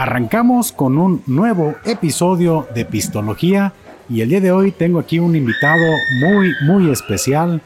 Arrancamos 0.00 0.72
con 0.72 0.96
un 0.96 1.22
nuevo 1.26 1.74
episodio 1.84 2.66
de 2.74 2.86
Pistología 2.86 3.74
y 4.08 4.22
el 4.22 4.30
día 4.30 4.40
de 4.40 4.50
hoy 4.50 4.72
tengo 4.72 4.98
aquí 4.98 5.18
un 5.18 5.36
invitado 5.36 5.84
muy, 6.22 6.54
muy 6.62 6.90
especial. 6.90 7.60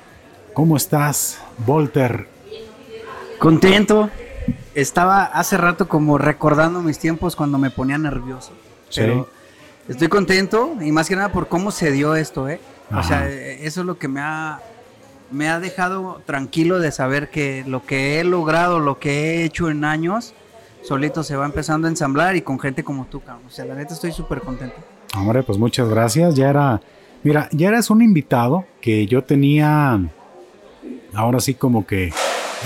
¿Cómo 0.53 0.77
estás, 0.77 1.39
Volter? 1.65 2.27
Contento. 3.39 4.11
Estaba 4.75 5.23
hace 5.27 5.57
rato 5.57 5.87
como 5.87 6.19
recordando 6.19 6.83
mis 6.83 6.99
tiempos 6.99 7.37
cuando 7.37 7.57
me 7.57 7.71
ponía 7.71 7.99
nervioso. 7.99 8.51
Pero 8.93 9.29
estoy 9.87 10.09
contento 10.09 10.75
y 10.81 10.91
más 10.91 11.09
que 11.09 11.15
nada 11.15 11.31
por 11.31 11.47
cómo 11.47 11.71
se 11.71 11.93
dio 11.93 12.17
esto, 12.17 12.49
¿eh? 12.49 12.61
O 12.91 13.05
sea, 13.05 13.29
eso 13.29 13.83
es 13.83 13.87
lo 13.87 13.97
que 13.97 14.09
me 14.09 14.19
ha, 14.21 14.59
me 15.31 15.49
ha 15.51 15.61
dejado 15.61 16.21
tranquilo 16.27 16.81
de 16.81 16.91
saber 16.91 17.31
que 17.31 17.63
lo 17.65 17.87
que 17.87 18.19
he 18.19 18.25
logrado, 18.25 18.81
lo 18.81 18.99
que 18.99 19.13
he 19.13 19.45
hecho 19.45 19.71
en 19.71 19.85
años, 19.85 20.35
solito 20.87 21.23
se 21.23 21.37
va 21.37 21.47
empezando 21.47 21.87
a 21.87 21.91
ensamblar 21.91 22.37
y 22.37 22.43
con 22.43 22.59
gente 22.59 22.85
como 22.85 23.07
tú, 23.07 23.23
O 23.47 23.51
sea, 23.51 23.65
la 23.65 23.75
neta 23.75 23.95
estoy 23.95 24.13
súper 24.13 24.41
contento. 24.41 24.77
Hombre, 25.17 25.43
pues 25.43 25.59
muchas 25.59 25.89
gracias. 25.89 26.35
Ya 26.35 26.51
era, 26.51 26.81
mira, 27.23 27.49
ya 27.53 27.69
eras 27.69 27.91
un 27.91 28.03
invitado 28.03 28.65
que 28.81 29.07
yo 29.07 29.23
tenía, 29.23 30.01
ahora 31.15 31.41
sí 31.41 31.55
como 31.55 31.87
que 31.87 32.13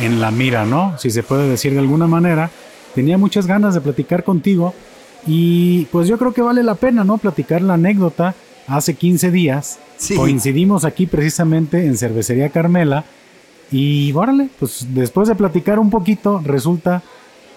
en 0.00 0.20
la 0.20 0.30
mira, 0.30 0.64
¿no? 0.64 0.98
Si 0.98 1.10
se 1.10 1.22
puede 1.22 1.48
decir 1.48 1.72
de 1.72 1.80
alguna 1.80 2.06
manera. 2.06 2.50
Tenía 2.94 3.18
muchas 3.18 3.46
ganas 3.46 3.74
de 3.74 3.80
platicar 3.80 4.24
contigo 4.24 4.74
y 5.26 5.84
pues 5.86 6.08
yo 6.08 6.18
creo 6.18 6.32
que 6.32 6.42
vale 6.42 6.62
la 6.62 6.74
pena, 6.74 7.04
¿no? 7.04 7.18
Platicar 7.18 7.62
la 7.62 7.74
anécdota. 7.74 8.34
Hace 8.66 8.94
15 8.94 9.30
días 9.30 9.78
coincidimos 10.14 10.84
aquí 10.84 11.06
precisamente 11.06 11.86
en 11.86 11.96
Cervecería 11.96 12.50
Carmela 12.50 13.04
y 13.70 14.12
órale, 14.12 14.48
pues 14.58 14.86
después 14.90 15.28
de 15.28 15.34
platicar 15.34 15.78
un 15.78 15.90
poquito 15.90 16.42
resulta 16.44 17.02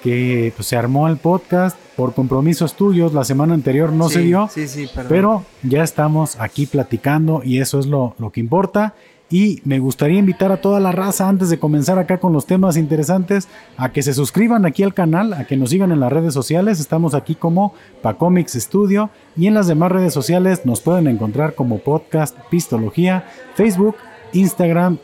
que 0.04 0.52
pues, 0.56 0.68
se 0.68 0.78
armó 0.78 1.08
el 1.08 1.18
podcast 1.18 1.78
por 1.96 2.14
compromisos 2.14 2.76
tuyos. 2.76 3.14
La 3.14 3.24
semana 3.24 3.54
anterior 3.54 3.92
no 3.92 4.10
se 4.10 4.22
dio, 4.22 4.50
sí, 4.52 4.68
sí, 4.68 4.90
pero 5.08 5.46
ya 5.64 5.84
estamos 5.84 6.40
aquí 6.40 6.66
platicando 6.66 7.42
y 7.44 7.60
eso 7.60 7.80
es 7.80 7.86
lo, 7.86 8.16
lo, 8.18 8.32
que 8.32 8.40
importa. 8.40 8.96
Y 9.30 9.62
me 9.64 9.80
gustaría 9.80 10.20
invitar 10.20 10.52
a 10.52 10.60
toda 10.60 10.82
la 10.82 10.92
raza, 10.92 11.30
antes 11.30 11.50
de 11.50 11.58
comenzar 11.58 11.98
acá 11.98 12.18
con 12.18 12.34
los 12.34 12.46
temas 12.46 12.76
interesantes, 12.76 13.48
a 13.78 13.94
que 13.94 14.04
se 14.04 14.14
suscriban 14.14 14.66
aquí 14.66 14.84
al 14.84 14.94
canal, 14.94 15.32
a 15.34 15.46
que 15.46 15.56
nos 15.56 15.70
sigan 15.70 15.94
en 15.94 16.02
las 16.02 16.12
redes 16.12 16.34
sociales. 16.34 16.82
Estamos 16.82 17.14
aquí 17.14 17.36
como 17.36 17.74
Pacomics 18.02 18.54
Studio 18.54 19.10
y 19.38 19.48
en 19.48 19.54
las 19.54 19.68
demás 19.68 19.90
redes 19.90 20.14
sociales 20.14 20.66
nos 20.66 20.82
pueden 20.82 21.08
encontrar 21.08 21.56
como 21.56 21.78
podcast 21.78 22.38
Pistología, 22.50 23.26
Facebook, 23.56 23.96
Instagram. 24.34 24.98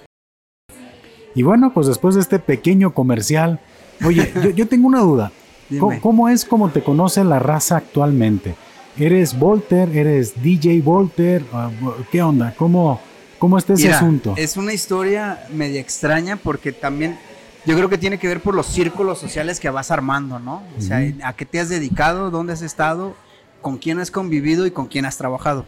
Y 1.34 1.44
bueno, 1.44 1.72
pues 1.74 1.88
después 1.88 2.16
de 2.16 2.22
este 2.22 2.40
pequeño 2.40 2.94
comercial, 2.94 3.62
Oye, 4.06 4.32
yo, 4.56 4.68
tengo 4.68 4.88
una 4.88 5.00
duda. 5.00 5.32
¿Cómo, 6.02 6.30
es 6.30 6.46
como 6.46 6.70
te 6.70 6.82
conoce 6.82 7.24
la 7.24 7.40
raza 7.40 7.78
actualmente? 7.78 8.56
¿Eres 8.98 9.38
Volter? 9.38 9.96
¿Eres 9.96 10.42
DJ 10.42 10.82
Volter? 10.82 11.44
Ah, 11.54 11.70
¿Qué 12.12 12.22
onda? 12.22 12.54
¿Cómo, 12.58 13.00
cómo 13.38 13.58
está 13.58 13.74
ese 13.74 13.92
asunto? 13.92 14.34
Es 14.38 14.58
una 14.58 14.74
historia 14.74 15.46
media 15.54 15.80
extraña 15.80 16.38
porque 16.38 16.72
también 16.72 17.18
yo 17.66 17.76
creo 17.76 17.90
que 17.90 17.98
tiene 17.98 18.18
que 18.18 18.28
ver 18.28 18.42
por 18.42 18.56
los 18.56 18.66
círculos 18.66 19.20
sociales 19.20 19.60
que 19.60 19.70
vas 19.70 19.92
armando, 19.92 20.40
¿no? 20.40 20.64
O 20.78 20.82
sea, 20.82 21.02
a 21.24 21.34
qué 21.34 21.46
te 21.46 21.60
has 21.60 21.70
dedicado, 21.70 22.32
dónde 22.32 22.54
has 22.54 22.62
estado, 22.62 23.14
con 23.62 23.78
quién 23.78 24.00
has 24.00 24.10
convivido 24.10 24.66
y 24.66 24.72
con 24.72 24.88
quién 24.88 25.06
has 25.06 25.18
trabajado. 25.18 25.66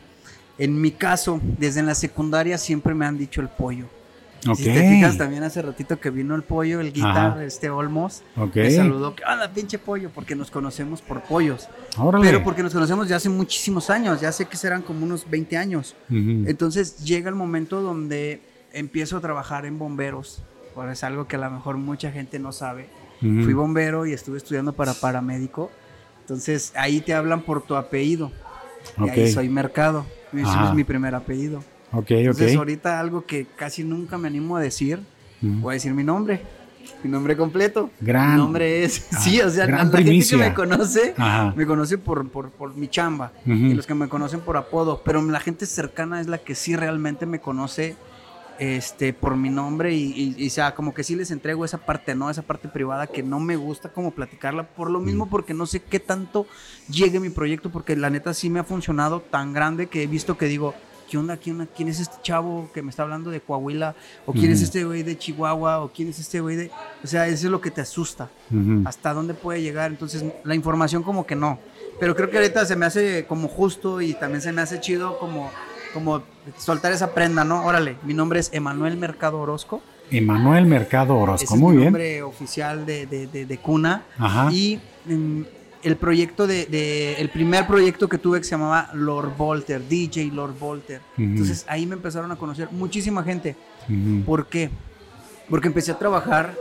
En 0.57 0.79
mi 0.79 0.91
caso, 0.91 1.39
desde 1.57 1.83
la 1.83 1.95
secundaria 1.95 2.57
siempre 2.57 2.93
me 2.93 3.05
han 3.05 3.17
dicho 3.17 3.41
el 3.41 3.49
pollo. 3.49 3.85
Si 4.55 4.63
te 4.63 4.89
fijas 4.89 5.17
también 5.17 5.43
hace 5.43 5.61
ratito 5.61 5.99
que 5.99 6.09
vino 6.09 6.35
el 6.35 6.43
pollo, 6.43 6.79
el 6.79 6.93
guitar, 6.93 7.41
este 7.41 7.69
Olmos, 7.69 8.23
me 8.53 8.71
saludó, 8.71 9.15
que 9.15 9.23
anda 9.25 9.51
pinche 9.51 9.77
pollo, 9.79 10.09
porque 10.13 10.35
nos 10.35 10.49
conocemos 10.51 11.01
por 11.01 11.21
pollos. 11.21 11.67
Pero 12.21 12.43
porque 12.43 12.63
nos 12.63 12.73
conocemos 12.73 13.07
ya 13.07 13.17
hace 13.17 13.29
muchísimos 13.29 13.89
años, 13.89 14.21
ya 14.21 14.31
sé 14.31 14.45
que 14.45 14.57
serán 14.57 14.81
como 14.81 15.05
unos 15.05 15.29
20 15.29 15.57
años. 15.57 15.95
Entonces 16.09 17.03
llega 17.03 17.29
el 17.29 17.35
momento 17.35 17.81
donde 17.81 18.41
empiezo 18.71 19.17
a 19.17 19.21
trabajar 19.21 19.65
en 19.65 19.79
bomberos, 19.79 20.41
por 20.75 20.89
es 20.89 21.03
algo 21.03 21.27
que 21.27 21.35
a 21.35 21.39
lo 21.39 21.51
mejor 21.51 21.77
mucha 21.77 22.11
gente 22.11 22.39
no 22.39 22.51
sabe. 22.51 22.87
Fui 23.19 23.53
bombero 23.53 24.05
y 24.05 24.13
estuve 24.13 24.37
estudiando 24.37 24.73
para 24.73 24.93
paramédico. 24.93 25.69
Entonces 26.21 26.71
ahí 26.75 27.01
te 27.01 27.13
hablan 27.13 27.41
por 27.41 27.63
tu 27.63 27.75
apellido. 27.75 28.31
Y 28.97 29.09
ahí 29.09 29.31
soy 29.31 29.49
mercado. 29.49 30.05
Ese 30.31 30.43
es 30.43 30.73
mi 30.73 30.83
primer 30.83 31.15
apellido. 31.15 31.61
Ok, 31.91 32.11
Entonces, 32.11 32.55
ahorita 32.55 32.99
algo 32.99 33.25
que 33.25 33.47
casi 33.55 33.83
nunca 33.83 34.17
me 34.17 34.27
animo 34.27 34.57
a 34.57 34.61
decir, 34.61 34.99
voy 35.41 35.71
a 35.71 35.73
decir 35.73 35.93
mi 35.93 36.03
nombre. 36.03 36.41
Mi 37.03 37.09
nombre 37.09 37.37
completo. 37.37 37.91
Gran. 37.99 38.33
Mi 38.33 38.37
nombre 38.37 38.83
es. 38.83 39.07
Ah, 39.13 39.17
sí, 39.21 39.39
o 39.41 39.49
sea, 39.49 39.67
la 39.67 39.79
gente 39.79 40.03
que 40.03 40.37
me 40.37 40.53
conoce, 40.53 41.13
me 41.55 41.65
conoce 41.65 41.97
por, 41.97 42.27
por, 42.29 42.51
por 42.51 42.75
mi 42.75 42.87
chamba. 42.87 43.31
Y 43.45 43.73
los 43.73 43.85
que 43.85 43.93
me 43.93 44.07
conocen 44.07 44.41
por 44.41 44.57
apodo. 44.57 45.01
Pero 45.03 45.21
la 45.21 45.39
gente 45.39 45.65
cercana 45.65 46.21
es 46.21 46.27
la 46.27 46.39
que 46.39 46.55
sí 46.55 46.75
realmente 46.75 47.25
me 47.25 47.39
conoce 47.39 47.95
este, 48.59 49.13
por 49.13 49.35
mi 49.35 49.49
nombre. 49.49 49.93
Y, 49.93 50.35
y, 50.37 50.49
sea, 50.49 50.75
como 50.75 50.93
que 50.93 51.03
sí 51.03 51.15
les 51.15 51.31
entrego 51.31 51.63
esa 51.63 51.79
parte, 51.79 52.15
¿no? 52.15 52.29
Esa 52.29 52.41
parte 52.41 52.67
privada 52.67 53.07
que 53.07 53.23
no 53.23 53.39
me 53.39 53.55
gusta 53.55 53.89
como 53.89 54.11
platicarla. 54.11 54.63
Por 54.63 54.89
lo 54.89 54.99
mismo, 54.99 55.29
porque 55.29 55.53
no 55.53 55.65
sé 55.65 55.81
qué 55.81 55.99
tanto 55.99 56.47
llegue 56.89 57.19
mi 57.19 57.29
proyecto. 57.29 57.71
Porque 57.71 57.95
la 57.95 58.09
neta 58.09 58.33
sí 58.33 58.49
me 58.49 58.59
ha 58.59 58.63
funcionado 58.63 59.21
tan 59.21 59.53
grande 59.53 59.87
que 59.87 60.03
he 60.03 60.07
visto 60.07 60.37
que 60.37 60.45
digo 60.45 60.75
¿qué 61.09 61.17
onda? 61.17 61.37
¿Quién, 61.37 61.67
es 61.87 61.99
este 61.99 62.17
chavo 62.21 62.69
que 62.73 62.81
me 62.81 62.89
está 62.89 63.03
hablando 63.03 63.31
de 63.31 63.41
Coahuila? 63.41 63.95
¿O 64.25 64.33
quién 64.33 64.51
es 64.51 64.61
este 64.61 64.83
güey 64.83 65.03
de 65.03 65.17
Chihuahua? 65.17 65.79
¿O 65.81 65.89
quién 65.89 66.09
es 66.09 66.19
este 66.19 66.39
güey 66.39 66.55
de...? 66.55 66.71
O 67.03 67.07
sea, 67.07 67.27
eso 67.27 67.47
es 67.47 67.51
lo 67.51 67.59
que 67.59 67.71
te 67.71 67.81
asusta. 67.81 68.29
¿Hasta 68.85 69.13
dónde 69.13 69.33
puede 69.33 69.61
llegar? 69.61 69.91
Entonces, 69.91 70.23
la 70.43 70.55
información 70.55 71.03
como 71.03 71.25
que 71.25 71.35
no. 71.35 71.59
Pero 71.99 72.15
creo 72.15 72.29
que 72.29 72.37
ahorita 72.37 72.65
se 72.65 72.75
me 72.75 72.85
hace 72.85 73.25
como 73.25 73.47
justo 73.47 74.01
y 74.01 74.13
también 74.13 74.41
se 74.41 74.51
me 74.51 74.61
hace 74.61 74.79
chido 74.79 75.17
como, 75.19 75.51
como 75.93 76.23
soltar 76.57 76.91
esa 76.91 77.13
prenda, 77.13 77.43
¿no? 77.43 77.65
Órale, 77.65 77.97
mi 78.03 78.13
nombre 78.13 78.39
es 78.39 78.49
Emanuel 78.53 78.95
Mercado 78.95 79.39
Orozco. 79.39 79.81
Emanuel 80.11 80.65
Mercado 80.65 81.17
Orozco, 81.17 81.55
muy 81.55 81.75
bien. 81.75 81.79
Es 81.79 81.79
mi 81.79 81.85
nombre 81.85 82.23
oficial 82.23 82.85
de, 82.85 83.05
de, 83.05 83.57
cuna. 83.57 84.03
Ajá. 84.17 84.49
Y 84.51 84.79
mm, 85.05 85.41
el 85.83 85.95
proyecto 85.97 86.47
de, 86.47 87.15
el 87.17 87.29
primer 87.29 87.65
proyecto 87.67 88.09
que 88.09 88.17
tuve 88.17 88.39
que 88.39 88.43
se 88.43 88.51
llamaba 88.51 88.89
Lord 88.93 89.35
Volter, 89.37 89.87
DJ 89.87 90.31
Lord 90.31 90.57
Volter. 90.59 91.01
Entonces 91.17 91.65
ahí 91.67 91.85
me 91.85 91.95
empezaron 91.95 92.31
a 92.31 92.35
conocer 92.35 92.69
muchísima 92.71 93.23
gente. 93.23 93.55
¿Por 94.25 94.47
qué? 94.47 94.69
Porque 95.49 95.67
empecé 95.67 95.91
a 95.91 95.99
trabajar 95.99 96.55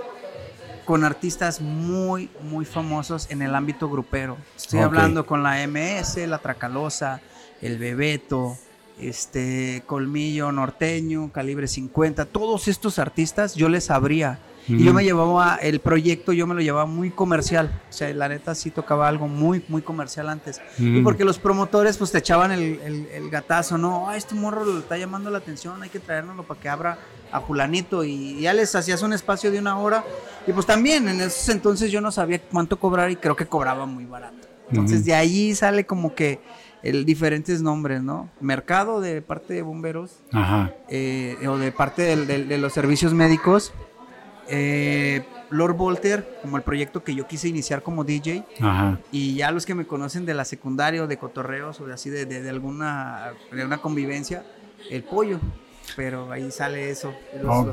con 0.84 1.04
artistas 1.04 1.60
muy, 1.60 2.30
muy 2.42 2.64
famosos 2.64 3.30
en 3.30 3.42
el 3.42 3.54
ámbito 3.54 3.90
grupero. 3.90 4.38
Estoy 4.56 4.80
hablando 4.80 5.26
con 5.26 5.42
la 5.42 5.66
MS, 5.66 6.16
la 6.26 6.38
Tracalosa, 6.38 7.20
el 7.60 7.76
Bebeto, 7.76 8.56
este 8.98 9.82
Colmillo 9.86 10.50
Norteño, 10.50 11.30
Calibre 11.32 11.68
50, 11.68 12.24
todos 12.26 12.68
estos 12.68 12.98
artistas 12.98 13.54
yo 13.54 13.68
les 13.68 13.90
abría 13.90 14.38
y 14.68 14.84
yo 14.84 14.92
me 14.92 15.02
llevaba 15.02 15.56
el 15.56 15.80
proyecto, 15.80 16.32
yo 16.32 16.46
me 16.46 16.54
lo 16.54 16.60
llevaba 16.60 16.86
muy 16.86 17.10
comercial. 17.10 17.80
O 17.88 17.92
sea, 17.92 18.12
la 18.12 18.28
neta 18.28 18.54
sí 18.54 18.70
tocaba 18.70 19.08
algo 19.08 19.26
muy, 19.26 19.64
muy 19.68 19.80
comercial 19.80 20.28
antes. 20.28 20.60
Y 20.78 21.00
porque 21.00 21.24
los 21.24 21.38
promotores 21.38 21.96
pues 21.96 22.12
te 22.12 22.18
echaban 22.18 22.52
el, 22.52 22.78
el, 23.12 23.30
gatazo, 23.30 23.78
¿no? 23.78 24.08
Ah, 24.08 24.16
este 24.16 24.34
morro 24.34 24.64
le 24.64 24.78
está 24.80 24.98
llamando 24.98 25.30
la 25.30 25.38
atención, 25.38 25.82
hay 25.82 25.88
que 25.88 26.00
traérnoslo 26.00 26.42
para 26.42 26.60
que 26.60 26.68
abra 26.68 26.98
a 27.32 27.40
fulanito. 27.40 28.04
Y 28.04 28.40
ya 28.40 28.52
les 28.52 28.74
hacías 28.74 29.02
un 29.02 29.12
espacio 29.12 29.50
de 29.50 29.58
una 29.58 29.78
hora. 29.78 30.04
Y 30.46 30.52
pues 30.52 30.66
también 30.66 31.08
en 31.08 31.20
esos 31.20 31.48
entonces 31.48 31.90
yo 31.90 32.00
no 32.00 32.12
sabía 32.12 32.40
cuánto 32.40 32.78
cobrar 32.78 33.10
y 33.10 33.16
creo 33.16 33.36
que 33.36 33.46
cobraba 33.46 33.86
muy 33.86 34.04
barato. 34.04 34.48
Entonces 34.70 35.04
de 35.06 35.14
ahí 35.14 35.54
sale 35.54 35.86
como 35.86 36.14
que 36.14 36.40
el 36.82 37.06
diferentes 37.06 37.62
nombres, 37.62 38.02
¿no? 38.02 38.28
Mercado 38.40 39.00
de 39.00 39.22
parte 39.22 39.54
de 39.54 39.62
bomberos 39.62 40.20
Ajá. 40.32 40.74
Eh, 40.88 41.36
o 41.48 41.56
de 41.56 41.72
parte 41.72 42.16
de 42.16 42.58
los 42.58 42.72
servicios 42.74 43.14
médicos 43.14 43.72
eh, 44.48 45.24
Lord 45.50 45.76
Volter, 45.76 46.38
como 46.42 46.56
el 46.56 46.62
proyecto 46.62 47.02
que 47.02 47.14
yo 47.14 47.26
quise 47.26 47.48
iniciar 47.48 47.82
como 47.82 48.04
DJ. 48.04 48.44
Y 49.12 49.34
ya 49.34 49.50
los 49.50 49.66
que 49.66 49.74
me 49.74 49.86
conocen 49.86 50.24
de 50.26 50.34
la 50.34 50.44
secundaria 50.44 51.02
o 51.02 51.06
de 51.06 51.16
cotorreos 51.16 51.80
o 51.80 51.86
de 51.86 51.94
así, 51.94 52.10
de, 52.10 52.48
alguna 52.48 53.32
de 53.52 53.64
una 53.64 53.78
convivencia, 53.78 54.44
el 54.90 55.02
pollo. 55.02 55.38
Pero 55.96 56.30
ahí 56.30 56.50
sale 56.50 56.90
eso. 56.90 57.14
Los, 57.42 57.70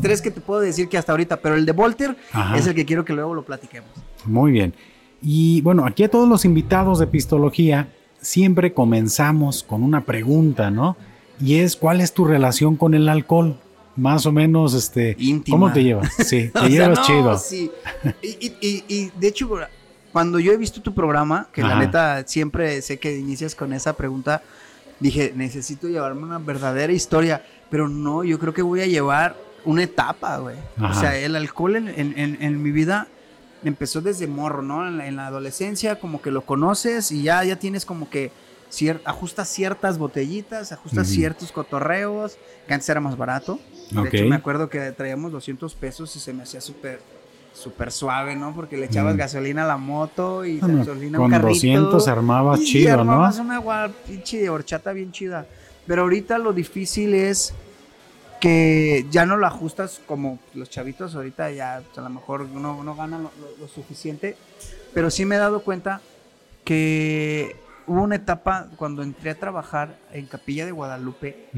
tres, 0.00 0.20
que 0.20 0.30
te 0.30 0.40
puedo 0.40 0.60
decir 0.60 0.88
que 0.88 0.98
hasta 0.98 1.12
ahorita. 1.12 1.40
Pero 1.40 1.54
el 1.54 1.64
de 1.64 1.72
Volter 1.72 2.16
es 2.56 2.66
el 2.66 2.74
que 2.74 2.84
quiero 2.84 3.04
que 3.04 3.12
luego 3.12 3.34
lo 3.34 3.44
platiquemos. 3.44 3.90
Muy 4.24 4.52
bien. 4.52 4.74
Y 5.20 5.60
bueno, 5.60 5.86
aquí 5.86 6.02
a 6.02 6.10
todos 6.10 6.28
los 6.28 6.44
invitados 6.44 6.98
de 6.98 7.06
Pistología 7.06 7.88
siempre 8.20 8.72
comenzamos 8.72 9.62
con 9.62 9.84
una 9.84 10.04
pregunta, 10.04 10.70
¿no? 10.70 10.96
Y 11.40 11.60
es, 11.60 11.76
¿cuál 11.76 12.00
es 12.00 12.12
tu 12.12 12.24
relación 12.24 12.76
con 12.76 12.94
el 12.94 13.08
alcohol? 13.08 13.58
Más 13.96 14.26
o 14.26 14.32
menos, 14.32 14.74
este, 14.74 15.16
¿cómo 15.48 15.72
te 15.72 15.82
llevas? 15.82 16.12
Sí, 16.24 16.50
te 16.52 16.68
llevas 16.68 17.02
chido. 17.02 17.38
Sí. 17.38 17.70
Y, 18.22 19.10
de 19.18 19.28
hecho, 19.28 19.50
cuando 20.12 20.38
yo 20.38 20.52
he 20.52 20.56
visto 20.56 20.80
tu 20.80 20.94
programa, 20.94 21.48
que 21.52 21.62
la 21.62 21.78
neta 21.78 22.26
siempre 22.26 22.80
sé 22.82 22.98
que 22.98 23.16
inicias 23.16 23.54
con 23.54 23.72
esa 23.72 23.94
pregunta, 23.94 24.42
dije, 25.00 25.32
necesito 25.34 25.88
llevarme 25.88 26.22
una 26.22 26.38
verdadera 26.38 26.92
historia, 26.92 27.44
pero 27.70 27.88
no, 27.88 28.24
yo 28.24 28.38
creo 28.38 28.54
que 28.54 28.62
voy 28.62 28.80
a 28.80 28.86
llevar 28.86 29.36
una 29.64 29.82
etapa, 29.82 30.38
güey. 30.38 30.56
O 30.80 30.94
sea, 30.94 31.16
el 31.16 31.36
alcohol 31.36 31.76
en, 31.76 31.88
en, 31.88 32.62
mi 32.62 32.70
vida 32.70 33.08
empezó 33.64 34.00
desde 34.00 34.26
morro, 34.26 34.62
¿no? 34.62 34.86
En 34.86 35.16
la, 35.16 35.26
adolescencia 35.26 35.98
como 35.98 36.20
que 36.20 36.30
lo 36.30 36.42
conoces 36.42 37.12
y 37.12 37.22
ya, 37.22 37.44
ya 37.44 37.56
tienes 37.56 37.84
como 37.84 38.10
que 38.10 38.32
ajustas 39.04 39.48
ciertas 39.48 39.98
botellitas, 39.98 40.72
ajustas 40.72 41.08
ciertos 41.08 41.52
cotorreos, 41.52 42.38
que 42.66 42.74
antes 42.74 42.88
era 42.88 43.00
más 43.00 43.16
barato. 43.16 43.58
De 43.90 44.08
hecho, 44.08 44.28
me 44.28 44.36
acuerdo 44.36 44.68
que 44.68 44.92
traíamos 44.92 45.32
200 45.32 45.74
pesos 45.74 46.14
y 46.16 46.20
se 46.20 46.32
me 46.32 46.42
hacía 46.42 46.60
súper 46.60 47.00
súper 47.52 47.92
suave, 47.92 48.34
¿no? 48.34 48.54
Porque 48.54 48.76
le 48.76 48.86
echabas 48.86 49.16
gasolina 49.16 49.64
a 49.64 49.66
la 49.66 49.76
moto 49.76 50.44
y 50.44 50.58
gasolina 50.58 51.18
a 51.18 51.20
un 51.20 51.30
carrito. 51.30 51.48
200 51.48 52.08
armabas 52.08 52.60
y 52.60 52.64
chido, 52.64 52.94
armabas 52.94 53.38
una 53.38 53.90
pinche 54.06 54.48
horchata 54.48 54.92
bien 54.92 55.12
chida. 55.12 55.46
Pero 55.86 56.02
ahorita 56.02 56.38
lo 56.38 56.52
difícil 56.52 57.14
es 57.14 57.52
que 58.40 59.06
ya 59.10 59.24
no 59.24 59.36
lo 59.36 59.46
ajustas 59.46 60.00
como 60.04 60.40
los 60.54 60.68
chavitos 60.68 61.14
ahorita 61.14 61.52
ya 61.52 61.80
pues, 61.86 61.98
a 61.98 62.00
lo 62.00 62.10
mejor 62.10 62.42
uno, 62.42 62.82
no 62.82 62.96
gana 62.96 63.20
lo, 63.20 63.68
suficiente, 63.68 64.36
pero 64.92 65.10
sí 65.10 65.24
me 65.24 65.36
he 65.36 65.38
dado 65.38 65.62
cuenta 65.62 66.00
que 66.64 67.54
hubo 67.86 68.02
una 68.02 68.16
etapa 68.16 68.68
cuando 68.76 69.02
entré 69.02 69.30
a 69.30 69.34
trabajar 69.34 69.98
en 70.12 70.26
Capilla 70.26 70.64
de 70.66 70.72
Guadalupe, 70.72 71.48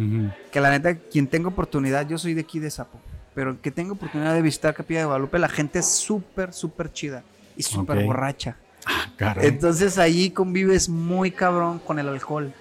que 0.50 0.60
la 0.60 0.70
neta, 0.70 0.94
quien 0.94 1.26
tenga 1.26 1.48
oportunidad, 1.48 2.06
yo 2.06 2.18
soy 2.18 2.34
de 2.34 2.42
aquí 2.42 2.58
de 2.58 2.70
Zapo, 2.70 3.00
pero 3.34 3.60
que 3.60 3.70
tenga 3.70 3.92
oportunidad 3.92 4.34
de 4.34 4.42
visitar 4.42 4.74
Capilla 4.74 5.00
de 5.00 5.06
Guadalupe, 5.06 5.38
la 5.38 5.48
gente 5.48 5.80
es 5.80 5.86
súper, 5.86 6.52
súper 6.52 6.92
chida 6.92 7.22
y 7.56 7.62
súper 7.62 8.04
borracha. 8.04 8.56
Ah, 8.86 9.34
Entonces 9.40 9.98
ahí 9.98 10.30
convives 10.30 10.88
muy 10.88 11.30
cabrón 11.30 11.78
con 11.78 11.98
el 11.98 12.08
alcohol. 12.08 12.52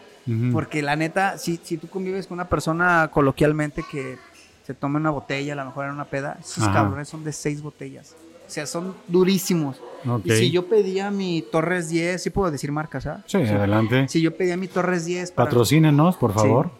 Porque 0.54 0.81
la 0.81 0.95
neta, 0.95 1.38
si, 1.38 1.59
si 1.62 1.77
tú 1.77 1.89
convives 1.89 2.27
con 2.27 2.36
una 2.36 2.48
persona 2.48 3.09
coloquialmente 3.12 3.83
que 3.92 4.18
se 4.66 4.74
toma 4.74 4.98
una 4.98 5.09
botella, 5.09 5.51
a 5.51 5.56
lo 5.57 5.66
mejor 5.66 5.86
en 5.86 5.92
una 5.92 6.06
peda, 6.06 6.38
esos 6.39 6.66
cabrones 6.69 7.09
son 7.09 7.25
de 7.25 7.33
seis 7.33 7.62
botellas. 7.62 8.16
O 8.48 8.50
sea, 8.50 8.66
son 8.66 8.95
durísimos. 9.07 9.81
Y 10.23 10.31
si 10.31 10.51
yo 10.51 10.67
pedía 10.67 11.11
mi 11.11 11.41
Torres 11.41 11.89
10, 11.89 12.21
sí 12.21 12.29
puedo 12.29 12.51
decir 12.51 12.71
marcas, 12.71 13.05
¿ah? 13.05 13.23
Sí, 13.25 13.38
adelante. 13.38 14.07
Si 14.07 14.21
yo 14.21 14.35
pedía 14.35 14.57
mi 14.57 14.67
Torres 14.67 15.05
10. 15.05 15.31
Patrocínenos, 15.31 16.17
por 16.17 16.33
favor. 16.33 16.71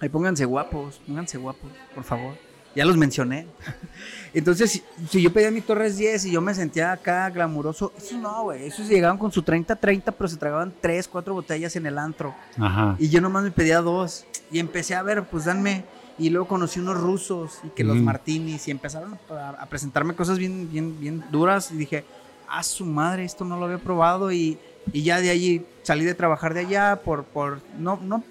Ahí 0.00 0.08
pónganse 0.08 0.44
guapos, 0.44 1.00
pónganse 1.06 1.38
guapos, 1.38 1.70
por 1.94 2.02
favor. 2.04 2.34
Ya 2.74 2.84
los 2.84 2.96
mencioné. 2.96 3.46
Entonces, 4.34 4.82
si, 5.10 5.22
yo 5.22 5.32
pedía 5.32 5.50
mi 5.50 5.60
Torres 5.60 5.96
10 5.98 6.26
y 6.26 6.32
yo 6.32 6.40
me 6.40 6.54
sentía 6.54 6.92
acá 6.92 7.28
glamuroso, 7.30 7.92
eso 7.96 8.16
no, 8.16 8.44
güey. 8.44 8.64
Esos 8.66 8.88
llegaban 8.88 9.18
con 9.18 9.30
su 9.30 9.42
30-30, 9.42 10.14
pero 10.16 10.28
se 10.28 10.36
tragaban 10.36 10.72
3, 10.80 11.06
4 11.08 11.34
botellas 11.34 11.76
en 11.76 11.86
el 11.86 11.98
antro. 11.98 12.34
Ajá. 12.58 12.96
Y 12.98 13.10
yo 13.10 13.20
nomás 13.20 13.44
me 13.44 13.50
pedía 13.50 13.80
dos. 13.80 14.24
Y 14.50 14.58
empecé 14.58 14.94
a 14.94 15.02
ver, 15.02 15.24
pues 15.24 15.44
danme. 15.44 15.84
Y 16.18 16.30
luego 16.30 16.46
conocí 16.46 16.80
unos 16.80 16.98
rusos 16.98 17.60
y 17.64 17.68
que 17.70 17.84
los 17.84 17.96
martinis 17.96 18.68
y 18.68 18.70
empezaron 18.70 19.18
a, 19.30 19.66
presentarme 19.66 20.14
cosas 20.14 20.38
bien, 20.38 20.68
bien, 20.70 20.98
bien 21.00 21.24
duras. 21.30 21.70
Y 21.72 21.76
dije, 21.76 22.04
a 22.52 22.62
su 22.62 22.84
madre, 22.84 23.24
esto 23.24 23.44
no 23.44 23.58
lo 23.58 23.64
había 23.64 23.78
probado. 23.78 24.30
Y, 24.30 24.58
y 24.92 25.02
ya 25.02 25.20
de 25.20 25.30
allí 25.30 25.64
salí 25.82 26.04
de 26.04 26.14
trabajar 26.14 26.54
de 26.54 26.60
allá 26.60 27.00
por, 27.02 27.24
por, 27.24 27.60
no, 27.78 27.98
no, 28.02 28.22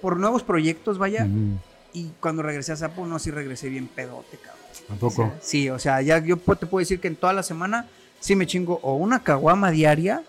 por 0.00 0.16
nuevos 0.16 0.42
proyectos, 0.42 0.98
vaya. 0.98 1.28
Y 1.92 2.10
cuando 2.20 2.42
regresé 2.42 2.72
a 2.72 2.76
Zapo, 2.76 3.06
no, 3.06 3.18
sí 3.18 3.30
regresé 3.30 3.68
bien 3.68 3.86
pedote, 3.86 4.38
cabrón. 4.38 4.60
¿Tampoco? 4.88 5.32
sí, 5.40 5.68
o 5.68 5.78
sea, 5.78 6.00
ya 6.00 6.18
yo 6.18 6.36
te 6.36 6.66
puedo 6.66 6.78
decir 6.80 7.00
que 7.00 7.08
en 7.08 7.16
toda 7.16 7.32
la 7.32 7.42
semana 7.42 7.86
sí 8.18 8.34
me 8.34 8.46
chingo 8.46 8.80
o 8.82 8.94
una 8.94 9.22
caguama 9.22 9.70
diaria 9.70 10.22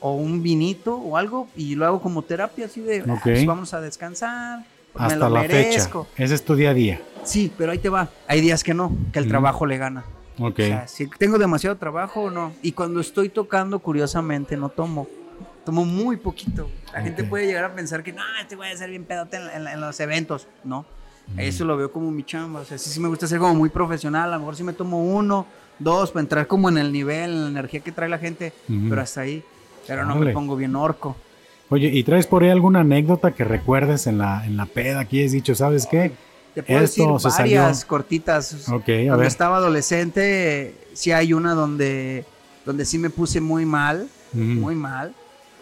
o 0.00 0.14
un 0.14 0.42
vinito 0.42 0.96
o 0.96 1.16
algo 1.16 1.48
y 1.56 1.74
lo 1.74 1.86
hago 1.86 2.00
como 2.00 2.22
terapia 2.22 2.66
así 2.66 2.80
de 2.80 3.04
ah, 3.08 3.20
pues 3.22 3.44
vamos 3.44 3.74
a 3.74 3.80
descansar. 3.80 4.64
Pues 4.92 5.12
Hasta 5.12 5.28
la 5.28 5.42
fecha. 5.44 5.90
Ese 6.16 6.34
es 6.34 6.44
tu 6.44 6.54
día 6.54 6.70
a 6.70 6.74
día. 6.74 7.00
Sí, 7.24 7.50
pero 7.58 7.72
ahí 7.72 7.78
te 7.78 7.88
va. 7.88 8.10
Hay 8.26 8.40
días 8.40 8.62
que 8.62 8.74
no, 8.74 8.96
que 9.12 9.18
el 9.18 9.28
trabajo 9.28 9.66
le 9.66 9.76
gana. 9.76 10.04
Ok. 10.38 10.58
O 10.58 10.62
sea, 10.62 10.88
si 10.88 11.06
tengo 11.06 11.38
demasiado 11.38 11.76
trabajo 11.76 12.22
o 12.22 12.30
no. 12.30 12.52
Y 12.62 12.72
cuando 12.72 13.00
estoy 13.00 13.28
tocando, 13.28 13.78
curiosamente, 13.78 14.56
no 14.56 14.68
tomo. 14.68 15.06
Tomo 15.64 15.84
muy 15.84 16.16
poquito. 16.16 16.68
La 16.92 17.00
gente 17.00 17.24
puede 17.24 17.46
llegar 17.46 17.64
a 17.64 17.74
pensar 17.74 18.02
que 18.02 18.12
no, 18.12 18.22
este 18.40 18.54
voy 18.54 18.68
a 18.68 18.76
ser 18.76 18.90
bien 18.90 19.04
pedote 19.04 19.38
en, 19.38 19.80
los 19.80 19.98
eventos. 20.00 20.46
No. 20.62 20.84
Eso 21.38 21.64
lo 21.64 21.76
veo 21.76 21.90
como 21.90 22.10
mi 22.10 22.22
chamba. 22.22 22.60
O 22.60 22.64
sea, 22.64 22.76
sí, 22.76 22.90
sí 22.90 23.00
me 23.00 23.08
gusta 23.08 23.26
ser 23.26 23.38
como 23.38 23.54
muy 23.54 23.70
profesional. 23.70 24.28
A 24.30 24.34
lo 24.34 24.40
mejor 24.40 24.56
sí 24.56 24.62
me 24.62 24.74
tomo 24.74 25.02
uno, 25.02 25.46
dos, 25.78 26.10
para 26.10 26.20
entrar 26.20 26.46
como 26.46 26.68
en 26.68 26.76
el 26.76 26.92
nivel, 26.92 27.30
en 27.30 27.42
la 27.44 27.48
energía 27.48 27.80
que 27.80 27.92
trae 27.92 28.08
la 28.08 28.18
gente. 28.18 28.52
Pero 28.66 29.00
hasta 29.00 29.22
ahí. 29.22 29.42
Pero 29.86 30.04
no 30.04 30.16
me 30.16 30.32
pongo 30.32 30.56
bien 30.56 30.76
orco. 30.76 31.16
Oye, 31.70 31.88
¿y 31.88 32.04
traes 32.04 32.26
por 32.26 32.42
ahí 32.42 32.50
alguna 32.50 32.80
anécdota 32.80 33.32
que 33.32 33.42
recuerdes 33.42 34.06
en 34.06 34.18
la, 34.18 34.44
en 34.44 34.56
la 34.56 34.66
peda? 34.66 35.00
Aquí 35.00 35.24
has 35.24 35.32
dicho, 35.32 35.54
¿sabes 35.54 35.86
qué? 35.86 36.12
Te 36.54 36.62
puedo 36.62 36.80
decir 36.80 37.06
varias 37.36 37.84
cortitas. 37.84 38.68
Ok, 38.68 38.88
a 38.88 39.06
Cuando 39.08 39.22
estaba 39.22 39.56
adolescente, 39.56 40.74
sí 40.92 41.10
hay 41.12 41.32
una 41.32 41.54
donde, 41.54 42.24
donde 42.64 42.84
sí 42.84 42.98
me 42.98 43.10
puse 43.10 43.40
muy 43.40 43.64
mal, 43.66 44.08
muy 44.32 44.74
mal 44.74 45.14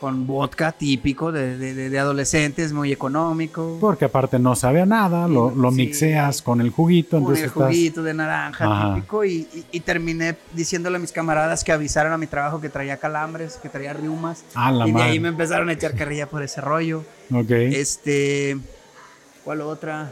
con 0.03 0.27
vodka 0.27 0.73
típico 0.73 1.31
de, 1.31 1.57
de, 1.57 1.99
adolescentes, 2.01 2.73
muy 2.73 2.91
económico. 2.91 3.79
Porque 3.81 4.07
aparte 4.07 4.37
no 4.37 4.57
sabe 4.57 4.81
a 4.81 4.85
nada, 4.85 5.29
lo, 5.29 5.55
lo 5.55 5.71
mixeas 5.71 6.43
con 6.43 6.61
el 6.61 6.71
juguito. 6.71 7.23
Con 7.23 7.37
el 7.37 7.49
juguito 7.49 8.03
de 8.03 8.13
naranja 8.13 8.95
típico 8.97 9.25
y, 9.25 9.47
y, 9.71 9.79
terminé 9.79 10.35
diciéndole 10.55 10.97
a 10.97 10.99
mis 10.99 11.13
camaradas 11.13 11.63
que 11.63 11.71
avisaran 11.71 12.13
a 12.13 12.19
mi 12.19 12.27
trabajo 12.27 12.61
que 12.61 12.69
traía 12.69 12.97
calambres, 12.97 13.61
que 13.63 13.69
traía 13.69 13.93
riumas. 13.93 14.43
Ah, 14.57 14.73
la 14.73 14.89
y 14.89 14.93
de 14.93 15.03
ahí 15.03 15.21
me 15.21 15.29
empezaron 15.29 15.69
a 15.69 15.73
echar 15.75 15.95
carrilla 15.95 16.29
por 16.29 16.43
ese 16.43 16.61
rollo. 16.61 17.05
Ok. 17.33 17.51
Este, 17.53 18.59
¿cuál 19.45 19.61
otra? 19.61 20.11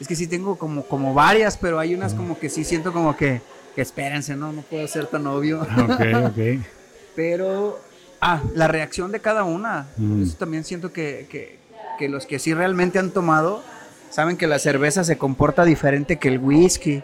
Es 0.00 0.06
que 0.06 0.16
sí 0.16 0.26
tengo 0.26 0.56
como, 0.56 0.84
como 0.84 1.14
varias, 1.14 1.56
pero 1.56 1.78
hay 1.78 1.94
unas 1.94 2.14
como 2.14 2.38
que 2.38 2.50
sí 2.50 2.64
siento 2.64 2.92
como 2.92 3.16
que, 3.16 3.40
que 3.74 3.82
espérense, 3.82 4.36
¿no? 4.36 4.52
No 4.52 4.62
puedo 4.62 4.86
ser 4.88 5.06
tan 5.06 5.26
obvio. 5.26 5.62
Ok, 5.62 6.00
ok. 6.26 6.64
pero 7.16 7.80
Ah, 8.20 8.42
la 8.54 8.68
reacción 8.68 9.12
de 9.12 9.20
cada 9.20 9.44
una. 9.44 9.88
Mm. 9.96 10.22
Eso 10.22 10.36
también 10.36 10.64
siento 10.64 10.92
que, 10.92 11.58
los 12.00 12.26
que 12.26 12.38
sí 12.38 12.54
realmente 12.54 12.98
han 12.98 13.10
tomado 13.10 13.62
saben 14.10 14.36
que 14.36 14.46
la 14.46 14.58
cerveza 14.58 15.04
se 15.04 15.18
comporta 15.18 15.64
diferente 15.64 16.16
que 16.16 16.28
el 16.28 16.38
whisky 16.38 17.02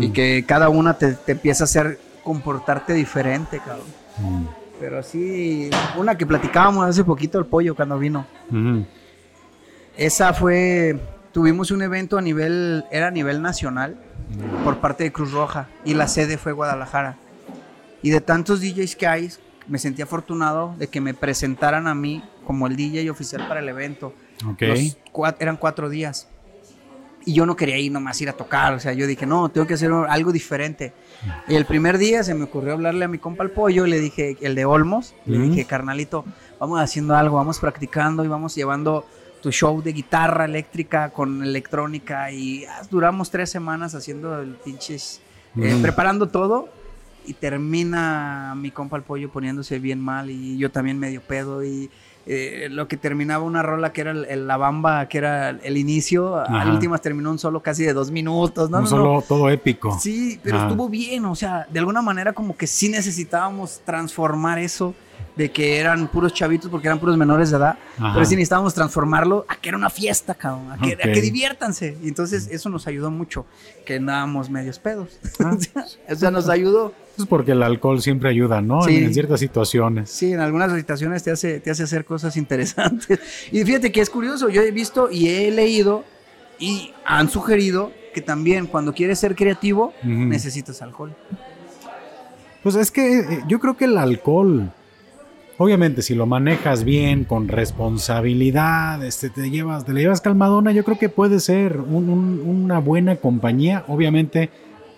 y 0.00 0.10
que 0.10 0.44
cada 0.46 0.68
una 0.68 0.98
te, 0.98 1.16
empieza 1.28 1.64
a 1.64 1.66
hacer 1.66 1.98
comportarte 2.22 2.92
diferente, 2.92 3.58
cabrón. 3.58 3.86
Mm. 4.18 4.46
Pero 4.78 5.02
sí, 5.02 5.70
una 5.96 6.18
que 6.18 6.26
platicábamos 6.26 6.86
hace 6.86 7.04
poquito, 7.04 7.38
el 7.38 7.46
pollo, 7.46 7.74
cuando 7.74 7.98
vino. 7.98 8.26
Esa 9.96 10.34
fue, 10.34 10.98
tuvimos 11.32 11.70
un 11.70 11.82
evento 11.82 12.18
a 12.18 12.22
nivel, 12.22 12.84
era 12.90 13.08
a 13.08 13.10
nivel 13.10 13.42
nacional 13.42 13.96
por 14.64 14.78
parte 14.78 15.04
de 15.04 15.12
Cruz 15.12 15.32
Roja 15.32 15.68
y 15.84 15.94
la 15.94 16.08
sede 16.08 16.38
fue 16.38 16.52
Guadalajara. 16.52 17.16
Y 18.02 18.10
de 18.10 18.20
tantos 18.20 18.60
DJs 18.60 18.96
que 18.96 19.06
hay, 19.06 19.30
me 19.66 19.78
sentí 19.78 20.02
afortunado 20.02 20.74
de 20.78 20.88
que 20.88 21.00
me 21.00 21.14
presentaran 21.14 21.86
a 21.86 21.94
mí 21.94 22.22
como 22.46 22.66
el 22.66 22.76
DJ 22.76 23.10
oficial 23.10 23.46
para 23.48 23.60
el 23.60 23.68
evento. 23.68 24.12
Okay. 24.54 24.94
eran 25.38 25.56
cuatro 25.56 25.88
días. 25.88 26.28
Y 27.24 27.34
yo 27.34 27.46
no 27.46 27.54
quería 27.54 27.78
ir 27.78 27.92
nomás 27.92 28.20
ir 28.20 28.28
a 28.28 28.32
tocar, 28.32 28.74
o 28.74 28.80
sea, 28.80 28.92
yo 28.94 29.06
dije, 29.06 29.26
no, 29.26 29.48
tengo 29.48 29.64
que 29.64 29.74
hacer 29.74 29.92
algo 29.92 30.32
diferente. 30.32 30.92
Y 31.46 31.54
el 31.54 31.64
primer 31.66 31.96
día 31.96 32.24
se 32.24 32.34
me 32.34 32.44
ocurrió 32.44 32.72
hablarle 32.72 33.04
a 33.04 33.08
mi 33.08 33.18
compa 33.18 33.44
el 33.44 33.50
pollo, 33.52 33.86
le 33.86 34.00
dije, 34.00 34.36
el 34.40 34.56
de 34.56 34.64
Olmos, 34.64 35.14
le 35.24 35.38
dije, 35.38 35.64
carnalito, 35.64 36.24
vamos 36.58 36.80
haciendo 36.80 37.14
algo, 37.14 37.36
vamos 37.36 37.60
practicando 37.60 38.24
y 38.24 38.28
vamos 38.28 38.56
llevando 38.56 39.06
tu 39.42 39.50
show 39.50 39.82
de 39.82 39.92
guitarra 39.92 40.46
eléctrica 40.46 41.10
con 41.10 41.42
electrónica 41.42 42.30
y 42.30 42.64
ah, 42.64 42.82
duramos 42.90 43.30
tres 43.30 43.50
semanas 43.50 43.94
haciendo 43.94 44.40
el 44.40 44.54
pinches, 44.54 45.20
eh, 45.60 45.78
preparando 45.82 46.28
todo 46.28 46.68
y 47.26 47.34
termina 47.34 48.54
mi 48.56 48.70
compa 48.70 48.96
el 48.96 49.02
pollo 49.02 49.30
poniéndose 49.30 49.78
bien 49.78 50.00
mal 50.00 50.30
y 50.30 50.56
yo 50.56 50.70
también 50.70 50.98
medio 50.98 51.20
pedo 51.20 51.64
y 51.64 51.90
eh, 52.24 52.68
lo 52.70 52.86
que 52.86 52.96
terminaba 52.96 53.42
una 53.42 53.62
rola 53.62 53.92
que 53.92 54.02
era 54.02 54.14
la 54.14 54.56
bamba, 54.56 55.08
que 55.08 55.18
era 55.18 55.50
el 55.50 55.76
inicio, 55.76 56.36
al 56.36 56.70
últimas 56.70 57.00
terminó 57.00 57.32
un 57.32 57.38
solo 57.38 57.60
casi 57.60 57.82
de 57.82 57.92
dos 57.92 58.12
minutos, 58.12 58.70
¿no? 58.70 58.78
Un 58.78 58.86
solo 58.86 59.24
todo 59.26 59.50
épico. 59.50 59.98
Sí, 59.98 60.38
pero 60.40 60.62
estuvo 60.62 60.88
bien, 60.88 61.24
o 61.24 61.34
sea, 61.34 61.66
de 61.68 61.80
alguna 61.80 62.00
manera 62.00 62.32
como 62.32 62.56
que 62.56 62.68
sí 62.68 62.88
necesitábamos 62.88 63.80
transformar 63.84 64.60
eso 64.60 64.94
de 65.36 65.50
que 65.50 65.78
eran 65.78 66.08
puros 66.08 66.32
chavitos 66.34 66.70
porque 66.70 66.88
eran 66.88 66.98
puros 66.98 67.16
menores 67.16 67.50
de 67.50 67.56
edad, 67.56 67.78
pero 67.96 68.24
sí 68.24 68.34
necesitábamos 68.34 68.74
transformarlo 68.74 69.44
a 69.48 69.56
que 69.56 69.68
era 69.68 69.78
una 69.78 69.90
fiesta, 69.90 70.34
cabrón, 70.34 70.72
a 70.72 70.78
que, 70.78 70.94
a 70.94 71.12
que 71.12 71.20
diviértanse. 71.20 71.96
Y 72.02 72.08
entonces 72.08 72.48
eso 72.50 72.68
nos 72.68 72.86
ayudó 72.86 73.10
mucho, 73.10 73.46
que 73.84 73.96
andábamos 73.96 74.50
medios 74.50 74.78
pedos. 74.78 75.18
Ah. 75.40 75.56
o 76.10 76.14
sea, 76.14 76.30
nos 76.30 76.48
ayudó. 76.48 76.94
Es 77.18 77.26
porque 77.26 77.52
el 77.52 77.62
alcohol 77.62 78.00
siempre 78.00 78.30
ayuda, 78.30 78.62
¿no? 78.62 78.86
En, 78.88 79.12
ciertas 79.12 79.40
situaciones. 79.40 80.10
Sí, 80.10 80.32
en 80.32 80.40
algunas 80.40 80.72
situaciones 80.72 81.22
te 81.22 81.30
hace, 81.30 81.60
te 81.60 81.70
hace 81.70 81.82
hacer 81.82 82.04
cosas 82.04 82.36
interesantes. 82.36 83.18
Y 83.52 83.64
fíjate 83.64 83.92
que 83.92 84.00
es 84.00 84.08
curioso, 84.08 84.48
yo 84.48 84.62
he 84.62 84.70
visto 84.70 85.10
y 85.10 85.28
he 85.28 85.50
leído 85.50 86.04
y 86.58 86.92
han 87.04 87.28
sugerido 87.28 87.92
que 88.14 88.20
también 88.20 88.66
cuando 88.66 88.94
quieres 88.94 89.18
ser 89.18 89.34
creativo 89.34 89.92
necesitas 90.02 90.80
alcohol. 90.82 91.14
Pues 92.62 92.76
es 92.76 92.90
que 92.90 93.18
eh, 93.18 93.42
yo 93.48 93.58
creo 93.58 93.76
que 93.76 93.86
el 93.86 93.98
alcohol 93.98 94.72
Obviamente, 95.62 96.02
si 96.02 96.16
lo 96.16 96.26
manejas 96.26 96.82
bien, 96.82 97.22
con 97.22 97.46
responsabilidad, 97.46 99.04
este, 99.04 99.30
te 99.30 99.48
llevas, 99.48 99.84
te 99.84 99.92
llevas 99.92 100.20
calmadona, 100.20 100.72
yo 100.72 100.82
creo 100.82 100.98
que 100.98 101.08
puede 101.08 101.38
ser 101.38 101.78
una 101.78 102.80
buena 102.80 103.14
compañía. 103.14 103.84
Obviamente, 103.86 104.50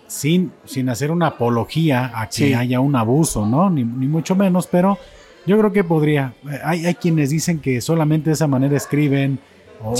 sin, 0.07 0.53
sin 0.63 0.89
hacer 0.89 1.11
una 1.11 1.27
apología 1.27 2.11
a 2.15 2.29
que 2.29 2.55
haya 2.55 2.79
un 2.79 2.95
abuso, 2.95 3.45
¿no? 3.45 3.69
Ni, 3.69 3.83
mucho 3.83 4.35
menos, 4.35 4.65
pero 4.65 4.97
yo 5.45 5.55
creo 5.59 5.71
que 5.71 5.83
podría. 5.83 6.33
Hay, 6.63 6.87
hay 6.87 6.95
quienes 6.95 7.29
dicen 7.29 7.59
que 7.59 7.79
solamente 7.79 8.31
de 8.31 8.33
esa 8.33 8.47
manera 8.47 8.75
escriben 8.75 9.37
o, 9.83 9.93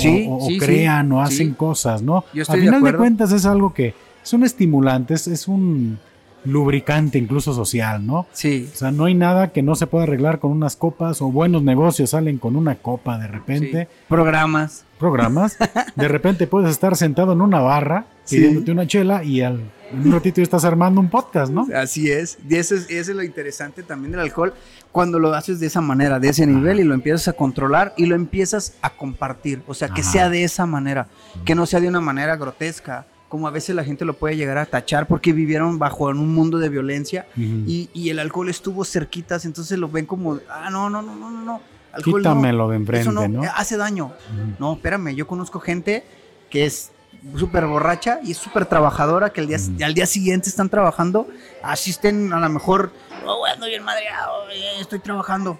crean 0.58 1.12
o 1.12 1.22
hacen 1.22 1.54
cosas, 1.54 2.02
¿no? 2.02 2.24
Al 2.48 2.60
final 2.60 2.82
de, 2.82 2.96
cuentas 2.96 3.30
es 3.30 3.46
algo 3.46 3.72
que 3.72 3.94
es 4.20 4.32
un 4.32 4.42
estimulante, 4.42 5.14
es 5.14 5.46
un 5.46 6.00
lubricante 6.44 7.18
incluso 7.18 7.52
social, 7.52 8.06
¿no? 8.06 8.26
Sí. 8.32 8.68
O 8.72 8.76
sea, 8.76 8.90
no 8.90 9.06
hay 9.06 9.14
nada 9.14 9.52
que 9.52 9.62
no 9.62 9.74
se 9.74 9.86
pueda 9.86 10.04
arreglar 10.04 10.38
con 10.38 10.52
unas 10.52 10.76
copas 10.76 11.20
o 11.22 11.30
buenos 11.30 11.62
negocios 11.62 12.10
salen 12.10 12.38
con 12.38 12.56
una 12.56 12.76
copa 12.76 13.18
de 13.18 13.26
repente. 13.26 13.88
Programas. 14.08 14.84
Programas. 14.98 15.58
De 15.96 16.08
repente 16.08 16.46
puedes 16.46 16.70
estar 16.70 16.96
sentado 16.96 17.32
en 17.32 17.42
una 17.42 17.60
barra 17.60 18.06
pidiéndote 18.28 18.72
una 18.72 18.86
chela 18.86 19.22
y 19.22 19.42
al 19.42 19.60
en 19.92 20.06
un 20.06 20.12
ratito 20.12 20.40
estás 20.40 20.64
armando 20.64 21.00
un 21.00 21.08
podcast, 21.08 21.52
¿no? 21.52 21.68
Así 21.74 22.10
es. 22.10 22.38
Y 22.48 22.56
eso 22.56 22.74
es, 22.74 22.90
eso 22.90 23.10
es 23.12 23.16
lo 23.16 23.22
interesante 23.22 23.82
también 23.82 24.12
del 24.12 24.20
alcohol, 24.20 24.52
cuando 24.90 25.18
lo 25.18 25.32
haces 25.34 25.60
de 25.60 25.66
esa 25.66 25.80
manera, 25.80 26.18
de 26.18 26.28
ese 26.28 26.46
nivel, 26.46 26.80
y 26.80 26.84
lo 26.84 26.94
empiezas 26.94 27.28
a 27.28 27.32
controlar 27.34 27.94
y 27.96 28.06
lo 28.06 28.14
empiezas 28.14 28.74
a 28.82 28.90
compartir. 28.90 29.62
O 29.66 29.74
sea, 29.74 29.88
que 29.88 30.02
sea 30.02 30.28
de 30.28 30.42
esa 30.42 30.66
manera, 30.66 31.08
que 31.44 31.54
no 31.54 31.66
sea 31.66 31.80
de 31.80 31.88
una 31.88 32.00
manera 32.00 32.36
grotesca, 32.36 33.06
como 33.28 33.48
a 33.48 33.50
veces 33.50 33.74
la 33.74 33.84
gente 33.84 34.04
lo 34.04 34.14
puede 34.14 34.36
llegar 34.36 34.58
a 34.58 34.66
tachar 34.66 35.06
porque 35.06 35.32
vivieron 35.32 35.78
bajo 35.78 36.10
en 36.10 36.18
un 36.18 36.32
mundo 36.34 36.58
de 36.58 36.68
violencia 36.68 37.26
y, 37.36 37.90
y, 37.92 38.10
el 38.10 38.18
alcohol 38.18 38.48
estuvo 38.48 38.84
cerquitas, 38.84 39.44
entonces 39.44 39.78
lo 39.78 39.88
ven 39.88 40.06
como, 40.06 40.38
ah, 40.48 40.70
no, 40.70 40.88
no, 40.88 41.02
no, 41.02 41.16
no, 41.16 41.30
no, 41.30 41.42
no. 41.42 41.60
Alcohol 41.92 42.20
Quítamelo 42.20 42.68
de 42.68 42.76
enfrente, 42.76 43.10
no, 43.10 43.26
¿no? 43.26 43.42
Hace 43.54 43.76
daño. 43.76 44.12
No, 44.58 44.74
espérame, 44.74 45.14
yo 45.14 45.26
conozco 45.26 45.60
gente 45.60 46.04
que 46.50 46.66
es 46.66 46.92
súper 47.36 47.66
borracha 47.66 48.20
y 48.22 48.32
es 48.32 48.36
súper 48.36 48.66
trabajadora, 48.66 49.30
que 49.30 49.40
al 49.40 49.48
día, 49.48 49.58
al 49.84 49.94
día 49.94 50.06
siguiente 50.06 50.48
están 50.48 50.68
trabajando, 50.68 51.26
asisten 51.62 52.32
a 52.32 52.38
lo 52.38 52.48
mejor, 52.48 52.92
oh, 53.26 53.44
ando 53.46 53.66
bien 53.66 53.82
madreado, 53.82 54.48
eh, 54.50 54.80
estoy 54.80 55.00
trabajando, 55.00 55.58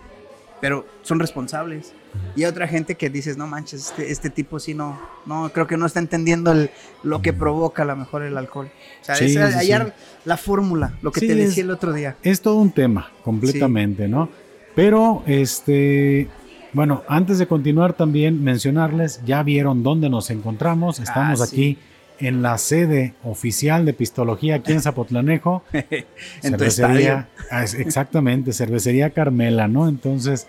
pero 0.60 0.86
son 1.02 1.18
responsables. 1.18 1.92
Y 2.34 2.44
hay 2.44 2.46
otra 2.46 2.66
gente 2.66 2.94
que 2.94 3.10
dices, 3.10 3.36
no 3.36 3.46
manches, 3.46 3.88
este, 3.88 4.10
este, 4.10 4.30
tipo 4.30 4.58
sí 4.58 4.72
no, 4.72 4.98
no, 5.26 5.50
creo 5.52 5.66
que 5.66 5.76
no 5.76 5.84
está 5.84 6.00
entendiendo 6.00 6.54
lo 7.02 7.20
que 7.20 7.32
provoca 7.32 7.82
a 7.82 7.86
lo 7.86 7.96
mejor 7.96 8.22
el 8.22 8.38
alcohol. 8.38 8.70
O 9.02 9.04
sea, 9.04 9.16
es 9.16 9.36
hallar 9.36 9.94
la 10.24 10.36
fórmula, 10.36 10.94
lo 11.02 11.12
que 11.12 11.20
te 11.20 11.34
decía 11.34 11.62
el 11.62 11.70
otro 11.70 11.92
día. 11.92 12.16
Es 12.22 12.40
todo 12.40 12.56
un 12.56 12.70
tema, 12.70 13.10
completamente, 13.22 14.08
¿no? 14.08 14.30
Pero, 14.74 15.22
este, 15.26 16.28
bueno, 16.72 17.02
antes 17.08 17.38
de 17.38 17.46
continuar 17.46 17.92
también 17.94 18.42
mencionarles, 18.42 19.20
ya 19.24 19.42
vieron 19.42 19.82
dónde 19.82 20.08
nos 20.08 20.30
encontramos, 20.30 21.00
estamos 21.00 21.40
ah, 21.40 21.44
aquí 21.44 21.78
en 22.18 22.42
la 22.42 22.58
sede 22.58 23.14
oficial 23.24 23.84
de 23.84 23.92
Pistología 23.92 24.56
aquí 24.56 24.72
en 24.72 24.80
Zapotlanejo. 24.80 25.62
en 25.72 26.04
cervecería, 26.42 27.28
ah, 27.50 27.64
exactamente, 27.64 28.52
cervecería 28.52 29.10
Carmela, 29.10 29.68
¿no? 29.68 29.88
Entonces, 29.88 30.46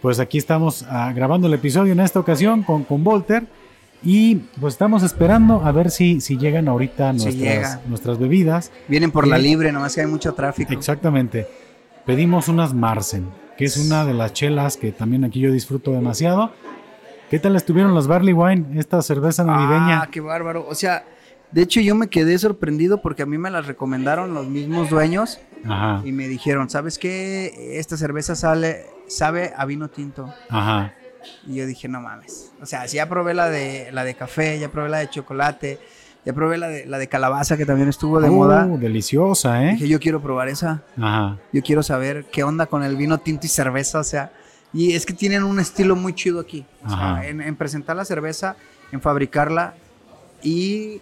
pues 0.00 0.20
aquí 0.20 0.38
estamos 0.38 0.84
ah, 0.88 1.12
grabando 1.14 1.48
el 1.48 1.54
episodio 1.54 1.92
en 1.92 2.00
esta 2.00 2.20
ocasión 2.20 2.62
con, 2.62 2.84
con 2.84 3.04
Volter. 3.04 3.44
Y 4.02 4.36
pues 4.60 4.74
estamos 4.74 5.02
esperando 5.02 5.64
a 5.64 5.72
ver 5.72 5.90
si, 5.90 6.20
si 6.20 6.36
llegan 6.36 6.68
ahorita 6.68 7.12
nuestras, 7.12 7.84
nuestras 7.86 8.18
bebidas. 8.18 8.70
Vienen 8.86 9.10
por 9.10 9.26
la 9.26 9.38
libre, 9.38 9.72
nomás 9.72 9.96
que 9.96 10.02
hay 10.02 10.06
mucho 10.06 10.34
tráfico. 10.34 10.72
Exactamente. 10.72 11.48
Pedimos 12.06 12.48
unas 12.48 12.72
Marsen, 12.74 13.26
que 13.56 13.64
es 13.64 13.76
una 13.76 14.04
de 14.04 14.14
las 14.14 14.32
chelas 14.32 14.76
que 14.76 14.92
también 14.92 15.24
aquí 15.24 15.40
yo 15.40 15.50
disfruto 15.50 15.90
demasiado. 15.90 16.52
¿Qué 17.30 17.38
tal 17.38 17.56
estuvieron 17.56 17.94
las 17.94 18.06
Barley 18.06 18.32
Wine, 18.32 18.80
esta 18.80 19.02
cerveza 19.02 19.44
navideña? 19.44 20.00
Ah, 20.00 20.08
qué 20.10 20.20
bárbaro. 20.20 20.66
O 20.66 20.74
sea, 20.74 21.04
de 21.52 21.60
hecho 21.60 21.80
yo 21.80 21.94
me 21.94 22.08
quedé 22.08 22.38
sorprendido 22.38 23.02
porque 23.02 23.22
a 23.22 23.26
mí 23.26 23.36
me 23.36 23.50
las 23.50 23.66
recomendaron 23.66 24.32
los 24.32 24.46
mismos 24.46 24.88
dueños 24.88 25.38
Ajá. 25.66 26.00
y 26.06 26.12
me 26.12 26.26
dijeron, 26.26 26.70
¿sabes 26.70 26.98
qué? 26.98 27.78
Esta 27.78 27.98
cerveza 27.98 28.34
sale, 28.34 28.86
sabe 29.08 29.52
a 29.54 29.66
vino 29.66 29.88
tinto. 29.88 30.32
Ajá. 30.48 30.94
Y 31.46 31.56
yo 31.56 31.66
dije, 31.66 31.86
no 31.86 32.00
mames. 32.00 32.50
O 32.62 32.66
sea, 32.66 32.88
si 32.88 32.96
ya 32.96 33.06
probé 33.10 33.34
la 33.34 33.50
de, 33.50 33.90
la 33.92 34.04
de 34.04 34.14
café, 34.14 34.58
ya 34.58 34.70
probé 34.70 34.88
la 34.88 34.98
de 34.98 35.10
chocolate, 35.10 35.78
ya 36.24 36.32
probé 36.32 36.56
la 36.56 36.68
de, 36.68 36.86
la 36.86 36.96
de 36.96 37.08
calabaza 37.08 37.58
que 37.58 37.66
también 37.66 37.90
estuvo 37.90 38.22
de 38.22 38.30
uh, 38.30 38.34
moda. 38.34 38.66
Deliciosa, 38.66 39.64
¿eh? 39.64 39.72
Dije, 39.72 39.88
yo 39.88 40.00
quiero 40.00 40.22
probar 40.22 40.48
esa. 40.48 40.82
Ajá. 40.96 41.36
Yo 41.52 41.62
quiero 41.62 41.82
saber 41.82 42.24
qué 42.32 42.42
onda 42.42 42.64
con 42.64 42.84
el 42.84 42.96
vino 42.96 43.18
tinto 43.18 43.44
y 43.44 43.50
cerveza, 43.50 43.98
o 43.98 44.04
sea 44.04 44.32
y 44.72 44.92
es 44.92 45.06
que 45.06 45.12
tienen 45.12 45.44
un 45.44 45.60
estilo 45.60 45.96
muy 45.96 46.14
chido 46.14 46.40
aquí. 46.40 46.64
en, 47.22 47.56
presentar 47.56 47.96
la 47.96 48.04
cerveza, 48.04 48.56
en 48.92 49.00
fabricarla 49.00 49.74
y 50.42 51.00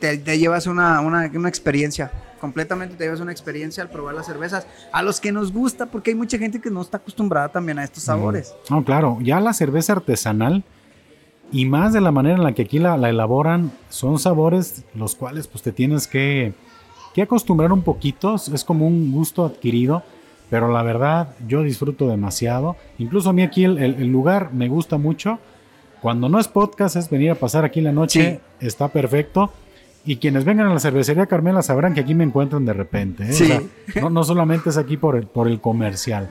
te, 0.00 0.38
llevas 0.38 0.66
una, 0.66 1.26
experiencia. 1.46 2.10
Completamente 2.40 2.94
te 2.94 3.04
llevas 3.04 3.20
una 3.20 3.32
experiencia 3.32 3.82
al 3.82 3.90
probar 3.90 4.14
las 4.14 4.26
cervezas. 4.26 4.66
A 4.92 5.02
los 5.02 5.20
que 5.20 5.32
nos 5.32 5.52
gusta, 5.52 5.86
porque 5.86 6.10
hay 6.10 6.16
mucha 6.16 6.38
gente 6.38 6.60
que 6.60 6.70
no 6.70 6.80
está 6.80 6.98
acostumbrada 6.98 7.48
también 7.48 7.78
a 7.78 7.84
estos 7.84 8.04
sabores. 8.04 8.54
No, 8.70 8.84
claro. 8.84 9.18
Ya 9.20 9.40
la 9.40 9.52
cerveza 9.52 9.94
artesanal 9.94 10.64
y 11.50 11.64
más 11.64 11.92
de 11.92 12.00
la 12.00 12.12
manera 12.12 12.36
en 12.36 12.44
la 12.44 12.52
que 12.52 12.62
aquí 12.62 12.78
la, 12.78 12.94
elaboran, 13.08 13.72
son 13.88 14.18
sabores 14.18 14.84
los 14.94 15.14
cuales 15.14 15.46
pues 15.46 15.62
te 15.62 15.72
tienes 15.72 16.06
que, 16.06 16.54
que 17.14 17.22
acostumbrar 17.22 17.72
un 17.72 17.82
poquito. 17.82 18.36
Es 18.36 18.64
como 18.64 18.86
un 18.86 19.12
gusto 19.12 19.44
adquirido 19.44 20.04
pero 20.50 20.72
la 20.72 20.82
verdad, 20.82 21.34
yo 21.46 21.62
disfruto 21.62 22.08
demasiado. 22.08 22.76
Incluso 22.98 23.30
a 23.30 23.32
mí 23.32 23.42
aquí 23.42 23.64
el, 23.64 24.06
lugar 24.08 24.52
me 24.52 24.68
gusta 24.68 24.98
mucho. 24.98 25.38
Cuando 26.00 26.28
no 26.28 26.38
es 26.38 26.48
podcast, 26.48 26.96
es 26.96 27.10
venir 27.10 27.32
a 27.32 27.34
pasar 27.34 27.64
aquí 27.64 27.80
la 27.80 27.92
noche. 27.92 28.40
Está 28.60 28.88
perfecto. 28.88 29.52
Y 30.04 30.16
quienes 30.16 30.44
vengan 30.44 30.68
a 30.68 30.72
la 30.72 30.80
cervecería 30.80 31.26
Carmela 31.26 31.60
sabrán 31.60 31.92
que 31.92 32.00
aquí 32.00 32.14
me 32.14 32.24
encuentran 32.24 32.64
de 32.64 32.72
repente. 32.72 33.24
¿eh? 33.28 33.68
no, 34.10 34.24
solamente 34.24 34.70
es 34.70 34.78
aquí 34.78 34.96
por 34.96 35.16
el, 35.16 35.26
por 35.26 35.48
el 35.48 35.60
comercial. 35.60 36.28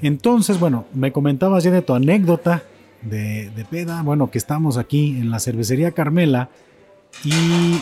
Entonces, 0.00 0.58
bueno, 0.58 0.86
me 0.94 1.12
comentabas 1.12 1.64
ya 1.64 1.70
de 1.70 1.82
tu 1.82 1.94
anécdota 1.94 2.62
de, 3.02 3.50
de 3.50 3.64
peda. 3.64 4.02
Bueno, 4.02 4.30
que 4.30 4.38
estamos 4.38 4.78
aquí 4.78 5.18
en 5.18 5.30
la 5.30 5.38
cervecería 5.38 5.90
Carmela. 5.90 6.48
Y 7.24 7.78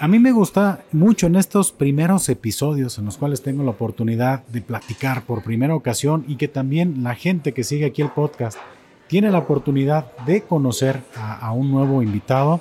a 0.00 0.08
mí 0.08 0.18
me 0.18 0.32
gusta 0.32 0.84
mucho 0.92 1.26
en 1.26 1.36
estos 1.36 1.72
primeros 1.72 2.28
episodios 2.28 2.98
en 2.98 3.04
los 3.04 3.16
cuales 3.16 3.42
tengo 3.42 3.62
la 3.62 3.70
oportunidad 3.70 4.44
de 4.46 4.60
platicar 4.60 5.22
por 5.22 5.42
primera 5.42 5.74
ocasión 5.74 6.24
y 6.26 6.36
que 6.36 6.48
también 6.48 7.02
la 7.02 7.14
gente 7.14 7.52
que 7.52 7.64
sigue 7.64 7.86
aquí 7.86 8.02
el 8.02 8.10
podcast 8.10 8.58
tiene 9.06 9.30
la 9.30 9.38
oportunidad 9.38 10.10
de 10.26 10.42
conocer 10.42 11.00
a, 11.16 11.52
un 11.52 11.70
nuevo 11.70 12.02
invitado. 12.02 12.60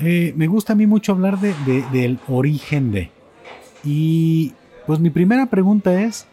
Eh, 0.00 0.32
me 0.36 0.46
gusta 0.46 0.72
a 0.72 0.76
mí 0.76 0.86
mucho 0.86 1.12
hablar 1.12 1.38
de, 1.38 1.54
del 1.92 2.18
origen 2.28 2.92
de. 2.92 3.10
Y 3.84 4.54
pues 4.86 5.00
mi 5.00 5.10
primera 5.10 5.46
pregunta 5.46 6.02
es, 6.02 6.26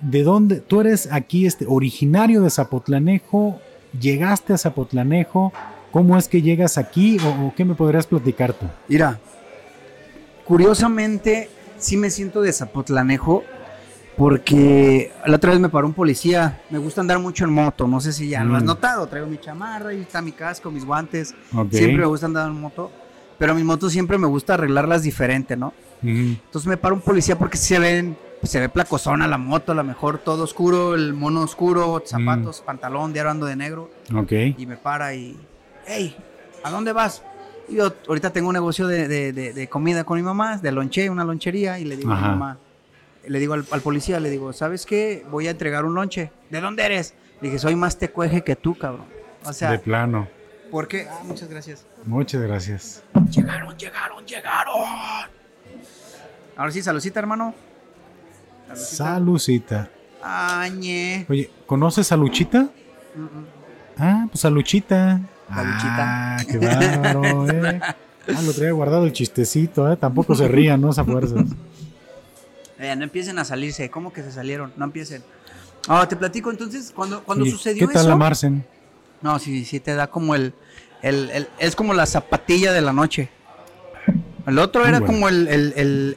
¿de 0.00 0.22
dónde? 0.22 0.60
Tú 0.60 0.80
eres 0.80 1.10
aquí 1.10 1.46
este, 1.46 1.66
originario 1.66 2.42
de 2.42 2.50
Zapotlanejo, 2.50 3.58
llegaste 3.98 4.52
a 4.52 4.58
Zapotlanejo, 4.58 5.52
¿Cómo 5.92 6.16
es 6.16 6.26
que 6.26 6.40
llegas 6.40 6.78
aquí 6.78 7.18
o, 7.20 7.52
qué 7.54 7.66
me 7.66 7.74
podrías 7.74 8.06
platicar 8.06 8.54
tú? 8.54 8.66
Mira, 8.88 9.20
curiosamente 10.44 11.50
sí 11.76 11.98
me 11.98 12.08
siento 12.08 12.40
de 12.40 12.50
Zapotlanejo 12.50 13.44
porque 14.16 15.12
la 15.26 15.36
otra 15.36 15.50
vez 15.50 15.60
me 15.60 15.68
paró 15.68 15.86
un 15.86 15.92
policía. 15.92 16.62
Me 16.70 16.78
gusta 16.78 17.02
andar 17.02 17.18
mucho 17.18 17.44
en 17.44 17.52
moto, 17.52 17.86
no 17.86 18.00
sé 18.00 18.14
si 18.14 18.30
ya 18.30 18.42
lo 18.42 18.56
has 18.56 18.62
mm. 18.62 18.66
notado. 18.66 19.06
Traigo 19.06 19.26
mi 19.26 19.36
chamarra 19.36 19.92
y 19.92 20.00
está 20.00 20.22
mi 20.22 20.32
casco, 20.32 20.70
mis 20.70 20.86
guantes. 20.86 21.34
Siempre 21.70 21.98
me 21.98 22.06
gusta 22.06 22.24
andar 22.24 22.48
en 22.48 22.58
moto, 22.58 22.90
pero 23.38 23.54
mi 23.54 23.62
moto 23.62 23.90
siempre 23.90 24.16
me 24.16 24.26
gusta 24.26 24.54
arreglarlas 24.54 25.02
diferente, 25.02 25.58
¿no? 25.58 25.74
Entonces 26.02 26.66
me 26.66 26.78
paró 26.78 26.94
un 26.94 27.02
policía 27.02 27.38
porque 27.38 27.58
se 27.58 27.78
ven 27.78 28.16
se 28.42 28.58
ve 28.58 28.68
placosona 28.68 29.28
la 29.28 29.38
moto, 29.38 29.70
a 29.70 29.74
lo 29.74 29.84
mejor 29.84 30.18
todo 30.18 30.42
oscuro, 30.42 30.96
el 30.96 31.14
mono 31.14 31.42
oscuro, 31.42 32.02
zapatos, 32.04 32.60
mm. 32.60 32.64
pantalón, 32.64 33.12
diario 33.12 33.30
ando 33.30 33.46
de 33.46 33.54
negro. 33.54 33.90
Ok. 34.14 34.32
Y 34.58 34.66
me 34.66 34.76
para 34.76 35.14
y 35.14 35.36
hey, 35.86 36.16
¿a 36.62 36.70
dónde 36.70 36.92
vas? 36.92 37.22
Y 37.68 37.76
yo 37.76 37.94
ahorita 38.08 38.30
tengo 38.30 38.48
un 38.48 38.54
negocio 38.54 38.86
de, 38.86 39.68
comida 39.70 40.04
con 40.04 40.16
mi 40.16 40.22
mamá, 40.22 40.58
de 40.58 40.72
lonche, 40.72 41.08
una 41.10 41.24
lonchería, 41.24 41.78
y 41.78 41.84
le 41.84 41.96
digo 41.96 42.12
a 42.12 42.16
mi 42.16 42.22
mamá, 42.22 42.58
le 43.26 43.38
digo 43.38 43.54
al, 43.54 43.64
policía, 43.64 44.20
le 44.20 44.30
digo, 44.30 44.52
¿sabes 44.52 44.86
qué? 44.86 45.24
Voy 45.30 45.46
a 45.46 45.50
entregar 45.50 45.84
un 45.84 45.94
lonche. 45.94 46.32
¿De 46.50 46.60
dónde 46.60 46.84
eres? 46.84 47.14
Le 47.40 47.48
dije, 47.48 47.58
soy 47.58 47.76
más 47.76 47.98
tecueje 47.98 48.42
que 48.42 48.56
tú, 48.56 48.76
cabrón. 48.76 49.06
O 49.44 49.52
sea. 49.52 49.70
De 49.70 49.78
plano. 49.78 50.28
¿Por 50.70 50.88
qué? 50.88 51.06
Ah, 51.10 51.20
muchas 51.24 51.48
gracias. 51.48 51.84
Muchas 52.04 52.40
gracias. 52.40 53.02
Llegaron, 53.30 53.76
llegaron, 53.76 54.24
llegaron. 54.24 54.84
Ahora 56.56 56.72
sí, 56.72 56.82
saludcita, 56.82 57.20
hermano. 57.20 57.54
Saludcita. 58.74 59.90
Añe. 60.22 61.26
Oye, 61.28 61.50
¿conoces 61.66 62.10
a 62.12 62.16
Luchita? 62.16 62.68
Ah, 63.98 64.26
pues 64.30 64.44
a 64.44 64.50
Luchita. 64.50 65.20
Ah, 65.54 66.36
qué 66.48 66.58
bárbaro, 66.58 67.48
eh. 67.48 67.80
Ah, 67.82 68.42
lo 68.42 68.52
traía 68.52 68.72
guardado 68.72 69.04
el 69.04 69.12
chistecito, 69.12 69.90
eh. 69.92 69.96
Tampoco 69.96 70.34
se 70.34 70.48
rían, 70.48 70.80
¿no? 70.80 70.90
Esa 70.90 71.04
fuerza. 71.04 71.36
Eh, 72.78 72.96
no 72.96 73.04
empiecen 73.04 73.38
a 73.38 73.44
salirse. 73.44 73.90
¿Cómo 73.90 74.12
que 74.12 74.22
se 74.22 74.32
salieron? 74.32 74.72
No 74.76 74.84
empiecen. 74.84 75.22
Ah, 75.88 76.06
te 76.08 76.16
platico 76.16 76.50
entonces, 76.50 76.92
cuando, 76.94 77.22
cuando 77.22 77.44
sucedió 77.46 77.84
eso. 77.84 77.88
¿Qué 77.88 77.94
tal 77.94 78.08
la 78.08 78.16
Marcen? 78.16 78.64
No, 79.20 79.38
sí, 79.38 79.64
sí, 79.64 79.80
te 79.80 79.94
da 79.94 80.08
como 80.08 80.34
el, 80.34 80.52
el, 81.02 81.48
Es 81.58 81.76
como 81.76 81.94
la 81.94 82.06
zapatilla 82.06 82.72
de 82.72 82.80
la 82.80 82.92
noche. 82.92 83.28
El 84.46 84.58
otro 84.58 84.84
era 84.84 85.00
como 85.00 85.28
el, 85.28 86.16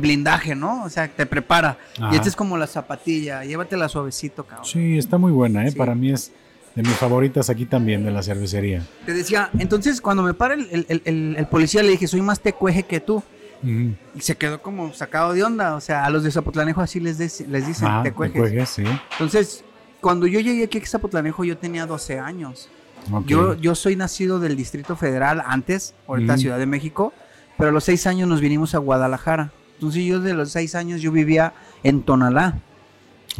blindaje, 0.00 0.54
¿no? 0.54 0.84
O 0.84 0.90
sea, 0.90 1.08
te 1.08 1.26
prepara. 1.26 1.78
Y 2.10 2.16
este 2.16 2.28
es 2.28 2.36
como 2.36 2.56
la 2.56 2.66
zapatilla. 2.66 3.44
Llévatela 3.44 3.88
suavecito, 3.88 4.44
cabrón. 4.44 4.66
Sí, 4.66 4.96
está 4.96 5.18
muy 5.18 5.32
buena, 5.32 5.66
¿eh? 5.66 5.72
Para 5.72 5.94
mí 5.94 6.10
es 6.10 6.32
de 6.76 6.82
mis 6.82 6.92
favoritas 6.92 7.48
aquí 7.48 7.64
también, 7.64 8.04
de 8.04 8.10
la 8.10 8.22
cervecería. 8.22 8.82
Te 9.06 9.14
decía, 9.14 9.50
entonces 9.58 10.00
cuando 10.00 10.22
me 10.22 10.34
para 10.34 10.54
el, 10.54 11.46
policía 11.50 11.82
le 11.82 11.92
dije, 11.92 12.06
soy 12.06 12.20
más 12.20 12.38
tecueje 12.40 12.84
que 12.84 13.00
tú. 13.00 13.22
Y 13.64 14.20
se 14.20 14.36
quedó 14.36 14.62
como 14.62 14.92
sacado 14.92 15.32
de 15.32 15.42
onda. 15.42 15.74
O 15.74 15.80
sea, 15.80 16.04
a 16.04 16.10
los 16.10 16.22
de 16.22 16.30
Zapotlanejo 16.30 16.82
así 16.82 17.00
les, 17.00 17.18
les 17.18 17.66
dicen 17.66 17.88
ah, 17.88 18.02
tecuejes. 18.04 18.68
sí. 18.68 18.84
Entonces, 19.12 19.64
cuando 20.00 20.26
yo 20.26 20.38
llegué 20.38 20.64
aquí 20.64 20.78
a 20.78 20.86
Zapotlanejo, 20.86 21.42
yo 21.42 21.56
tenía 21.56 21.86
12 21.86 22.20
años. 22.20 22.68
Yo, 23.24 23.54
yo 23.54 23.74
soy 23.74 23.96
nacido 23.96 24.38
del 24.38 24.56
Distrito 24.56 24.96
Federal 24.96 25.42
antes, 25.44 25.94
ahorita 26.06 26.36
Ciudad 26.36 26.58
de 26.58 26.66
México, 26.66 27.12
pero 27.56 27.70
a 27.70 27.72
los 27.72 27.84
6 27.84 28.06
años 28.06 28.28
nos 28.28 28.40
vinimos 28.40 28.74
a 28.74 28.78
Guadalajara. 28.78 29.52
Entonces 29.74 30.04
yo 30.04 30.20
de 30.20 30.34
los 30.34 30.50
6 30.50 30.74
años 30.74 31.00
yo 31.00 31.10
vivía 31.10 31.54
en 31.82 32.02
Tonalá. 32.02 32.58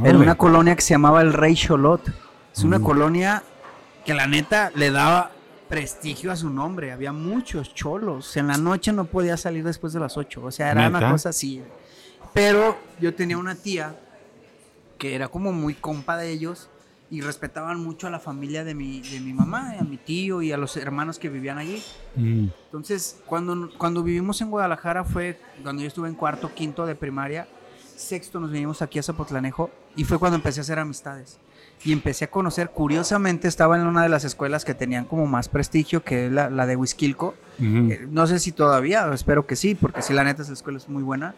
En 0.03 0.17
una 0.17 0.35
colonia 0.37 0.75
que 0.75 0.83
se 0.83 0.95
llamaba 0.95 1.21
el 1.21 1.33
Rey 1.33 1.55
Cholot. 1.55 2.26
Es 2.57 2.65
una 2.65 2.81
colonia 2.81 3.43
que 4.07 4.15
la 4.15 4.27
neta 4.27 4.73
le 4.75 4.91
daba 4.91 5.31
prestigio 5.69 6.33
a 6.33 6.37
su 6.37 6.49
nombre. 6.49 6.91
Había 6.91 7.13
muchos 7.13 7.75
cholos. 7.75 8.35
En 8.39 8.47
la 8.47 8.57
noche 8.57 8.93
no 8.93 9.05
podía 9.05 9.37
salir 9.37 9.63
después 9.63 9.93
de 9.93 10.01
las 10.01 10.17
8. 10.17 10.43
O 10.43 10.51
sea, 10.51 10.71
era 10.71 10.89
una 10.89 11.11
cosa 11.11 11.29
así. 11.29 11.63
Pero 12.33 12.79
yo 12.99 13.15
tenía 13.15 13.37
una 13.37 13.57
tía 13.57 13.95
que 14.97 15.15
era 15.15 15.29
como 15.29 15.53
muy 15.53 15.75
compa 15.75 16.17
de 16.17 16.31
ellos 16.31 16.71
y 17.11 17.21
respetaban 17.21 17.79
mucho 17.79 18.07
a 18.07 18.11
la 18.11 18.21
familia 18.21 18.65
de 18.65 18.75
mi, 18.75 19.03
de 19.03 19.21
mi 19.21 19.35
mamá, 19.35 19.75
a 19.79 19.85
mi 19.85 19.99
tío 19.99 20.41
y 20.41 20.51
a 20.51 20.57
los 20.57 20.79
hermanos 20.79 21.19
que 21.19 21.29
vivían 21.29 21.59
allí. 21.59 21.83
Mm. 22.15 22.49
Entonces, 22.65 23.21
cuando, 23.27 23.71
cuando 23.77 24.03
vivimos 24.03 24.41
en 24.41 24.51
Guadalajara 24.51 25.05
fue 25.05 25.39
cuando 25.63 25.83
yo 25.83 25.89
estuve 25.89 26.09
en 26.09 26.15
cuarto, 26.15 26.51
quinto 26.55 26.87
de 26.87 26.95
primaria, 26.95 27.47
sexto 27.97 28.41
nos 28.41 28.51
vinimos 28.51 28.81
aquí 28.81 28.99
a 28.99 29.03
Zapotlanejo 29.03 29.71
y 29.95 30.05
fue 30.05 30.19
cuando 30.19 30.37
empecé 30.37 30.61
a 30.61 30.63
hacer 30.63 30.79
amistades. 30.79 31.39
Y 31.85 31.93
empecé 31.93 32.25
a 32.25 32.31
conocer, 32.31 32.71
curiosamente 32.71 33.47
estaba 33.47 33.77
en 33.77 33.87
una 33.87 34.03
de 34.03 34.09
las 34.09 34.25
escuelas 34.25 34.65
que 34.65 34.75
tenían 34.75 35.05
como 35.05 35.27
más 35.27 35.49
prestigio, 35.49 36.03
que 36.03 36.27
es 36.27 36.33
la, 36.33 36.51
la 36.51 36.67
de 36.67 36.75
Huizquilco. 36.75 37.35
Eh, 37.61 38.07
no 38.11 38.27
sé 38.27 38.41
si 38.41 38.51
todavía, 38.51 39.09
espero 39.13 39.47
que 39.47 39.57
sí, 39.57 39.75
porque 39.75 40.03
sí, 40.03 40.13
la 40.13 40.25
neta, 40.25 40.43
esa 40.43 40.53
escuela 40.53 40.79
es 40.79 40.89
muy 40.89 41.03
buena. 41.03 41.35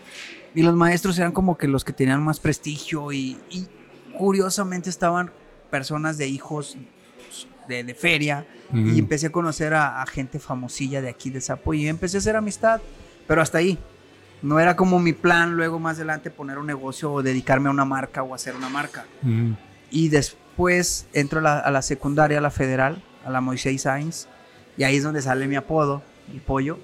Y 0.54 0.62
los 0.62 0.74
maestros 0.74 1.18
eran 1.18 1.32
como 1.32 1.58
que 1.58 1.68
los 1.68 1.84
que 1.84 1.92
tenían 1.92 2.22
más 2.22 2.40
prestigio 2.40 3.12
y, 3.12 3.36
y 3.50 3.66
curiosamente 4.16 4.88
estaban 4.88 5.30
personas 5.70 6.16
de 6.16 6.28
hijos 6.28 6.78
de, 7.68 7.94
feria 7.94 8.46
y 8.72 8.98
empecé 8.98 9.26
a 9.26 9.30
conocer 9.30 9.74
a, 9.74 10.04
gente 10.06 10.38
famosilla 10.38 11.00
de 11.00 11.08
aquí 11.08 11.30
de 11.30 11.40
Zapo 11.40 11.74
y 11.74 11.86
empecé 11.86 12.16
a 12.16 12.20
hacer 12.20 12.36
amistad, 12.36 12.80
pero 13.26 13.42
hasta 13.42 13.58
ahí. 13.58 13.78
No 14.40 14.60
era 14.60 14.76
como 14.76 15.00
mi 15.00 15.12
plan 15.12 15.56
luego 15.56 15.80
más 15.80 15.96
adelante 15.96 16.30
poner 16.30 16.58
un 16.58 16.66
negocio 16.66 17.12
o 17.12 17.22
dedicarme 17.22 17.68
a 17.68 17.72
una 17.72 17.84
marca 17.84 18.22
o 18.22 18.34
hacer 18.34 18.54
una 18.54 18.68
marca. 18.68 19.04
Y 19.90 20.08
después 20.08 21.06
entro 21.12 21.40
a 21.40 21.70
la, 21.70 21.82
secundaria, 21.82 22.38
a 22.38 22.40
la 22.40 22.50
federal, 22.50 23.02
a 23.24 23.30
la 23.30 23.40
Moisés 23.40 23.82
Sainz, 23.82 24.26
y 24.76 24.84
ahí 24.84 24.96
es 24.96 25.02
donde 25.02 25.22
sale 25.22 25.46
mi 25.46 25.56
apodo, 25.56 26.02
el 26.32 26.40
pollo. 26.40 26.78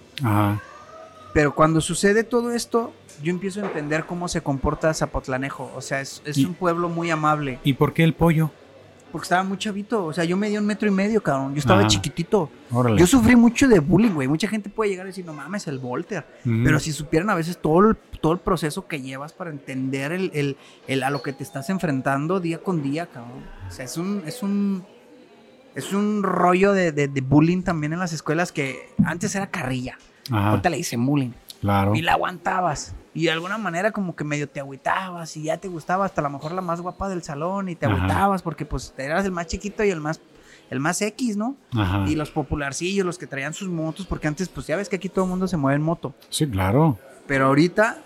Pero 1.32 1.54
cuando 1.54 1.80
sucede 1.80 2.24
todo 2.24 2.52
esto, 2.52 2.92
yo 3.22 3.30
empiezo 3.30 3.60
a 3.60 3.66
entender 3.66 4.06
cómo 4.06 4.28
se 4.28 4.40
comporta 4.40 4.94
Zapotlanejo. 4.94 5.72
O 5.74 5.80
sea, 5.80 6.00
es, 6.00 6.22
es 6.24 6.38
un 6.38 6.54
pueblo 6.54 6.88
muy 6.88 7.10
amable. 7.10 7.58
¿Y 7.64 7.74
por 7.74 7.92
qué 7.92 8.04
el 8.04 8.14
pollo? 8.14 8.50
Porque 9.14 9.26
estaba 9.26 9.44
muy 9.44 9.56
chavito. 9.58 10.06
O 10.06 10.12
sea, 10.12 10.24
yo 10.24 10.36
medí 10.36 10.58
un 10.58 10.66
metro 10.66 10.88
y 10.88 10.90
medio, 10.90 11.22
cabrón. 11.22 11.54
Yo 11.54 11.60
estaba 11.60 11.86
chiquitito. 11.86 12.50
Yo 12.96 13.06
sufrí 13.06 13.36
mucho 13.36 13.68
de 13.68 13.78
bullying, 13.78 14.10
güey. 14.10 14.26
Mucha 14.26 14.48
gente 14.48 14.68
puede 14.68 14.90
llegar 14.90 15.06
y 15.06 15.10
decir, 15.10 15.24
no 15.24 15.32
mames, 15.32 15.68
el 15.68 15.78
Volter. 15.78 16.26
Pero 16.42 16.80
si 16.80 16.90
supieran 16.90 17.30
a 17.30 17.36
veces 17.36 17.58
todo 17.58 17.90
el, 17.90 17.96
todo 18.20 18.32
el 18.32 18.40
proceso 18.40 18.88
que 18.88 19.00
llevas 19.00 19.32
para 19.32 19.50
entender 19.50 20.10
el, 20.10 20.56
el, 20.88 21.02
a 21.04 21.10
lo 21.10 21.22
que 21.22 21.32
te 21.32 21.44
estás 21.44 21.70
enfrentando 21.70 22.40
día 22.40 22.58
con 22.58 22.82
día, 22.82 23.06
cabrón. 23.06 23.44
O 23.68 23.70
sea, 23.70 23.84
es 23.84 23.96
un, 23.96 24.24
es 24.26 24.42
un, 24.42 24.84
es 25.76 25.92
un 25.92 26.24
rollo 26.24 26.72
de, 26.72 26.90
de, 26.90 27.20
bullying 27.20 27.62
también 27.62 27.92
en 27.92 28.00
las 28.00 28.12
escuelas 28.12 28.50
que 28.50 28.94
antes 29.04 29.32
era 29.36 29.46
carrilla. 29.46 29.96
Ahorita 30.28 30.70
le 30.70 30.78
dicen 30.78 31.06
bullying. 31.06 31.30
Claro. 31.64 31.94
Y 31.94 32.02
la 32.02 32.12
aguantabas. 32.12 32.94
Y 33.14 33.24
de 33.24 33.30
alguna 33.30 33.56
manera 33.56 33.90
como 33.90 34.14
que 34.14 34.22
medio 34.22 34.46
te 34.46 34.60
agüitabas 34.60 35.34
y 35.38 35.44
ya 35.44 35.56
te 35.56 35.68
gustaba 35.68 36.04
hasta 36.04 36.20
a 36.20 36.24
lo 36.24 36.28
mejor 36.28 36.52
la 36.52 36.60
más 36.60 36.82
guapa 36.82 37.08
del 37.08 37.22
salón 37.22 37.70
y 37.70 37.74
te 37.74 37.86
agüitabas 37.86 38.42
porque 38.42 38.66
pues 38.66 38.92
eras 38.98 39.24
el 39.24 39.30
más 39.30 39.46
chiquito 39.46 39.82
y 39.82 39.88
el 39.88 39.98
más 39.98 40.20
el 40.68 40.78
más 40.78 41.00
X, 41.00 41.38
¿no? 41.38 41.56
Ajá. 41.74 42.04
Y 42.06 42.16
los 42.16 42.30
popularcillos, 42.30 43.06
los 43.06 43.16
que 43.16 43.26
traían 43.26 43.54
sus 43.54 43.68
motos, 43.68 44.04
porque 44.04 44.28
antes 44.28 44.50
pues 44.50 44.66
ya 44.66 44.76
ves 44.76 44.90
que 44.90 44.96
aquí 44.96 45.08
todo 45.08 45.24
el 45.24 45.30
mundo 45.30 45.48
se 45.48 45.56
mueve 45.56 45.76
en 45.76 45.82
moto. 45.82 46.14
Sí, 46.28 46.46
claro. 46.46 46.98
Pero 47.26 47.46
ahorita 47.46 47.96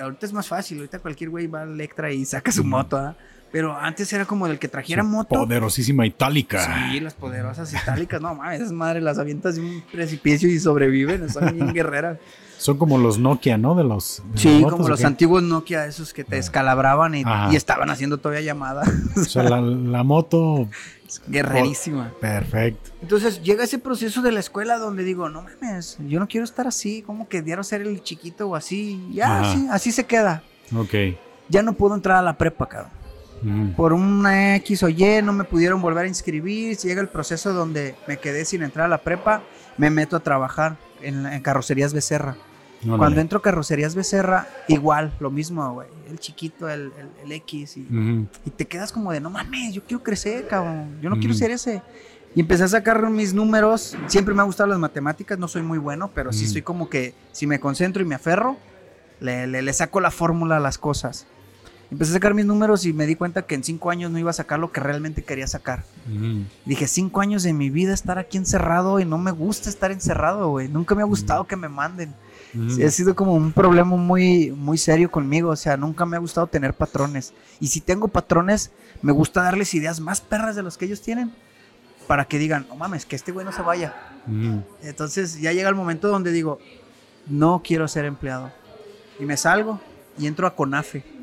ahorita 0.00 0.24
es 0.24 0.32
más 0.32 0.46
fácil, 0.46 0.78
ahorita 0.78 1.00
cualquier 1.00 1.30
güey 1.30 1.48
va 1.48 1.62
a 1.62 1.64
Electra 1.64 2.12
y 2.12 2.24
saca 2.24 2.52
su 2.52 2.62
moto, 2.62 2.98
¿ah? 2.98 3.16
Pero 3.52 3.76
antes 3.76 4.10
era 4.14 4.24
como 4.24 4.46
el 4.46 4.58
que 4.58 4.66
trajera 4.66 5.04
moto. 5.04 5.28
Poderosísima 5.28 6.06
itálica. 6.06 6.90
Sí, 6.90 7.00
las 7.00 7.12
poderosas 7.12 7.70
itálicas. 7.72 8.20
No 8.20 8.34
mames, 8.34 8.62
esas 8.62 8.72
madres 8.72 9.02
las 9.02 9.18
avientas 9.18 9.56
de 9.56 9.60
un 9.60 9.84
precipicio 9.92 10.48
y 10.48 10.58
sobreviven. 10.58 11.28
Son 11.28 11.54
bien 11.54 11.70
guerreras. 11.74 12.18
Son 12.56 12.78
como 12.78 12.96
los 12.96 13.18
Nokia, 13.18 13.58
¿no? 13.58 13.74
De 13.74 13.84
los. 13.84 14.22
sí, 14.36 14.64
como 14.68 14.88
los 14.88 15.04
antiguos 15.04 15.42
Nokia, 15.42 15.84
esos 15.84 16.14
que 16.14 16.24
te 16.24 16.36
descalabraban 16.36 17.14
y, 17.14 17.24
estaban 17.54 17.90
haciendo 17.90 18.18
todavía 18.18 18.40
llamada. 18.40 18.84
O 19.16 19.24
sea, 19.24 19.42
la, 19.42 20.02
moto. 20.02 20.68
Guerrerísima. 21.26 22.10
Perfecto. 22.20 22.90
Entonces 23.02 23.42
llega 23.42 23.64
ese 23.64 23.78
proceso 23.78 24.22
de 24.22 24.32
la 24.32 24.40
escuela 24.40 24.78
donde 24.78 25.04
digo, 25.04 25.28
no 25.28 25.42
mames, 25.42 25.98
yo 26.08 26.18
no 26.20 26.26
quiero 26.26 26.44
estar 26.44 26.66
así, 26.66 27.02
como 27.02 27.28
que 27.28 27.44
quiero 27.44 27.62
ser 27.64 27.82
el 27.82 28.02
chiquito 28.02 28.48
o 28.48 28.56
así. 28.56 29.08
Ya, 29.12 29.40
así, 29.40 29.66
así 29.70 29.92
se 29.92 30.06
queda. 30.06 30.42
Ok. 30.74 30.94
Ya 31.48 31.62
no 31.62 31.74
puedo 31.74 31.94
entrar 31.94 32.16
a 32.16 32.22
la 32.22 32.38
prepa, 32.38 32.66
cabrón. 32.66 33.01
Por 33.76 33.92
una 33.92 34.56
X 34.56 34.82
o 34.82 34.88
Y 34.88 35.22
no 35.22 35.32
me 35.32 35.44
pudieron 35.44 35.82
volver 35.82 36.04
a 36.04 36.08
inscribir. 36.08 36.76
Llega 36.76 37.00
el 37.00 37.08
proceso 37.08 37.52
donde 37.52 37.94
me 38.06 38.18
quedé 38.18 38.44
sin 38.44 38.62
entrar 38.62 38.86
a 38.86 38.88
la 38.88 38.98
prepa, 38.98 39.42
me 39.76 39.90
meto 39.90 40.16
a 40.16 40.20
trabajar 40.20 40.76
en, 41.00 41.40
carrocerías 41.40 41.92
Becerra. 41.92 42.36
Cuando 42.84 43.20
entro 43.20 43.38
a 43.38 43.42
carrocerías 43.42 43.94
Becerra, 43.94 44.48
igual, 44.66 45.12
lo 45.20 45.30
mismo, 45.30 45.72
güey. 45.72 45.88
El 46.10 46.18
chiquito, 46.18 46.68
el, 46.68 46.92
X. 47.28 47.76
Y, 47.76 48.26
te 48.56 48.66
quedas 48.66 48.92
como 48.92 49.12
de, 49.12 49.20
no 49.20 49.30
mames, 49.30 49.74
yo 49.74 49.82
quiero 49.84 50.02
crecer, 50.02 50.46
cabrón. 50.48 50.98
Yo 51.00 51.10
no 51.10 51.16
quiero 51.18 51.34
ser 51.34 51.50
ese. 51.50 51.82
Y 52.34 52.40
empecé 52.40 52.64
a 52.64 52.68
sacar 52.68 53.08
mis 53.10 53.34
números. 53.34 53.96
Siempre 54.06 54.34
me 54.34 54.40
ha 54.40 54.44
gustado 54.44 54.68
las 54.68 54.78
matemáticas, 54.78 55.38
no 55.38 55.48
soy 55.48 55.62
muy 55.62 55.78
bueno, 55.78 56.10
pero 56.14 56.32
sí 56.32 56.46
soy 56.48 56.62
como 56.62 56.88
que 56.88 57.14
si 57.32 57.46
me 57.46 57.60
concentro 57.60 58.02
y 58.02 58.06
me 58.06 58.14
aferro, 58.14 58.56
le, 59.20 59.46
le 59.46 59.72
saco 59.72 60.00
la 60.00 60.10
fórmula 60.10 60.56
a 60.56 60.60
las 60.60 60.78
cosas. 60.78 61.26
Empecé 61.92 62.12
a 62.12 62.14
sacar 62.14 62.32
mis 62.32 62.46
números 62.46 62.86
y 62.86 62.94
me 62.94 63.04
di 63.04 63.16
cuenta 63.16 63.42
que 63.42 63.54
en 63.54 63.62
cinco 63.62 63.90
años 63.90 64.10
no 64.10 64.18
iba 64.18 64.30
a 64.30 64.32
sacar 64.32 64.58
lo 64.58 64.72
que 64.72 64.80
realmente 64.80 65.22
quería 65.22 65.46
sacar. 65.46 65.84
Dije, 66.64 66.88
cinco 66.88 67.20
años 67.20 67.42
de 67.42 67.52
mi 67.52 67.68
vida 67.68 67.92
estar 67.92 68.18
aquí 68.18 68.38
encerrado 68.38 68.98
y 68.98 69.04
no 69.04 69.18
me 69.18 69.30
gusta 69.30 69.68
estar 69.68 69.92
encerrado, 69.92 70.48
güey. 70.48 70.68
Nunca 70.68 70.94
me 70.94 71.02
ha 71.02 71.04
gustado 71.04 71.46
que 71.46 71.54
me 71.54 71.68
manden. 71.68 72.14
ha 72.82 72.90
sido 72.90 73.14
como 73.14 73.34
un 73.34 73.52
problema 73.52 73.94
muy, 73.94 74.52
muy 74.52 74.78
serio 74.78 75.10
conmigo. 75.10 75.50
O 75.50 75.56
sea, 75.56 75.76
nunca 75.76 76.06
me 76.06 76.16
ha 76.16 76.18
gustado 76.20 76.46
tener 76.46 76.72
patrones. 76.72 77.34
Y 77.60 77.66
si 77.66 77.82
tengo 77.82 78.08
patrones, 78.08 78.70
me 79.02 79.12
gusta 79.12 79.42
darles 79.42 79.74
ideas 79.74 80.00
más 80.00 80.22
perras 80.22 80.56
de 80.56 80.62
los 80.62 80.78
que 80.78 80.86
ellos 80.86 81.02
tienen. 81.02 81.30
Para 82.06 82.24
que 82.24 82.38
digan, 82.38 82.64
no 82.70 82.76
mames, 82.76 83.04
que 83.04 83.16
este 83.16 83.32
güey 83.32 83.44
no 83.44 83.52
se 83.52 83.60
vaya. 83.60 83.94
Entonces 84.82 85.38
ya 85.42 85.52
llega 85.52 85.68
el 85.68 85.74
momento 85.74 86.08
donde 86.08 86.32
digo, 86.32 86.58
no 87.26 87.60
quiero 87.62 87.86
ser 87.86 88.06
empleado. 88.06 88.50
Y 89.20 89.26
me 89.26 89.36
salgo 89.36 89.78
y 90.18 90.26
entro 90.26 90.46
a 90.46 90.56
CONAFE 90.56 91.21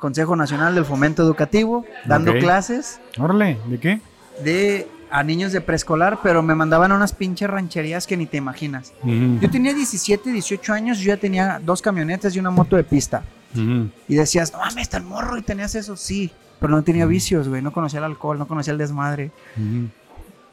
Consejo 0.00 0.34
Nacional 0.34 0.74
del 0.74 0.84
Fomento 0.84 1.22
Educativo, 1.22 1.84
dando 2.06 2.32
clases. 2.38 3.00
Órale, 3.18 3.58
¿de 3.66 3.78
qué? 3.78 4.00
De 4.42 4.88
a 5.10 5.22
niños 5.24 5.52
de 5.52 5.60
preescolar, 5.60 6.20
pero 6.22 6.42
me 6.42 6.54
mandaban 6.54 6.92
unas 6.92 7.12
pinches 7.12 7.50
rancherías 7.50 8.06
que 8.06 8.16
ni 8.16 8.26
te 8.26 8.36
imaginas. 8.36 8.92
Yo 9.04 9.50
tenía 9.50 9.74
17, 9.74 10.30
18 10.30 10.72
años, 10.72 10.98
yo 10.98 11.08
ya 11.08 11.16
tenía 11.16 11.60
dos 11.64 11.82
camionetas 11.82 12.34
y 12.34 12.38
una 12.38 12.50
moto 12.50 12.76
de 12.76 12.84
pista. 12.84 13.22
Y 13.54 14.14
decías, 14.14 14.52
no 14.52 14.58
mames, 14.58 14.82
está 14.82 14.96
el 14.96 15.04
morro 15.04 15.36
y 15.36 15.42
tenías 15.42 15.74
eso, 15.74 15.96
sí, 15.96 16.30
pero 16.60 16.72
no 16.72 16.82
tenía 16.82 17.06
vicios, 17.06 17.48
güey, 17.48 17.62
no 17.62 17.72
conocía 17.72 17.98
el 17.98 18.04
alcohol, 18.04 18.38
no 18.38 18.46
conocía 18.46 18.72
el 18.72 18.78
desmadre. 18.78 19.30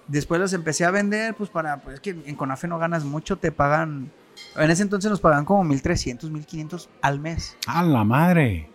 Después 0.08 0.40
los 0.40 0.54
empecé 0.54 0.86
a 0.86 0.92
vender, 0.92 1.36
pues 1.36 1.50
para, 1.50 1.78
pues 1.82 1.96
es 1.96 2.00
que 2.00 2.16
en 2.26 2.36
Conafe 2.36 2.68
no 2.68 2.80
ganas 2.80 3.04
mucho, 3.04 3.38
te 3.38 3.52
pagan, 3.52 4.10
en 4.56 4.72
ese 4.72 4.82
entonces 4.82 5.12
nos 5.12 5.20
pagaban 5.20 5.46
como 5.46 5.64
1300, 5.66 6.32
1500 6.32 6.90
al 7.02 7.20
mes. 7.20 7.56
¡A 7.68 7.84
la 7.84 8.04
madre! 8.04 8.70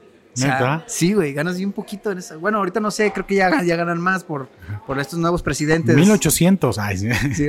Sí, 0.87 1.13
güey, 1.13 1.33
ganas 1.33 1.57
bien 1.57 1.69
un 1.69 1.73
poquito 1.73 2.11
en 2.11 2.19
eso. 2.19 2.39
Bueno, 2.39 2.59
ahorita 2.59 2.81
no 2.81 2.91
sé, 2.91 3.13
creo 3.13 3.27
que 3.27 3.35
ya, 3.35 3.63
ya 3.63 3.77
ganan 3.77 4.01
más 4.01 4.25
por, 4.25 4.49
por 4.87 4.99
estos 4.99 5.19
nuevos 5.19 5.43
presidentes. 5.43 5.95
1800, 5.95 6.79
ay, 6.79 6.99
sí. 6.99 7.09
sí 7.35 7.49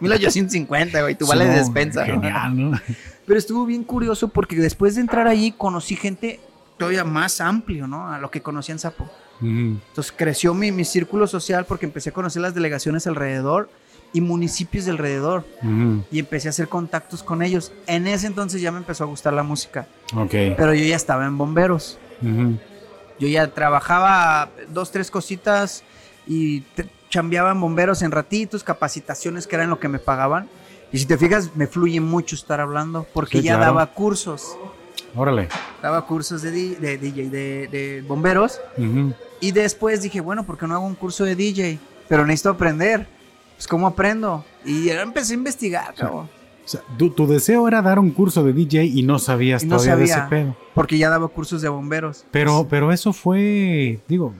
1850, 0.00 1.00
güey, 1.02 1.14
tu 1.14 1.26
vale 1.26 1.46
de 1.46 1.56
despensa. 1.56 2.04
Genial, 2.04 2.70
¿no? 2.70 2.80
Pero 3.26 3.38
estuvo 3.38 3.66
bien 3.66 3.84
curioso 3.84 4.28
porque 4.28 4.56
después 4.56 4.94
de 4.94 5.02
entrar 5.02 5.28
allí 5.28 5.52
conocí 5.52 5.96
gente 5.96 6.40
todavía 6.78 7.04
más 7.04 7.40
amplio, 7.40 7.86
¿no? 7.86 8.12
A 8.12 8.18
lo 8.18 8.30
que 8.30 8.40
conocía 8.40 8.72
en 8.72 8.78
Sapo. 8.78 9.08
Entonces 9.42 10.12
creció 10.14 10.52
mi, 10.52 10.70
mi 10.70 10.84
círculo 10.84 11.26
social 11.26 11.64
porque 11.64 11.86
empecé 11.86 12.10
a 12.10 12.12
conocer 12.12 12.42
las 12.42 12.54
delegaciones 12.54 13.06
alrededor 13.06 13.70
y 14.12 14.20
municipios 14.20 14.84
de 14.84 14.92
alrededor. 14.92 15.44
Y 16.10 16.18
empecé 16.18 16.48
a 16.48 16.50
hacer 16.50 16.68
contactos 16.68 17.22
con 17.22 17.42
ellos. 17.42 17.72
En 17.86 18.06
ese 18.06 18.26
entonces 18.26 18.60
ya 18.60 18.72
me 18.72 18.78
empezó 18.78 19.04
a 19.04 19.06
gustar 19.06 19.32
la 19.32 19.42
música. 19.42 19.86
Okay. 20.14 20.54
Pero 20.56 20.74
yo 20.74 20.84
ya 20.84 20.96
estaba 20.96 21.26
en 21.26 21.36
bomberos. 21.38 21.98
Yo 22.22 23.28
ya 23.28 23.48
trabajaba 23.48 24.50
dos, 24.68 24.90
tres 24.90 25.10
cositas 25.10 25.84
y 26.26 26.64
chambeaba 27.10 27.50
en 27.50 27.60
bomberos 27.60 28.02
en 28.02 28.10
ratitos, 28.10 28.64
capacitaciones 28.64 29.46
que 29.46 29.56
eran 29.56 29.70
lo 29.70 29.78
que 29.78 29.88
me 29.88 29.98
pagaban. 29.98 30.48
Y 30.92 30.98
si 30.98 31.06
te 31.06 31.16
fijas, 31.16 31.54
me 31.54 31.66
fluye 31.66 32.00
mucho 32.00 32.34
estar 32.34 32.60
hablando 32.60 33.06
porque 33.12 33.42
ya 33.42 33.58
daba 33.58 33.86
cursos. 33.86 34.56
Órale. 35.14 35.48
Daba 35.82 36.06
cursos 36.06 36.42
de, 36.42 36.50
de 36.50 36.98
DJ, 36.98 37.30
de, 37.30 38.04
bomberos. 38.06 38.60
Y 39.40 39.52
después 39.52 40.02
dije, 40.02 40.20
bueno, 40.20 40.44
¿por 40.44 40.58
qué 40.58 40.66
no 40.66 40.74
hago 40.74 40.86
un 40.86 40.94
curso 40.94 41.24
de 41.24 41.34
DJ? 41.34 41.78
Pero 42.08 42.26
necesito 42.26 42.50
aprender. 42.50 43.06
Pues, 43.60 43.68
¿cómo 43.68 43.86
aprendo? 43.86 44.42
Y 44.64 44.88
empecé 44.88 45.34
a 45.34 45.36
investigar, 45.36 45.94
cabrón. 45.94 46.30
O 46.64 46.68
sea, 46.68 46.80
tu, 46.96 47.26
deseo 47.26 47.68
era 47.68 47.82
dar 47.82 47.98
un 47.98 48.10
curso 48.10 48.42
de 48.42 48.54
DJ 48.54 48.86
y 48.86 49.02
no 49.02 49.18
sabías 49.18 49.68
todavía 49.68 49.96
de 49.96 50.04
ese 50.04 50.22
pedo. 50.30 50.56
Porque 50.72 50.96
ya 50.96 51.10
daba 51.10 51.28
cursos 51.28 51.60
de 51.60 51.68
bomberos. 51.68 52.24
Pero, 52.30 52.66
pero 52.70 52.90
eso 52.90 53.12
fue, 53.12 54.00
digo, 54.08 54.32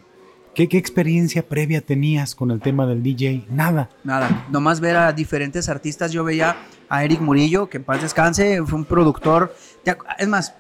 ¿qué, 0.54 0.70
¿qué 0.70 0.78
experiencia 0.78 1.46
previa 1.46 1.82
tenías 1.82 2.34
con 2.34 2.50
el 2.50 2.62
tema 2.62 2.86
del 2.86 3.02
DJ? 3.02 3.44
Nada. 3.50 3.90
Nada. 4.04 4.46
Nomás 4.48 4.80
ver 4.80 4.96
a 4.96 5.12
diferentes 5.12 5.68
artistas. 5.68 6.12
Yo 6.12 6.24
veía 6.24 6.56
a 6.88 7.04
Eric 7.04 7.20
Murillo, 7.20 7.68
que 7.68 7.76
en 7.76 7.84
paz 7.84 8.00
descanse, 8.00 8.62
fue 8.64 8.78
un 8.78 8.86
productor. 8.86 9.54
Es 10.18 10.28
más, 10.28 10.54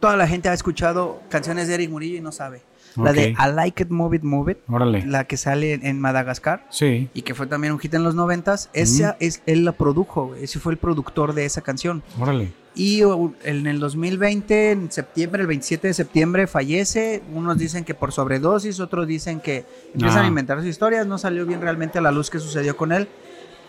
toda 0.00 0.18
la 0.18 0.26
gente 0.26 0.50
ha 0.50 0.52
escuchado 0.52 1.22
canciones 1.30 1.66
de 1.66 1.76
Eric 1.76 1.88
Murillo 1.88 2.18
y 2.18 2.20
no 2.20 2.30
sabe. 2.30 2.60
La 2.96 3.12
de 3.12 3.30
I 3.30 3.52
Like 3.54 3.84
It, 3.84 3.90
Move 3.90 4.16
It, 4.16 4.22
Move 4.22 4.52
It. 4.52 4.58
Órale. 4.68 5.04
La 5.06 5.24
que 5.24 5.36
sale 5.36 5.80
en 5.82 6.00
Madagascar. 6.00 6.66
Sí. 6.70 7.08
Y 7.14 7.22
que 7.22 7.34
fue 7.34 7.46
también 7.46 7.72
un 7.72 7.78
hit 7.78 7.94
en 7.94 8.02
los 8.02 8.14
noventas. 8.14 8.70
Esa 8.72 9.16
es, 9.20 9.42
él 9.46 9.64
la 9.64 9.72
produjo, 9.72 10.34
ese 10.34 10.58
fue 10.58 10.72
el 10.72 10.78
productor 10.78 11.34
de 11.34 11.44
esa 11.44 11.60
canción. 11.60 12.02
Órale. 12.18 12.52
Y 12.74 13.02
en 13.44 13.66
el 13.66 13.80
2020, 13.80 14.70
en 14.70 14.92
septiembre, 14.92 15.42
el 15.42 15.48
27 15.48 15.88
de 15.88 15.94
septiembre, 15.94 16.46
fallece. 16.46 17.20
Unos 17.34 17.58
dicen 17.58 17.84
que 17.84 17.94
por 17.94 18.12
sobredosis, 18.12 18.78
otros 18.78 19.08
dicen 19.08 19.40
que 19.40 19.64
empiezan 19.92 20.24
a 20.24 20.28
inventar 20.28 20.58
sus 20.58 20.68
historias. 20.68 21.06
No 21.06 21.18
salió 21.18 21.44
bien 21.44 21.60
realmente 21.60 21.98
a 21.98 22.00
la 22.00 22.12
luz 22.12 22.30
que 22.30 22.38
sucedió 22.38 22.76
con 22.76 22.92
él. 22.92 23.08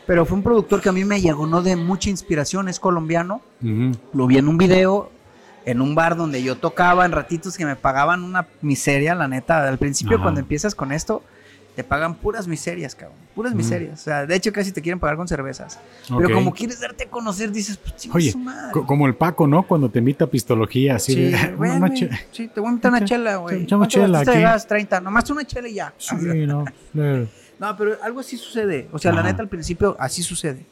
Pero 0.06 0.26
fue 0.26 0.38
un 0.38 0.44
productor 0.44 0.82
que 0.82 0.90
a 0.90 0.92
mí 0.92 1.04
me 1.04 1.20
llegó 1.20 1.62
de 1.62 1.76
mucha 1.76 2.10
inspiración. 2.10 2.70
Es 2.70 2.80
colombiano. 2.80 3.42
Lo 4.14 4.28
vi 4.28 4.38
en 4.38 4.48
un 4.48 4.58
video 4.58 5.10
en 5.66 5.82
un 5.82 5.96
bar 5.96 6.16
donde 6.16 6.42
yo 6.44 6.58
tocaba 6.58 7.06
en 7.06 7.12
ratitos 7.12 7.58
que 7.58 7.66
me 7.66 7.76
pagaban 7.76 8.24
una 8.24 8.48
miseria, 8.62 9.16
la 9.16 9.28
neta. 9.28 9.68
Al 9.68 9.78
principio, 9.78 10.22
cuando 10.22 10.40
empiezas 10.40 10.76
con 10.76 10.92
esto, 10.92 11.24
te 11.76 11.84
pagan 11.84 12.16
puras 12.16 12.48
miserias, 12.48 12.96
cabrón. 12.96 13.18
Puras 13.34 13.54
miserias. 13.54 14.02
O 14.02 14.04
sea, 14.04 14.26
de 14.26 14.36
hecho, 14.36 14.52
casi 14.52 14.72
te 14.72 14.82
quieren 14.82 15.00
pagar 15.00 15.16
con 15.16 15.28
cervezas. 15.28 15.80
Pero 16.18 16.34
como 16.34 16.54
quieres 16.54 16.80
darte 16.80 17.06
a 17.06 17.10
conocer, 17.10 17.52
dices, 17.52 17.78
pues 17.78 18.10
Oye, 18.14 18.34
como 18.72 19.08
el 19.08 19.16
Paco, 19.16 19.48
¿no? 19.48 19.64
Cuando 19.64 19.90
te 19.90 20.00
invita 20.00 20.26
a 20.26 20.28
pistología, 20.28 20.96
así 20.96 21.14
sí, 21.14 21.22
de. 21.22 21.38
sí, 22.32 22.48
te 22.50 22.60
voy 22.60 22.68
a 22.68 22.72
invitar 22.72 22.92
una 22.92 23.06
chela, 23.06 23.36
güey. 23.38 23.64
Echamos 23.64 23.88
chela. 23.88 24.24
Te 24.24 24.40
das 24.42 24.68
30, 24.68 25.00
nomás 25.00 25.30
una 25.30 25.46
chela 25.46 25.70
y 25.70 25.76
ya. 25.76 25.94
Sí, 25.98 26.16
no. 26.46 26.66
no, 26.94 27.78
pero 27.78 27.98
algo 28.04 28.20
así 28.20 28.38
sucede. 28.38 28.90
O 28.92 29.00
sea, 29.00 29.14
la 29.14 29.24
neta, 29.24 29.42
al 29.42 29.50
principio, 29.50 29.96
así 29.98 30.24
sucede. 30.24 30.66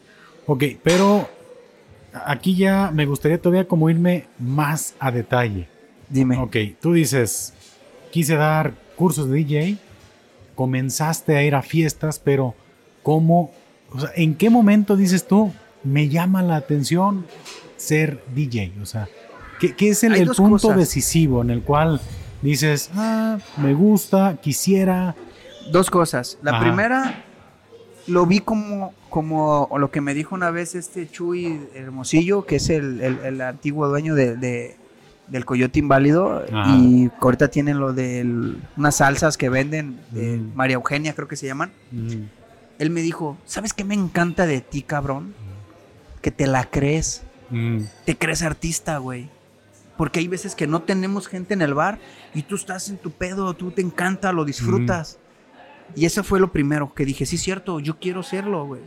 Ok, 0.48 0.64
pero 0.84 1.30
aquí 2.26 2.56
ya 2.56 2.92
me 2.94 3.06
gustaría 3.06 3.42
todavía 3.42 3.68
como 3.68 3.90
irme 3.90 4.26
más 4.38 4.96
a 5.00 5.12
detalle. 5.12 5.68
Dime. 6.10 6.38
Ok, 6.38 6.56
tú 6.82 6.94
dices, 6.94 7.54
quise 8.12 8.36
dar 8.36 8.74
cursos 8.96 9.30
de 9.30 9.38
DJ, 9.38 9.78
comenzaste 10.56 11.38
a 11.38 11.44
ir 11.44 11.56
a 11.56 11.62
fiestas, 11.62 12.20
pero 12.20 12.56
¿cómo? 13.04 13.52
O 13.92 14.00
sea, 14.00 14.12
¿en 14.16 14.36
qué 14.36 14.50
momento 14.50 14.96
dices 14.96 15.28
tú, 15.28 15.54
me 15.84 16.10
llama 16.10 16.42
la 16.42 16.56
atención 16.56 17.26
ser 17.78 18.24
DJ? 18.36 18.74
O 18.82 18.86
sea, 18.86 19.08
¿qué, 19.60 19.90
es 19.90 20.04
el, 20.04 20.30
punto 20.32 20.74
decisivo 20.74 21.42
en 21.42 21.50
el 21.52 21.62
cual 21.62 22.02
dices, 22.42 22.90
ah, 22.96 23.38
me 23.58 23.74
gusta, 23.74 24.38
quisiera? 24.42 25.16
Dos 25.72 25.90
cosas. 25.90 26.40
La 26.42 26.60
primera, 26.60 27.24
lo 28.08 28.26
vi 28.26 28.40
como, 28.40 28.94
como 29.10 29.70
lo 29.78 29.92
que 29.92 30.02
me 30.02 30.14
dijo 30.14 30.36
una 30.36 30.52
vez 30.52 30.76
este 30.76 31.10
Chuy 31.10 31.68
Hermosillo, 31.74 32.46
que 32.46 32.58
es 32.58 32.70
el, 32.70 33.42
antiguo 33.42 33.88
dueño 33.88 34.16
de, 34.16 34.78
del 35.28 35.46
Coyote 35.46 35.80
Inválido. 35.80 36.46
Y 36.68 37.10
ahorita 37.20 37.50
tienen 37.50 37.80
lo 37.80 37.94
de 37.94 38.56
unas 38.78 38.96
salsas 38.96 39.38
que 39.38 39.50
venden, 39.50 40.00
de 40.12 40.38
mm. 40.38 40.56
María 40.56 40.76
Eugenia 40.76 41.14
creo 41.14 41.28
que 41.28 41.36
se 41.36 41.48
llaman. 41.48 41.72
Mm. 41.92 42.24
Él 42.80 42.90
me 42.90 43.02
dijo, 43.02 43.38
¿sabes 43.46 43.74
qué 43.74 43.84
me 43.84 43.94
encanta 43.94 44.46
de 44.46 44.62
ti, 44.62 44.82
cabrón? 44.82 45.34
Que 46.22 46.32
te 46.32 46.48
la 46.48 46.66
crees. 46.66 47.24
Mm. 47.50 47.82
Te 48.06 48.18
crees 48.18 48.42
artista, 48.42 48.98
güey. 48.98 49.30
Porque 49.98 50.20
hay 50.20 50.28
veces 50.30 50.56
que 50.56 50.66
no 50.66 50.82
tenemos 50.82 51.28
gente 51.28 51.54
en 51.54 51.62
el 51.62 51.74
bar 51.74 52.00
y 52.34 52.44
tú 52.44 52.56
estás 52.56 52.90
en 52.90 52.98
tu 52.98 53.12
pedo, 53.12 53.54
tú 53.54 53.72
te 53.72 53.82
encanta, 53.82 54.32
lo 54.32 54.46
disfrutas. 54.46 55.20
Y 55.96 56.06
eso 56.06 56.24
fue 56.24 56.40
lo 56.40 56.52
primero 56.52 56.94
que 56.94 57.04
dije, 57.04 57.26
sí, 57.26 57.38
cierto, 57.38 57.80
yo 57.80 58.00
quiero 58.00 58.24
serlo, 58.24 58.66
güey. 58.66 58.82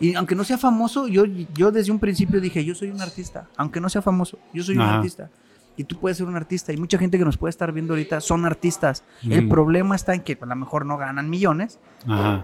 Y 0.00 0.14
aunque 0.14 0.34
no 0.34 0.44
sea 0.44 0.58
famoso, 0.58 1.08
yo, 1.08 1.24
yo 1.54 1.70
desde 1.72 1.92
un 1.92 1.98
principio 1.98 2.40
dije, 2.40 2.64
yo 2.64 2.74
soy 2.74 2.90
un 2.90 3.00
artista. 3.00 3.48
Aunque 3.56 3.80
no 3.80 3.88
sea 3.88 4.02
famoso, 4.02 4.38
yo 4.52 4.62
soy 4.62 4.76
un 4.76 4.82
artista. 4.82 5.30
Y 5.78 5.84
tú 5.84 5.98
puedes 5.98 6.16
ser 6.16 6.26
un 6.26 6.36
artista. 6.36 6.72
Y 6.72 6.76
mucha 6.76 6.98
gente 6.98 7.18
que 7.18 7.24
nos 7.24 7.36
puede 7.36 7.50
estar 7.50 7.72
viendo 7.72 7.92
ahorita 7.92 8.20
son 8.20 8.46
artistas. 8.46 9.04
El 9.28 9.48
problema 9.48 9.94
está 9.94 10.14
en 10.14 10.22
que 10.22 10.38
a 10.40 10.46
lo 10.46 10.56
mejor 10.56 10.86
no 10.86 10.96
ganan 10.96 11.28
millones, 11.28 11.78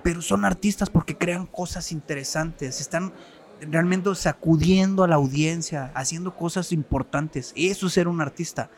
pero 0.03 0.23
son 0.23 0.45
artistas 0.45 0.91
porque 0.91 1.17
crean 1.17 1.47
cosas 1.47 1.93
interesantes. 1.93 2.81
Están 2.81 3.13
realmente 3.71 4.15
sacudiendo 4.15 5.05
a 5.05 5.09
la 5.09 5.17
audiencia, 5.17 5.93
haciendo 5.95 6.35
cosas 6.35 6.73
importantes. 6.73 7.53
Eso 7.57 7.87
es 7.87 7.93
ser 7.93 8.09
un 8.09 8.21
artista. 8.21 8.71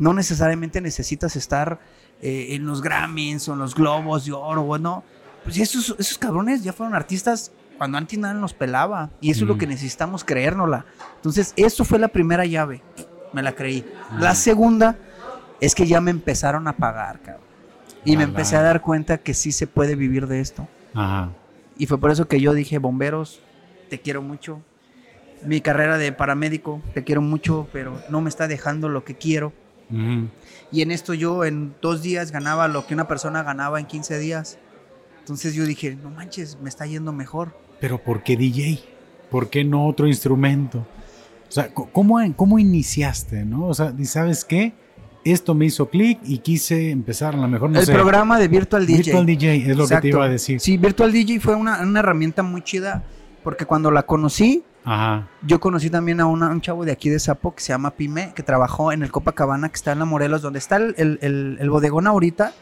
No 0.00 0.12
necesariamente 0.12 0.80
necesitas 0.80 1.36
estar 1.36 1.80
eh, 2.20 2.48
en 2.50 2.66
los 2.66 2.82
Grammys 2.82 3.48
o 3.48 3.52
en 3.52 3.60
los 3.60 3.74
Globos 3.74 4.24
de 4.24 4.32
Oro, 4.32 4.64
bueno, 4.64 5.04
pues 5.44 5.56
esos, 5.58 5.94
esos 5.98 6.18
cabrones 6.18 6.64
ya 6.64 6.72
fueron 6.72 6.96
artistas 6.96 7.52
cuando 7.78 7.96
antes 7.96 8.18
nada 8.18 8.34
nos 8.34 8.52
pelaba. 8.52 9.10
Y 9.20 9.30
eso 9.30 9.44
es 9.44 9.48
lo 9.48 9.56
que 9.56 9.66
necesitamos 9.66 10.24
creérnosla. 10.24 10.84
Entonces, 11.16 11.54
eso 11.56 11.84
fue 11.84 11.98
la 11.98 12.08
primera 12.08 12.44
llave. 12.44 12.82
Me 13.32 13.42
la 13.42 13.52
creí. 13.52 13.84
La 14.18 14.34
segunda 14.34 14.98
es 15.60 15.74
que 15.74 15.86
ya 15.86 16.00
me 16.00 16.10
empezaron 16.10 16.68
a 16.68 16.76
pagar, 16.76 17.20
cabrón. 17.22 17.44
Y 18.04 18.16
me 18.16 18.24
empecé 18.24 18.56
a 18.56 18.62
dar 18.62 18.80
cuenta 18.80 19.18
que 19.18 19.34
sí 19.34 19.52
se 19.52 19.66
puede 19.66 19.94
vivir 19.94 20.26
de 20.26 20.40
esto. 20.40 20.66
Y 21.76 21.86
fue 21.86 21.98
por 21.98 22.10
eso 22.10 22.26
que 22.26 22.40
yo 22.40 22.52
dije, 22.52 22.78
bomberos, 22.78 23.40
te 23.88 24.00
quiero 24.00 24.22
mucho. 24.22 24.60
Mi 25.44 25.60
carrera 25.60 25.98
de 25.98 26.10
paramédico, 26.10 26.82
te 26.94 27.04
quiero 27.04 27.22
mucho, 27.22 27.68
pero 27.72 28.02
no 28.08 28.20
me 28.20 28.28
está 28.28 28.48
dejando 28.48 28.88
lo 28.88 29.04
que 29.04 29.16
quiero. 29.16 29.52
Y 30.70 30.82
en 30.82 30.90
esto 30.90 31.14
yo 31.14 31.44
en 31.44 31.74
dos 31.80 32.02
días 32.02 32.32
ganaba 32.32 32.68
lo 32.68 32.86
que 32.86 32.94
una 32.94 33.08
persona 33.08 33.42
ganaba 33.42 33.78
en 33.78 33.86
15 33.86 34.18
días. 34.18 34.58
Entonces 35.20 35.54
yo 35.54 35.64
dije, 35.64 35.96
no 36.02 36.10
manches, 36.10 36.58
me 36.60 36.68
está 36.68 36.86
yendo 36.86 37.12
mejor. 37.12 37.56
Pero 37.80 37.98
¿por 37.98 38.22
qué 38.22 38.36
DJ? 38.36 38.80
¿Por 39.30 39.50
qué 39.50 39.64
no 39.64 39.86
otro 39.86 40.06
instrumento? 40.06 40.86
O 41.48 41.52
sea, 41.52 41.72
¿cómo, 41.72 42.18
cómo 42.36 42.58
iniciaste, 42.58 43.44
no? 43.44 43.66
O 43.66 43.74
sea, 43.74 43.94
¿sabes 44.04 44.44
qué? 44.44 44.72
Esto 45.24 45.54
me 45.54 45.66
hizo 45.66 45.88
clic 45.88 46.18
y 46.24 46.38
quise 46.38 46.90
empezar 46.90 47.34
a 47.34 47.38
lo 47.38 47.48
mejor, 47.48 47.70
no 47.70 47.80
El 47.80 47.86
programa 47.86 48.38
de 48.38 48.48
Virtual 48.48 48.86
DJ. 48.86 49.02
Virtual 49.02 49.26
DJ 49.26 49.70
es 49.70 49.76
lo 49.76 49.88
que 49.88 49.96
te 49.96 50.08
iba 50.08 50.24
a 50.24 50.28
decir. 50.28 50.60
Sí, 50.60 50.76
Virtual 50.76 51.12
DJ 51.12 51.40
fue 51.40 51.54
una, 51.54 51.82
una 51.82 52.00
herramienta 52.00 52.42
muy 52.42 52.62
chida 52.62 53.04
porque 53.48 53.64
cuando 53.64 53.90
la 53.90 54.02
conocí, 54.02 54.62
yo 55.40 55.58
conocí 55.58 55.88
también 55.88 56.20
a 56.20 56.26
un 56.26 56.60
chavo 56.60 56.84
de 56.84 56.92
aquí 56.92 57.08
de 57.08 57.18
Zapo 57.18 57.54
que 57.54 57.62
se 57.62 57.68
llama 57.72 57.92
Pime, 57.92 58.34
que 58.34 58.42
trabajó 58.42 58.92
en 58.92 59.02
el 59.02 59.10
Copacabana, 59.10 59.70
que 59.70 59.76
está 59.76 59.92
en 59.92 60.00
la 60.00 60.04
Morelos, 60.04 60.42
donde 60.42 60.58
está 60.58 60.76
el, 60.76 61.70
bodegón 61.70 62.06
ahorita, 62.06 62.52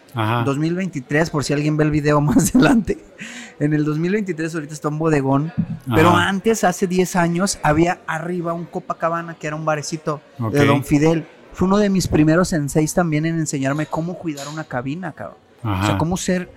2023, 0.44 1.31
por 1.31 1.42
si 1.42 1.55
alguien 1.55 1.77
ve 1.77 1.83
el 1.83 1.90
video 1.90 2.20
más 2.20 2.55
adelante. 2.55 3.05
En 3.59 3.75
el 3.75 3.85
2023 3.85 4.55
ahorita 4.55 4.75
está 4.75 4.87
un 4.87 5.01
bodegón, 5.01 5.53
pero 5.92 6.14
antes, 6.14 6.62
hace 6.62 6.87
10 6.87 7.16
años, 7.16 7.59
había 7.64 7.99
arriba 8.07 8.53
un 8.53 8.66
Copacabana, 8.66 9.35
que 9.35 9.49
era 9.49 9.57
un 9.57 9.64
barecito 9.64 10.20
de 10.38 10.66
Don 10.66 10.85
Fidel. 10.85 11.27
Fue 11.53 11.66
uno 11.66 11.79
de 11.79 11.90
mis 11.90 12.07
primeros 12.07 12.51
senseis 12.51 12.94
también 12.94 13.27
en 13.27 13.40
enseñarme 13.40 13.87
cómo 13.87 14.14
cuidar 14.18 14.46
una 14.46 14.62
cabina, 14.62 15.11
cabrón. 15.11 15.38
O 15.64 15.85
sea, 15.85 15.99
cómo 15.99 16.16
ser 16.16 16.49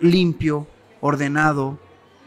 limpio, 0.00 0.66
ordenado, 1.02 1.78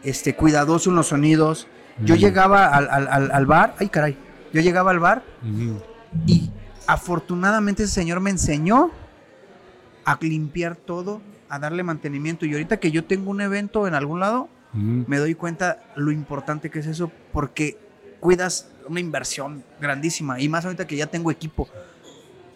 este, 0.02 0.34
cuidadoso 0.34 0.90
en 0.90 0.96
los 0.96 1.08
sonidos, 1.08 1.68
yo 2.04 2.14
llegaba 2.14 2.66
al, 2.68 3.46
bar, 3.46 3.74
ay 3.78 3.88
caray, 3.88 4.16
yo 4.52 4.60
llegaba 4.60 4.90
al 4.90 4.98
bar 4.98 5.22
y 6.26 6.50
afortunadamente 6.86 7.84
ese 7.84 7.92
señor 7.92 8.20
me 8.20 8.30
enseñó 8.30 8.90
a 10.04 10.18
limpiar 10.20 10.76
todo, 10.76 11.20
a 11.48 11.58
darle 11.58 11.82
mantenimiento. 11.82 12.46
Y 12.46 12.52
ahorita 12.52 12.78
que 12.78 12.90
yo 12.90 13.04
tengo 13.04 13.30
un 13.30 13.40
evento 13.40 13.86
en 13.86 13.94
algún 13.94 14.20
lado, 14.20 14.48
me 14.72 15.18
doy 15.18 15.34
cuenta 15.34 15.84
lo 15.96 16.10
importante 16.12 16.70
que 16.70 16.78
es 16.78 16.86
eso, 16.86 17.12
porque 17.32 17.78
cuidas 18.20 18.70
una 18.88 19.00
inversión 19.00 19.62
grandísima. 19.80 20.40
Y 20.40 20.48
más 20.48 20.64
ahorita 20.64 20.86
que 20.86 20.96
ya 20.96 21.06
tengo 21.06 21.30
equipo. 21.30 21.68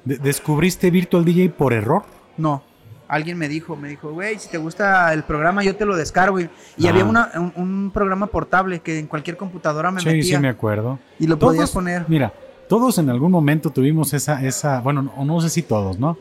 ¿Descubriste 0.04 0.90
Virtual 0.90 1.24
DJ 1.24 1.50
por 1.50 1.72
error? 1.72 2.04
No. 2.36 2.62
Alguien 3.08 3.38
me 3.38 3.48
dijo, 3.48 3.76
me 3.76 3.88
dijo, 3.88 4.12
güey, 4.12 4.38
si 4.38 4.48
te 4.48 4.58
gusta 4.58 5.12
el 5.12 5.22
programa, 5.22 5.62
yo 5.62 5.76
te 5.76 5.84
lo 5.84 5.96
descargo. 5.96 6.40
Y, 6.40 6.48
había 6.86 7.04
un, 7.04 7.90
programa 7.92 8.26
portable 8.26 8.80
que 8.80 8.98
en 8.98 9.06
cualquier 9.06 9.36
computadora 9.36 9.90
me 9.90 10.02
metía. 10.02 10.22
Sí, 10.22 10.28
sí, 10.30 10.38
me 10.38 10.48
acuerdo. 10.48 10.98
Y 11.18 11.26
lo 11.26 11.38
podías 11.38 11.70
poner. 11.70 12.04
Mira, 12.08 12.32
todos 12.68 12.98
en 12.98 13.10
algún 13.10 13.30
momento 13.30 13.70
tuvimos 13.70 14.12
esa, 14.12 14.44
esa, 14.44 14.80
bueno, 14.80 15.02
no, 15.02 15.24
no 15.24 15.40
sé 15.40 15.50
si 15.50 15.62
todos, 15.62 15.98
¿no? 15.98 16.18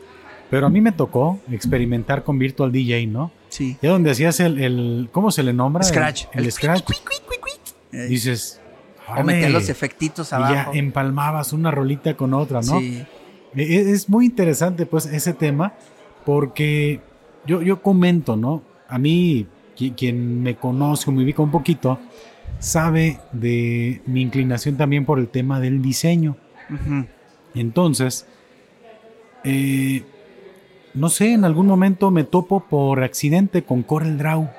Pero 0.48 0.66
a 0.66 0.70
mí 0.70 0.80
me 0.80 0.92
tocó 0.92 1.40
experimentar 1.50 2.22
con 2.22 2.38
Virtual 2.38 2.70
DJ, 2.70 3.08
¿no? 3.08 3.32
Sí. 3.48 3.76
Es 3.82 3.90
donde 3.90 4.12
hacías 4.12 4.38
el, 4.40 4.60
el, 4.60 5.08
¿cómo 5.10 5.30
se 5.30 5.42
le 5.42 5.52
nombra? 5.52 5.82
Scratch. 5.82 6.26
El, 6.32 6.50
scratch. 6.52 6.84
Dices, 7.90 8.60
o 9.08 9.22
meter 9.24 9.50
los 9.50 9.68
efectitos 9.68 10.32
abajo. 10.32 10.52
Y 10.72 10.76
ya 10.76 10.80
empalmabas 10.80 11.52
una 11.52 11.70
rolita 11.70 12.16
con 12.16 12.34
otra, 12.34 12.60
¿no? 12.60 12.78
Sí. 12.78 13.04
E, 13.56 13.62
e, 13.62 13.90
es 13.90 14.08
muy 14.08 14.26
interesante, 14.26 14.86
pues, 14.86 15.06
ese 15.06 15.32
tema, 15.32 15.72
porque 16.26 17.00
yo, 17.46 17.62
yo 17.62 17.80
comento, 17.80 18.36
¿no? 18.36 18.62
A 18.88 18.98
mí, 18.98 19.46
quien, 19.76 20.42
me 20.42 20.56
conoce 20.56 21.08
o 21.08 21.12
me 21.12 21.22
ubica 21.22 21.40
un 21.40 21.52
poquito, 21.52 22.00
sabe 22.58 23.20
de 23.30 24.02
mi 24.06 24.22
inclinación 24.22 24.76
también 24.76 25.04
por 25.04 25.20
el 25.20 25.28
tema 25.28 25.60
del 25.60 25.80
diseño. 25.80 26.36
Entonces, 27.54 28.26
eh, 29.44 30.02
no 30.94 31.10
sé, 31.10 31.32
en 31.32 31.44
algún 31.44 31.68
momento 31.68 32.10
me 32.10 32.24
topo 32.24 32.58
por 32.58 33.04
accidente 33.04 33.62
con 33.62 33.84
Corel 33.84 34.18
Draw. 34.18 34.50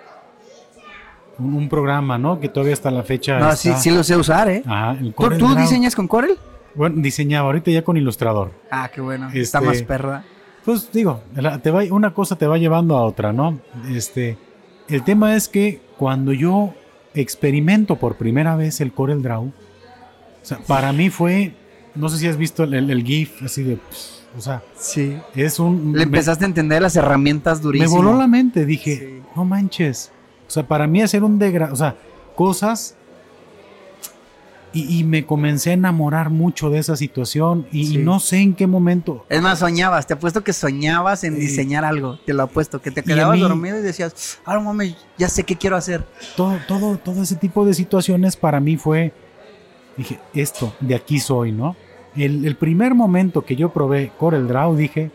Un, 1.39 1.67
programa, 1.67 2.17
¿no? 2.17 2.39
Que 2.39 2.47
todavía 2.47 2.73
hasta 2.73 2.89
la 2.91 3.03
fecha. 3.03 3.39
No, 3.39 3.55
sí, 3.57 3.73
sí 3.77 3.91
lo 3.91 4.03
sé 4.05 4.15
usar, 4.15 4.49
¿eh? 4.49 4.63
¿Tú, 5.37 5.53
diseñas 5.55 5.95
con 5.95 6.07
Corel? 6.07 6.37
Bueno, 6.75 6.95
diseñaba, 6.99 7.47
ahorita 7.47 7.71
ya 7.71 7.83
con 7.83 7.97
Ilustrador. 7.97 8.53
Ah, 8.71 8.89
qué 8.91 9.01
bueno. 9.01 9.29
Está 9.33 9.59
más 9.59 9.75
este, 9.75 9.85
perra. 9.85 10.23
Pues 10.67 10.91
digo, 10.91 11.21
te 11.63 11.71
va, 11.71 11.83
una 11.91 12.13
cosa 12.13 12.35
te 12.35 12.45
va 12.45 12.57
llevando 12.57 12.97
a 12.97 13.03
otra, 13.03 13.31
¿no? 13.31 13.57
Este, 13.89 14.37
el 14.89 15.01
tema 15.01 15.33
es 15.33 15.47
que 15.47 15.79
cuando 15.97 16.33
yo 16.33 16.73
experimento 17.13 17.95
por 17.95 18.17
primera 18.17 18.57
vez 18.57 18.81
el 18.81 18.91
Corel 18.91 19.23
Draw, 19.23 19.49
para 20.67 20.91
mí 20.91 21.09
fue, 21.09 21.53
no 21.95 22.09
sé 22.09 22.17
si 22.17 22.27
has 22.27 22.35
visto 22.35 22.65
el, 22.65 23.01
GIF 23.05 23.43
así 23.43 23.63
de, 23.63 23.79
o 24.37 24.41
sea, 24.41 24.61
sí. 24.77 25.17
es 25.35 25.57
un... 25.57 25.93
Le 25.95 26.03
empezaste 26.03 26.43
a 26.43 26.47
entender 26.49 26.81
las 26.81 26.97
herramientas 26.97 27.61
durísimas. 27.61 27.89
Me 27.89 27.97
voló 27.97 28.17
la 28.17 28.27
mente, 28.27 28.65
dije, 28.65 29.21
no 29.37 29.45
manches, 29.45 30.11
o 30.49 30.51
sea, 30.51 30.67
para 30.67 30.85
mí 30.85 31.01
hacer 31.01 31.23
un 31.23 31.39
degrado, 31.39 31.71
o 31.71 31.77
sea, 31.77 31.95
cosas 32.35 32.96
y, 34.73 35.03
me 35.05 35.25
comencé 35.25 35.71
a 35.71 35.73
enamorar 35.73 36.29
mucho 36.29 36.69
de 36.69 36.79
esa 36.79 36.95
situación 36.95 37.65
y, 37.71 37.97
no 37.97 38.19
sé 38.19 38.37
en 38.37 38.53
qué 38.53 38.67
momento. 38.67 39.25
Es 39.29 39.41
más, 39.41 39.59
soñabas, 39.59 40.05
te 40.05 40.13
apuesto 40.13 40.43
que 40.43 40.53
soñabas 40.53 41.23
en 41.23 41.39
diseñar 41.39 41.83
algo, 41.85 42.19
te 42.25 42.33
lo 42.33 42.43
apuesto, 42.43 42.81
que 42.81 42.91
te 42.91 43.01
quedabas 43.01 43.39
dormido 43.39 43.79
y 43.79 43.81
decías, 43.81 44.39
ahora 44.45 44.59
mami, 44.59 44.95
ya 45.17 45.29
sé 45.29 45.43
qué 45.43 45.55
quiero 45.55 45.75
hacer. 45.75 46.05
Todo, 46.35 46.59
todo, 46.67 46.97
todo 46.97 47.23
ese 47.23 47.35
tipo 47.35 47.65
de 47.65 47.73
situaciones 47.73 48.35
para 48.35 48.59
mí 48.59 48.77
fue, 48.77 49.13
dije, 49.95 50.19
esto, 50.33 50.73
de 50.79 50.95
aquí 50.95 51.19
soy, 51.19 51.51
¿no? 51.51 51.75
El, 52.15 52.55
primer 52.55 52.93
momento 52.93 53.45
que 53.45 53.55
yo 53.55 53.69
probé 53.69 54.11
Corel 54.17 54.47
Draw, 54.47 54.75
dije, 54.75 55.11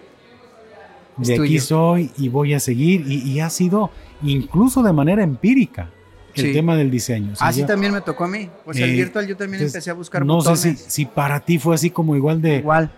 de 1.19 1.35
aquí 1.35 1.59
soy 1.59 2.11
y 2.17 2.29
voy 2.29 2.55
a 2.55 2.61
seguir 2.61 3.07
y 3.07 3.41
ha 3.41 3.51
sido 3.51 3.91
incluso 4.23 4.83
de 4.83 4.93
manera 4.93 5.23
empírica 5.23 5.91
el 6.35 6.53
tema 6.53 6.77
del 6.77 6.91
diseño. 6.91 7.33
así 7.41 7.65
también 7.65 7.93
me 7.93 8.01
tocó 8.01 8.25
a 8.25 8.29
mí. 8.29 8.49
O 8.65 8.73
sea, 8.73 8.85
el 8.85 8.93
eh, 8.93 8.97
virtual 8.97 9.27
yo 9.27 9.37
también 9.37 9.63
empecé 9.63 9.91
a 9.91 9.95
buscar 9.95 10.25
No 10.25 10.41
sé 10.41 10.77
si, 10.77 11.07
para 11.07 11.41
ti 11.41 11.59
fue 11.59 11.75
así 11.75 11.91
como 11.91 12.17
igual 12.17 12.41
de... 12.41 12.57
Igual. 12.57 12.91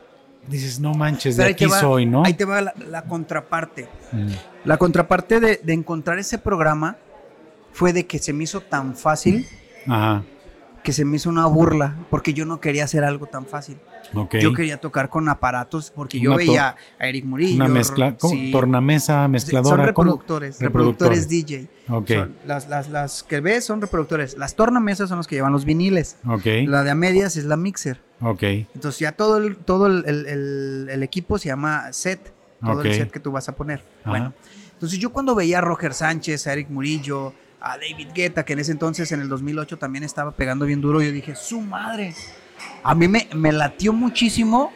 Dices, 0.47 0.79
no 0.79 0.93
manches, 0.93 1.39
de 1.39 1.45
aquí 1.45 1.67
soy, 1.69 2.05
¿no? 2.05 2.23
Ahí 2.25 2.35
te 2.35 2.45
va 2.45 2.61
la, 2.61 3.03
contraparte. 3.09 3.89
Mm. 4.13 4.29
La 4.67 4.77
contraparte 4.77 5.41
de, 5.41 5.61
de, 5.63 5.73
encontrar 5.73 6.19
ese 6.19 6.37
programa 6.37 6.99
fue 7.73 7.95
de 7.95 8.05
que 8.05 8.19
se 8.19 8.35
me 8.35 8.45
hizo 8.45 8.61
tan 8.61 8.95
fácil 8.95 9.47
Ajá 9.87 10.23
que 10.85 10.93
se 10.93 11.05
me 11.05 11.17
hizo 11.17 11.31
una 11.31 11.47
burla 11.47 11.97
porque 12.11 12.35
yo 12.35 12.45
no 12.45 12.61
quería 12.61 12.85
hacer 12.85 13.03
algo 13.03 13.27
tan 13.27 13.47
fácil. 13.47 13.79
Yo 14.41 14.53
quería 14.53 14.79
tocar 14.79 15.09
con 15.09 15.29
aparatos 15.29 15.91
porque 15.91 16.21
yo 16.21 16.37
veía 16.37 16.77
a 16.99 17.09
Eric 17.09 17.25
Murillo. 17.25 17.57
Una 17.57 17.69
mezcla, 17.69 18.17
tornamesa, 18.53 19.27
mezcladora. 19.29 19.77
Son 19.77 19.87
reproductores, 19.87 20.61
reproductores, 20.61 21.29
DJ. 21.29 21.69
las, 22.47 22.69
las, 22.69 22.89
las, 22.89 23.23
que 23.23 23.41
ves 23.41 23.65
son 23.65 23.81
reproductores. 23.81 24.37
Las 24.37 24.55
tornamesas 24.55 25.09
son 25.09 25.19
los 25.19 25.27
que 25.27 25.37
llevan 25.37 25.53
los 25.53 25.65
viniles. 25.65 26.17
La 26.67 26.83
de 26.83 26.91
a 26.91 26.95
medias 26.95 27.37
es 27.37 27.45
la 27.45 27.57
mixer. 27.57 28.01
Entonces 28.75 28.99
ya 29.01 29.13
todo 29.13 29.39
el, 29.39 29.57
todo 29.57 29.87
el, 29.87 30.05
el, 30.07 30.89
el, 30.91 31.03
equipo 31.03 31.39
se 31.39 31.49
llama 31.49 31.93
set. 31.93 32.33
Todo 32.65 32.83
el 32.83 32.95
set 32.95 33.11
que 33.11 33.21
tú 33.21 33.33
vas 33.33 33.49
a 33.49 33.55
poner. 33.55 33.83
Bueno. 34.05 34.33
Entonces 34.73 34.99
yo 34.99 35.13
cuando 35.13 35.35
veía 35.35 35.59
a 35.59 35.61
Roger 35.61 35.95
Sánchez, 35.95 36.47
a 36.47 36.53
Eric 36.53 36.69
Murillo, 36.71 37.33
a 37.65 37.79
David 37.79 38.09
Guetta, 38.15 38.45
que 38.45 38.53
en 38.53 38.59
ese 38.59 38.73
entonces, 38.73 39.11
en 39.13 39.21
el 39.21 39.29
2008, 39.29 39.79
también 39.79 40.05
estaba 40.05 40.33
pegando 40.33 40.67
bien 40.67 40.81
duro. 40.81 41.01
Yo 41.01 41.11
dije, 41.11 41.35
su 41.35 41.61
madre. 41.61 42.15
A 42.83 42.95
mí 42.95 43.09
me, 43.09 43.29
me 43.35 43.53
latió 43.53 43.93
muchísimo 43.93 44.73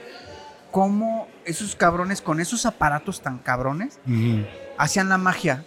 cómo 0.70 1.28
esos 1.44 1.76
cabrones, 1.76 2.20
con 2.20 2.40
esos 2.40 2.66
aparatos 2.66 3.20
tan 3.20 3.38
cabrones, 3.38 3.98
hacían 4.76 5.08
la 5.08 5.18
magia. 5.18 5.64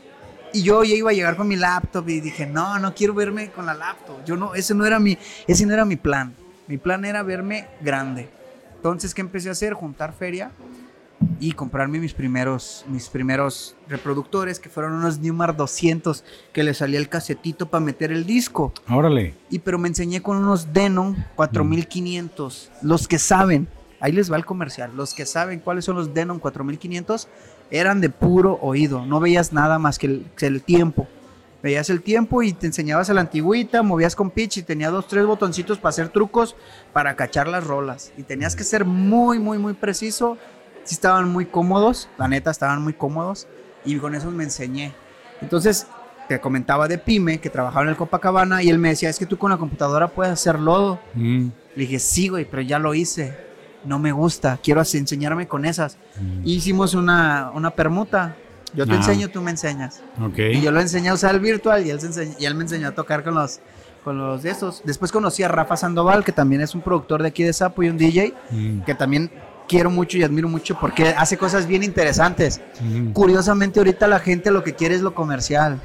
Y 0.54 0.64
yo 0.64 0.84
ya 0.84 0.96
iba 0.96 1.12
a 1.12 1.14
llegar 1.14 1.38
con 1.38 1.48
mi 1.48 1.56
laptop 1.56 2.08
y 2.10 2.20
dije, 2.20 2.46
no, 2.46 2.78
no 2.80 2.94
quiero 2.94 3.14
verme 3.14 3.52
con 3.52 3.66
la 3.66 3.74
laptop. 3.74 4.24
Yo 4.26 4.36
no, 4.36 4.54
ese 4.54 4.76
no 4.76 4.86
era 4.86 5.00
mi, 5.00 5.18
ese 5.48 5.66
no 5.66 5.74
era 5.74 5.86
mi 5.86 5.96
plan. 5.96 6.36
Mi 6.68 6.78
plan 6.78 7.06
era 7.06 7.24
verme 7.24 7.68
grande. 7.82 8.30
Entonces, 8.76 9.14
¿qué 9.14 9.22
empecé 9.22 9.50
a 9.50 9.54
hacer? 9.54 9.74
Juntar 9.74 10.14
feria 10.14 10.52
y 11.40 11.54
comprarme 11.54 12.00
mis 12.00 12.14
primeros, 12.14 12.86
mis 12.88 13.10
primeros 13.10 13.76
reproductores, 13.88 14.60
que 14.60 14.70
fueron 14.70 14.94
unos 14.94 15.20
Newmar 15.20 15.56
200, 15.56 16.24
que 16.54 16.64
le 16.64 16.74
salía 16.74 17.00
el 17.00 17.10
casetito 17.10 17.70
para 17.70 17.84
meter 17.84 18.12
el 18.12 18.26
disco. 18.26 18.74
Órale. 18.90 19.36
Y 19.50 19.60
pero 19.60 19.80
me 19.80 19.88
enseñé 19.88 20.22
con 20.22 20.38
unos 20.38 20.74
Denon 20.74 21.26
4500. 21.36 22.72
Los 22.82 23.08
que 23.08 23.20
saben, 23.20 23.68
ahí 24.00 24.12
les 24.12 24.32
va 24.32 24.38
el 24.38 24.46
comercial, 24.46 24.92
los 24.96 25.14
que 25.14 25.26
saben 25.26 25.60
cuáles 25.60 25.86
son 25.86 25.96
los 25.96 26.14
Denon 26.14 26.40
4500, 26.40 27.28
eran 27.72 28.02
de 28.02 28.10
puro 28.10 28.60
oído, 28.62 29.06
no 29.06 29.20
veías 29.20 29.54
nada 29.54 29.80
más 29.80 29.98
que 29.98 30.08
el, 30.08 30.26
que 30.36 30.48
el 30.48 30.62
tiempo. 30.62 31.08
Veías 31.64 31.92
el 31.92 32.02
tiempo 32.02 32.42
y 32.42 32.54
te 32.54 32.66
enseñabas 32.66 33.12
a 33.12 33.14
la 33.14 33.22
antigüita, 33.22 33.84
movías 33.84 34.16
con 34.16 34.32
pitch 34.32 34.58
y 34.58 34.64
tenía 34.64 34.90
dos, 34.90 35.08
tres 35.08 35.28
botoncitos 35.28 35.78
para 35.78 35.90
hacer 35.90 36.10
trucos 36.10 36.56
para 36.92 37.16
cachar 37.16 37.48
las 37.48 37.66
rolas. 37.66 38.12
Y 38.18 38.24
tenías 38.24 38.56
que 38.56 38.64
ser 38.64 38.84
muy, 38.84 39.38
muy, 39.38 39.60
muy 39.60 39.74
preciso 39.74 40.40
sí 40.84 40.96
estaban 40.96 41.30
muy 41.30 41.46
cómodos, 41.46 42.10
la 42.18 42.28
neta 42.28 42.52
estaban 42.52 42.82
muy 42.82 42.94
cómodos 42.94 43.48
y 43.86 43.96
con 43.98 44.16
eso 44.16 44.32
me 44.32 44.44
enseñé. 44.44 44.94
Entonces, 45.42 45.88
te 46.28 46.40
comentaba 46.40 46.88
de 46.88 46.98
Pyme 46.98 47.40
que 47.40 47.50
trabajaba 47.50 47.84
en 47.84 47.90
el 47.90 47.98
Copacabana 47.98 48.64
y 48.64 48.70
él 48.70 48.80
me 48.80 48.90
decía, 48.90 49.10
es 49.10 49.20
que 49.20 49.26
tú 49.26 49.38
con 49.38 49.52
la 49.52 49.58
computadora 49.58 50.08
puedes 50.08 50.32
hacer 50.32 50.60
lodo. 50.60 51.00
Mm. 51.14 51.48
Le 51.76 51.82
dije, 51.82 52.00
sí, 52.00 52.30
güey, 52.30 52.46
pero 52.46 52.62
ya 52.62 52.80
lo 52.80 52.94
hice. 52.94 53.36
No 53.84 54.00
me 54.00 54.12
gusta, 54.12 54.60
quiero 54.64 54.82
enseñarme 54.82 55.48
con 55.48 55.66
esas. 55.66 55.98
Mm. 56.20 56.48
Hicimos 56.48 56.94
una, 56.94 57.52
una 57.54 57.72
permuta. 57.72 58.36
Yo 58.74 58.86
te 58.86 58.94
ah. 58.94 58.98
enseño, 58.98 59.28
tú 59.30 59.42
me 59.42 59.52
enseñas. 59.52 60.02
Okay. 60.22 60.58
Y 60.58 60.62
yo 60.62 60.72
lo 60.72 60.80
enseñé 60.80 61.10
a 61.10 61.16
usar 61.16 61.36
el 61.36 61.42
virtual 61.42 61.86
y 61.86 61.90
él, 61.90 62.00
y 62.40 62.46
él 62.46 62.56
me 62.56 62.64
enseñó 62.64 62.88
a 62.88 62.92
tocar 62.92 63.24
con 63.24 63.36
los, 63.36 63.60
con 64.04 64.18
los 64.18 64.44
de 64.44 64.52
esos. 64.52 64.82
Después 64.86 65.12
conocí 65.12 65.44
a 65.44 65.50
Rafa 65.50 65.76
Sandoval, 65.76 66.24
que 66.24 66.32
también 66.32 66.62
es 66.62 66.74
un 66.76 66.82
productor 66.82 67.22
de 67.22 67.28
aquí 67.28 67.44
de 67.44 67.52
Sapo 67.52 67.84
y 67.84 67.90
un 67.90 67.98
DJ, 67.98 68.34
mm. 68.52 68.82
que 68.82 68.96
también 68.96 69.32
quiero 69.72 69.90
mucho 69.90 70.18
y 70.18 70.24
admiro 70.24 70.50
mucho 70.50 70.78
porque 70.78 71.16
hace 71.18 71.38
cosas 71.38 71.66
bien 71.66 71.82
interesantes. 71.82 72.60
Curiosamente 73.14 73.80
ahorita 73.80 74.06
la 74.06 74.20
gente 74.20 74.52
lo 74.52 74.66
que 74.66 74.76
quiere 74.76 74.96
es 74.96 75.02
lo 75.02 75.16
comercial, 75.16 75.80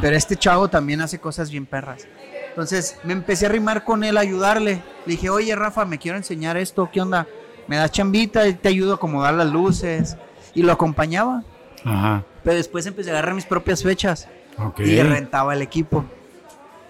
pero 0.00 0.16
este 0.16 0.36
chavo 0.36 0.68
también 0.68 1.02
hace 1.02 1.18
cosas 1.18 1.50
bien 1.50 1.66
perras. 1.66 2.08
Entonces 2.48 2.96
me 3.04 3.12
empecé 3.12 3.44
a 3.44 3.50
rimar 3.50 3.84
con 3.84 4.04
él, 4.04 4.16
a 4.16 4.20
ayudarle. 4.20 4.82
Le 5.04 5.12
dije, 5.12 5.28
oye 5.28 5.54
Rafa, 5.54 5.84
me 5.84 5.98
quiero 5.98 6.16
enseñar 6.16 6.56
esto, 6.56 6.88
¿qué 6.90 7.02
onda? 7.02 7.26
Me 7.68 7.76
da 7.76 7.90
chambita, 7.90 8.48
y 8.48 8.54
te 8.54 8.70
ayudo 8.70 8.92
a 8.92 8.94
acomodar 8.94 9.34
las 9.34 9.52
luces. 9.52 10.16
Y 10.54 10.62
lo 10.62 10.72
acompañaba. 10.72 11.44
Pero 12.42 12.56
después 12.56 12.86
empecé 12.86 13.10
a 13.10 13.12
agarrar 13.12 13.34
mis 13.34 13.44
propias 13.44 13.82
fechas. 13.82 14.28
Y 14.78 15.02
rentaba 15.02 15.52
el 15.52 15.60
equipo. 15.60 16.06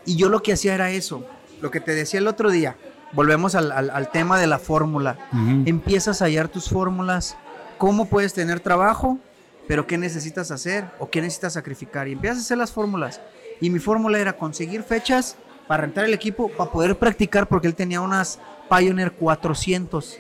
Y 0.05 0.15
yo 0.15 0.29
lo 0.29 0.45
que 0.45 0.53
hacía 0.53 0.77
era 0.77 0.93
eso. 0.93 1.27
Lo 1.61 1.73
que 1.73 1.81
te 1.81 1.93
decía 1.93 2.21
el 2.21 2.29
otro 2.29 2.53
día 2.53 2.77
volvemos 3.17 3.55
al, 3.55 4.11
tema 4.13 4.39
de 4.39 4.47
la 4.47 4.59
fórmula. 4.59 5.17
Empiezas 5.65 6.23
a 6.23 6.27
hallar 6.27 6.49
tus 6.49 6.69
fórmulas, 6.69 7.37
cómo 7.79 8.05
puedes 8.05 8.35
tener 8.35 8.61
trabajo, 8.61 9.19
pero 9.67 9.87
qué 9.87 9.99
necesitas 9.99 10.51
hacer 10.51 10.85
o 11.01 11.11
qué 11.11 11.21
necesitas 11.23 11.55
sacrificar. 11.55 12.07
Y 12.07 12.13
empiezas 12.13 12.39
a 12.39 12.43
hacer 12.43 12.59
las 12.59 12.71
fórmulas. 12.71 13.21
Y 13.61 13.71
mi 13.71 13.79
fórmula 13.79 14.19
era 14.19 14.35
conseguir 14.35 14.83
fechas 14.83 15.37
para 15.67 15.83
rentar 15.83 16.05
el 16.05 16.15
equipo, 16.15 16.49
para 16.49 16.71
poder 16.71 16.97
practicar, 16.99 17.49
porque 17.49 17.67
él 17.67 17.75
tenía 17.75 18.01
unas 18.03 18.39
Pioneer 18.69 19.13
400. 19.13 20.19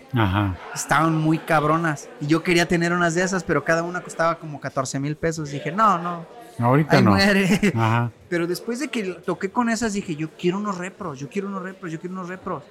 Estaban 0.74 1.16
muy 1.16 1.38
cabronas. 1.38 2.08
Y 2.20 2.26
yo 2.26 2.42
quería 2.42 2.66
tener 2.66 2.92
unas 2.92 3.14
de 3.14 3.22
esas, 3.22 3.44
pero 3.44 3.62
cada 3.62 3.82
una 3.82 4.00
costaba 4.00 4.38
como 4.38 4.58
14 4.58 4.98
mil 5.00 5.16
pesos. 5.16 5.50
Dije, 5.50 5.70
no, 5.70 5.98
no. 5.98 6.24
Ahorita 6.58 7.02
no. 7.02 7.16
Pero 8.30 8.46
después 8.46 8.80
de 8.80 8.88
que 8.88 9.02
toqué 9.04 9.50
con 9.50 9.68
esas, 9.68 9.92
dije, 9.92 10.16
yo 10.16 10.30
quiero 10.38 10.56
unos 10.56 10.78
repros, 10.78 11.18
yo 11.18 11.28
quiero 11.28 11.48
unos 11.48 11.62
repros, 11.62 11.92
yo 11.92 12.00
quiero 12.00 12.14
unos 12.14 12.28
repros 12.28 12.62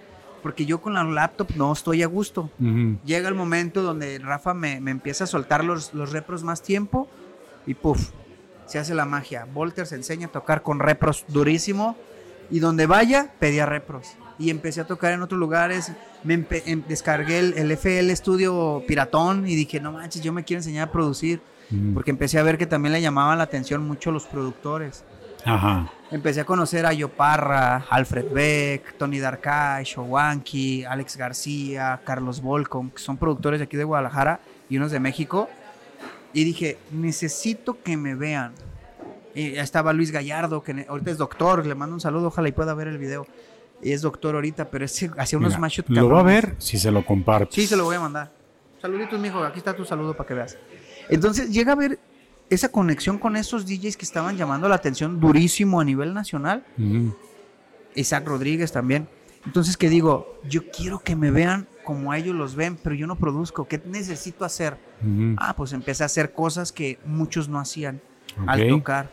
porque 0.46 0.68
yo 0.68 0.80
con 0.80 0.94
la 0.94 1.04
laptop 1.04 1.48
no 1.56 1.74
estoy 1.74 2.04
a 2.04 2.06
gusto. 2.06 2.52
Llega 3.04 3.28
el 3.28 3.34
momento 3.34 3.82
donde 3.82 4.20
Rafa 4.20 4.54
me, 4.54 4.76
empieza 4.76 5.24
a 5.24 5.28
soltar 5.28 5.64
los, 5.64 5.96
los 5.96 6.12
repros 6.12 6.44
más 6.44 6.62
tiempo 6.62 7.08
y 7.66 7.74
puff, 7.74 8.12
se 8.68 8.78
hace 8.78 8.94
la 8.94 9.06
magia. 9.06 9.48
Volter 9.52 9.88
se 9.88 9.96
enseña 9.96 10.28
a 10.28 10.32
tocar 10.32 10.62
con 10.62 10.78
repros 10.78 11.26
durísimo 11.30 11.98
y 12.52 12.60
donde 12.60 12.86
vaya 12.86 13.34
pedía 13.40 13.66
repros. 13.66 14.18
Y 14.38 14.52
empecé 14.52 14.82
a 14.82 14.86
tocar 14.86 15.14
en 15.14 15.24
otros 15.24 15.40
lugares, 15.40 15.92
me 16.24 16.36
em, 16.36 16.84
descargué 16.88 17.40
el, 17.40 17.72
FL 17.72 18.16
Studio 18.16 18.84
Piratón 18.88 19.48
y 19.48 19.56
dije, 19.56 19.80
no 19.80 19.94
manches, 19.94 20.22
yo 20.22 20.32
me 20.32 20.44
quiero 20.44 20.60
enseñar 20.60 20.90
a 20.90 20.92
producir. 20.92 21.42
Porque 21.96 22.12
empecé 22.12 22.38
a 22.38 22.44
ver 22.44 22.60
que 22.60 22.68
también 22.68 22.94
le 22.94 23.02
llamaban 23.02 23.40
la 23.40 23.46
atención 23.46 23.82
mucho 23.82 24.12
los 24.12 24.28
productores. 24.28 25.04
Ajá. 25.46 25.92
Empecé 26.12 26.42
a 26.42 26.46
conocer 26.46 26.86
a 26.86 26.94
Yoparra, 26.94 27.86
Alfred 27.90 28.32
Beck, 28.32 28.98
Tony 28.98 29.20
Darkay, 29.20 29.84
Showanki, 29.84 30.84
Alex 30.84 31.18
García, 31.18 32.02
Carlos 32.04 32.42
Volcom, 32.42 32.90
que 32.90 33.00
son 33.00 33.18
productores 33.18 33.60
de 33.60 33.66
aquí 33.66 33.78
de 33.78 33.84
Guadalajara 33.84 34.40
y 34.70 34.78
unos 34.78 34.92
de 34.92 35.00
México. 35.00 35.50
Y 36.34 36.44
dije, 36.44 36.78
necesito 36.92 37.82
que 37.82 37.98
me 37.98 38.16
vean. 38.16 38.54
Y 39.34 39.56
estaba 39.56 39.94
Luis 39.94 40.12
Gallardo, 40.12 40.64
que 40.64 40.86
ahorita 40.88 41.12
es 41.12 41.18
doctor, 41.18 41.66
le 41.66 41.76
mando 41.76 41.96
un 41.96 42.02
saludo, 42.02 42.28
ojalá 42.28 42.50
y 42.50 42.52
pueda 42.52 42.74
ver 42.74 42.88
el 42.88 42.98
video. 42.98 43.28
Y 43.82 43.92
es 43.92 44.02
doctor 44.02 44.36
ahorita, 44.36 44.70
pero 44.70 44.86
ese 44.86 45.12
hacía 45.18 45.38
unos 45.38 45.58
Mira, 45.88 46.02
Lo 46.02 46.10
va 46.10 46.22
a 46.22 46.24
ver 46.24 46.56
si 46.58 46.78
se 46.78 46.92
lo 46.92 47.06
comparte. 47.06 47.56
Sí, 47.56 47.68
se 47.68 47.76
lo 47.76 47.84
voy 47.84 47.98
a 47.98 48.00
mandar. 48.00 48.32
Saluditos, 48.82 49.20
mijo, 49.20 49.44
aquí 49.44 49.60
está 49.60 49.76
tu 49.76 49.84
saludo 49.84 50.16
para 50.16 50.28
que 50.28 50.34
veas. 50.34 50.58
Entonces 51.10 51.50
llega 51.50 51.74
a 51.74 51.76
ver 51.76 52.00
esa 52.50 52.70
conexión 52.70 53.18
con 53.18 53.36
esos 53.36 53.66
DJs 53.66 53.98
que 53.98 54.06
estaban 54.06 54.38
llamando 54.38 54.70
la 54.70 54.76
atención 54.76 55.20
durísimo 55.20 55.80
a 55.80 55.84
nivel 55.84 56.14
nacional. 56.14 56.64
Isaac 57.96 58.28
Rodríguez 58.28 58.72
también. 58.72 59.08
Entonces 59.46 59.78
que 59.78 59.90
digo, 59.90 60.40
yo 60.48 60.70
quiero 60.70 61.00
que 61.00 61.16
me 61.16 61.32
vean 61.32 61.68
como 61.84 62.12
a 62.12 62.18
ellos 62.18 62.36
los 62.36 62.56
ven, 62.56 62.78
pero 62.82 62.96
yo 62.96 63.08
no 63.08 63.16
produzco. 63.16 63.68
¿Qué 63.68 63.82
necesito 63.86 64.44
hacer? 64.44 64.78
Ah, 65.38 65.56
pues 65.56 65.74
empecé 65.74 66.04
a 66.04 66.08
hacer 66.08 66.34
cosas 66.34 66.72
que 66.72 67.00
muchos 67.06 67.48
no 67.48 67.60
hacían 67.60 68.02
al 68.48 68.68
tocar. 68.68 69.12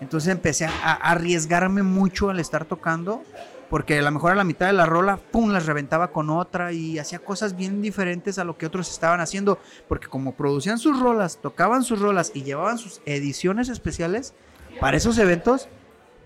Entonces 0.00 0.30
empecé 0.30 0.66
a 0.66 0.92
arriesgarme 0.92 1.82
mucho 1.82 2.30
al 2.30 2.38
estar 2.38 2.64
tocando 2.64 3.22
porque 3.70 3.98
a 3.98 4.02
lo 4.02 4.10
mejor 4.10 4.32
a 4.32 4.34
la 4.34 4.44
mitad 4.44 4.66
de 4.66 4.72
la 4.72 4.86
rola, 4.86 5.16
pum, 5.16 5.50
las 5.50 5.66
reventaba 5.66 6.10
con 6.10 6.30
otra 6.30 6.72
y 6.72 6.98
hacía 6.98 7.18
cosas 7.18 7.56
bien 7.56 7.82
diferentes 7.82 8.38
a 8.38 8.44
lo 8.44 8.56
que 8.56 8.66
otros 8.66 8.90
estaban 8.90 9.20
haciendo, 9.20 9.58
porque 9.88 10.08
como 10.08 10.34
producían 10.34 10.78
sus 10.78 10.98
rolas, 10.98 11.38
tocaban 11.40 11.84
sus 11.84 12.00
rolas 12.00 12.32
y 12.34 12.42
llevaban 12.42 12.78
sus 12.78 13.00
ediciones 13.04 13.68
especiales 13.68 14.34
para 14.80 14.96
esos 14.96 15.18
eventos, 15.18 15.68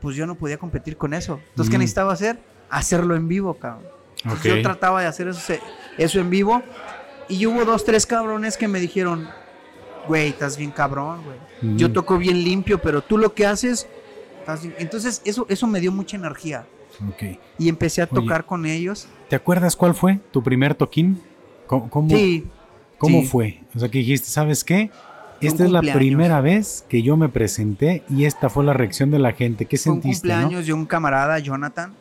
pues 0.00 0.16
yo 0.16 0.26
no 0.26 0.36
podía 0.36 0.58
competir 0.58 0.96
con 0.96 1.14
eso. 1.14 1.40
Entonces, 1.50 1.70
¿qué 1.70 1.78
necesitaba 1.78 2.12
hacer? 2.12 2.38
Hacerlo 2.70 3.16
en 3.16 3.28
vivo, 3.28 3.54
cabrón. 3.54 3.84
Yo 4.44 4.62
trataba 4.62 5.00
de 5.00 5.06
hacer 5.06 5.28
eso, 5.28 5.54
eso 5.98 6.20
en 6.20 6.30
vivo 6.30 6.62
y 7.28 7.46
hubo 7.46 7.64
dos, 7.64 7.84
tres 7.84 8.06
cabrones 8.06 8.56
que 8.56 8.68
me 8.68 8.78
dijeron, 8.78 9.28
güey, 10.06 10.28
estás 10.28 10.56
bien 10.56 10.70
cabrón, 10.70 11.22
güey. 11.24 11.76
Yo 11.76 11.92
toco 11.92 12.18
bien 12.18 12.42
limpio, 12.44 12.80
pero 12.80 13.02
tú 13.02 13.18
lo 13.18 13.34
que 13.34 13.46
haces... 13.46 13.88
Entonces, 14.78 15.22
eso, 15.24 15.46
eso 15.48 15.66
me 15.66 15.80
dio 15.80 15.92
mucha 15.92 16.16
energía. 16.16 16.66
Y 17.58 17.68
empecé 17.68 18.02
a 18.02 18.06
tocar 18.06 18.44
con 18.44 18.66
ellos. 18.66 19.06
¿Te 19.28 19.36
acuerdas 19.36 19.76
cuál 19.76 19.94
fue 19.94 20.20
tu 20.30 20.42
primer 20.42 20.74
toquín? 20.74 21.20
¿Cómo, 21.66 22.08
sí. 22.08 22.44
¿Cómo 22.98 23.22
fue? 23.22 23.60
O 23.74 23.78
sea, 23.78 23.88
que 23.88 23.98
dijiste, 23.98 24.28
¿sabes 24.28 24.62
qué? 24.62 24.90
Esta 25.40 25.64
es 25.64 25.70
la 25.70 25.80
primera 25.80 26.40
vez 26.40 26.84
que 26.88 27.02
yo 27.02 27.16
me 27.16 27.28
presenté 27.28 28.04
y 28.08 28.26
esta 28.26 28.48
fue 28.48 28.64
la 28.64 28.74
reacción 28.74 29.10
de 29.10 29.18
la 29.18 29.32
gente. 29.32 29.64
¿Qué 29.64 29.76
fue 29.76 29.94
sentiste? 29.94 30.28
Un 30.28 30.34
cumpleaños 30.34 30.66
de 30.66 30.72
un 30.72 30.86
camarada, 30.86 31.38
Jonathan, 31.38 31.94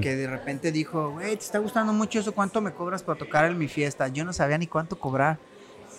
que 0.00 0.16
de 0.16 0.26
repente 0.26 0.72
dijo, 0.72 1.10
güey, 1.10 1.36
¿te 1.36 1.44
está 1.44 1.58
gustando 1.58 1.92
mucho 1.92 2.20
eso? 2.20 2.32
¿Cuánto 2.32 2.60
me 2.60 2.72
cobras 2.72 3.02
para 3.02 3.18
tocar 3.18 3.44
en 3.50 3.58
mi 3.58 3.68
fiesta? 3.68 4.08
Yo 4.08 4.24
no 4.24 4.32
sabía 4.32 4.56
ni 4.56 4.66
cuánto 4.66 4.98
cobrar. 4.98 5.38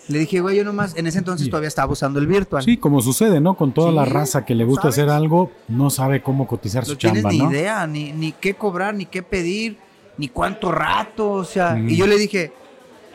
Le 0.07 0.19
dije, 0.19 0.39
güey, 0.39 0.55
yo 0.55 0.63
nomás, 0.63 0.95
en 0.95 1.05
ese 1.07 1.17
entonces 1.17 1.49
todavía 1.49 1.67
estaba 1.67 1.91
usando 1.91 2.19
el 2.19 2.27
virtual. 2.27 2.63
Sí, 2.63 2.77
como 2.77 3.01
sucede, 3.01 3.41
¿no? 3.41 3.55
Con 3.55 3.73
toda 3.73 3.91
la 3.91 4.05
raza 4.05 4.45
que 4.45 4.55
le 4.55 4.63
gusta 4.63 4.87
hacer 4.87 5.09
algo, 5.09 5.51
no 5.67 5.89
sabe 5.89 6.21
cómo 6.21 6.47
cotizar 6.47 6.85
su 6.85 6.95
chamba, 6.95 7.21
¿no? 7.23 7.29
ni 7.29 7.37
idea, 7.37 7.85
ni, 7.87 8.13
ni 8.13 8.31
qué 8.31 8.53
cobrar, 8.53 8.93
ni 8.93 9.05
qué 9.05 9.21
pedir, 9.21 9.77
ni 10.17 10.29
cuánto 10.29 10.71
rato, 10.71 11.31
o 11.31 11.43
sea. 11.43 11.77
Y 11.77 11.95
yo 11.97 12.07
le 12.07 12.17
dije, 12.17 12.53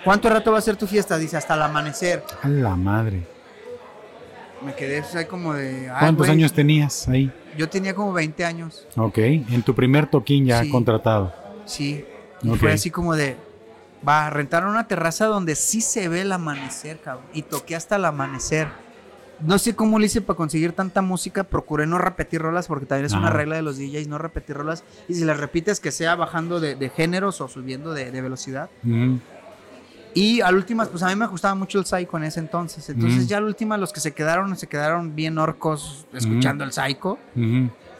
¿cuánto 0.05 0.29
rato 0.29 0.53
va 0.53 0.59
a 0.59 0.63
ser 0.63 0.77
tu 0.77 0.87
fiesta? 0.87 1.17
Dice, 1.17 1.37
hasta 1.37 1.55
el 1.55 1.63
amanecer. 1.63 2.23
A 2.43 2.49
la 2.49 2.77
madre. 2.77 3.23
Me 4.65 4.75
quedé 4.75 5.01
pues, 5.01 5.17
ahí 5.17 5.25
como 5.25 5.55
de... 5.55 5.91
¿Cuántos 5.99 6.29
años 6.29 6.53
tenías 6.53 7.09
ahí? 7.09 7.33
Yo 7.57 7.69
tenía 7.69 7.95
como 7.95 8.13
20 8.13 8.45
años. 8.45 8.87
Ok, 8.97 9.19
en 9.19 9.63
tu 9.63 9.75
primer 9.75 10.07
toquín 10.07 10.47
ya 10.47 10.63
contratado. 10.71 11.33
Sí, 11.65 12.05
y 12.43 12.49
fue 12.57 12.73
así 12.73 12.91
como 12.91 13.15
de 13.15 13.37
Va, 14.07 14.31
rentaron 14.31 14.71
una 14.71 14.89
terraza 14.89 15.27
donde 15.27 15.55
sí 15.55 15.81
se 15.81 16.09
ve 16.09 16.23
el 16.23 16.33
amanecer, 16.33 17.01
cabrón. 17.01 17.27
Y 17.33 17.43
toqué 17.43 17.77
hasta 17.77 17.97
el 17.97 18.05
amanecer. 18.05 18.69
No 19.41 19.59
sé 19.59 19.75
cómo 19.75 19.99
lo 19.99 20.05
hice 20.05 20.21
para 20.21 20.37
conseguir 20.37 20.73
tanta 20.73 21.03
música. 21.03 21.45
Procuré 21.45 21.87
no 21.87 21.99
repetir 21.99 22.43
rolas 22.43 22.67
porque 22.67 22.87
también 22.87 23.07
es 23.07 23.13
una 23.13 23.31
regla 23.31 23.57
de 23.57 23.63
los 23.63 23.77
DJs, 23.77 24.09
no 24.09 24.19
repetir 24.19 24.57
rolas. 24.57 24.85
Y 25.09 25.15
si 25.15 25.25
las 25.25 25.39
repites, 25.39 25.81
que 25.81 25.91
sea 25.91 26.15
bajando 26.15 26.61
de, 26.61 26.91
géneros 26.91 27.41
o 27.41 27.49
subiendo 27.49 27.93
de, 27.93 28.11
velocidad. 28.21 28.71
Y 30.15 30.43
al 30.43 30.57
último, 30.57 30.85
pues 30.87 31.03
a 31.03 31.09
mí 31.09 31.17
me 31.17 31.27
gustaba 31.27 31.55
mucho 31.55 31.79
el 31.79 31.87
psycho 31.87 32.17
en 32.17 32.25
ese 32.25 32.41
entonces. 32.41 32.89
Entonces 32.89 33.27
ya 33.27 33.39
al 33.39 33.45
último, 33.45 33.77
los 33.77 33.93
que 33.93 34.01
se 34.01 34.13
quedaron, 34.13 34.57
se 34.57 34.67
quedaron 34.67 35.15
bien 35.17 35.39
orcos 35.39 36.07
escuchando 36.13 36.65
el 36.65 36.73
psycho. 36.73 37.19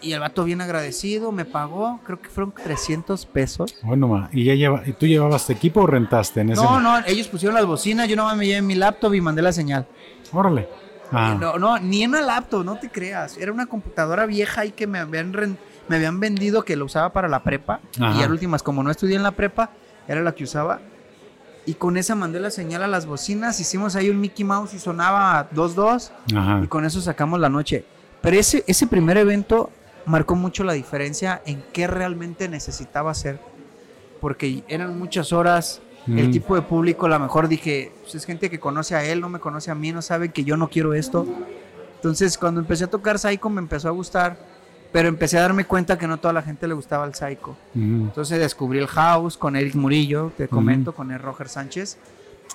Y 0.03 0.13
el 0.13 0.21
vato 0.21 0.45
bien 0.45 0.61
agradecido, 0.61 1.31
me 1.31 1.45
pagó, 1.45 2.01
creo 2.05 2.21
que 2.21 2.29
fueron 2.29 2.53
300 2.53 3.25
pesos. 3.27 3.75
Bueno, 3.83 4.29
¿y, 4.33 4.45
ya 4.45 4.55
lleva, 4.55 4.83
¿y 4.85 4.93
tú 4.93 5.07
llevabas 5.07 5.47
tu 5.47 5.53
equipo 5.53 5.83
o 5.83 5.87
rentaste 5.87 6.41
en 6.41 6.51
ese 6.51 6.63
No, 6.63 6.81
no, 6.81 6.99
ellos 7.07 7.29
pusieron 7.29 7.55
las 7.55 7.67
bocinas, 7.67 8.09
yo 8.09 8.17
nomás 8.17 8.37
me 8.37 8.47
llevé 8.47 8.63
mi 8.63 8.75
laptop 8.75 9.15
y 9.15 9.21
mandé 9.21 9.43
la 9.43 9.53
señal. 9.53 9.87
Órale. 10.33 10.69
Ah. 11.13 11.37
No, 11.39 11.59
no, 11.59 11.79
ni 11.79 12.03
en 12.03 12.11
una 12.11 12.23
laptop, 12.23 12.65
no 12.65 12.77
te 12.79 12.91
creas. 12.91 13.37
Era 13.37 13.53
una 13.53 13.67
computadora 13.67 14.27
vieja 14.27 14.63
ahí 14.63 14.73
que 14.73 14.87
me 14.87 14.99
habían, 14.99 15.59
me 15.89 15.97
habían 15.97 16.19
vendido 16.19 16.65
que 16.65 16.75
lo 16.75 16.87
usaba 16.87 17.13
para 17.13 17.29
la 17.29 17.43
prepa. 17.43 17.81
Y 17.97 18.23
a 18.23 18.27
últimas, 18.27 18.63
como 18.63 18.83
no 18.83 18.91
estudié 18.91 19.17
en 19.17 19.23
la 19.23 19.33
prepa, 19.33 19.71
era 20.09 20.23
la 20.23 20.35
que 20.35 20.45
usaba. 20.45 20.81
Y 21.65 21.75
con 21.75 21.97
esa 21.97 22.15
mandé 22.17 22.41
la 22.41 22.51
señal 22.51 22.83
a 22.83 22.89
las 22.89 23.07
bocinas, 23.07 23.61
hicimos 23.61 23.95
ahí 23.95 24.11
un 24.11 24.21
Mickey 24.21 24.45
Mouse 24.45 24.75
y 24.75 24.79
sonaba 24.79 25.49
2-2. 25.51 26.65
Y 26.65 26.67
con 26.67 26.85
eso 26.85 27.01
sacamos 27.01 27.39
la 27.39 27.49
noche. 27.49 27.85
Pero 28.21 28.37
ese, 28.37 28.65
ese 28.67 28.87
primer 28.87 29.17
evento 29.19 29.71
marcó 30.07 30.35
mucho 30.35 30.65
la 30.65 30.73
diferencia 30.73 31.43
en 31.47 31.63
qué 31.73 31.87
realmente 31.87 32.49
necesitaba 32.49 33.11
hacer. 33.11 33.39
Porque 34.21 34.63
eran 34.69 34.99
muchas 34.99 35.33
horas, 35.33 35.81
el 36.07 36.31
tipo 36.31 36.55
de 36.55 36.63
público, 36.63 37.07
a 37.07 37.09
lo 37.09 37.19
mejor 37.19 37.49
dije, 37.49 37.93
pues 38.03 38.15
es 38.15 38.25
gente 38.25 38.51
que 38.51 38.61
conoce 38.61 38.95
a 38.95 39.05
él, 39.05 39.21
no 39.21 39.29
me 39.29 39.41
conoce 39.41 39.71
a 39.71 39.75
mí, 39.75 39.93
no 39.93 40.03
sabe 40.03 40.31
que 40.31 40.45
yo 40.45 40.57
no 40.57 40.69
quiero 40.69 40.95
esto. 40.95 41.27
Entonces, 41.97 42.39
cuando 42.39 42.61
empecé 42.61 42.85
a 42.85 42.91
tocar 42.91 43.19
Psycho 43.19 43.51
me 43.51 43.61
empezó 43.61 43.89
a 43.89 43.93
gustar, 43.93 44.37
pero 44.93 45.09
empecé 45.09 45.39
a 45.39 45.43
darme 45.43 45.65
cuenta 45.65 45.99
que 45.99 46.07
no 46.07 46.19
toda 46.19 46.35
la 46.35 46.43
gente 46.43 46.69
le 46.69 46.75
gustaba 46.75 47.05
el 47.05 47.15
Psycho. 47.15 47.57
Entonces 47.75 48.39
descubrí 48.39 48.79
el 48.79 48.87
House 48.89 49.37
con 49.37 49.57
Eric 49.57 49.75
Murillo, 49.75 50.33
te 50.37 50.49
comento, 50.49 50.95
con 50.95 51.11
el 51.11 51.19
Roger 51.19 51.49
Sánchez, 51.49 51.99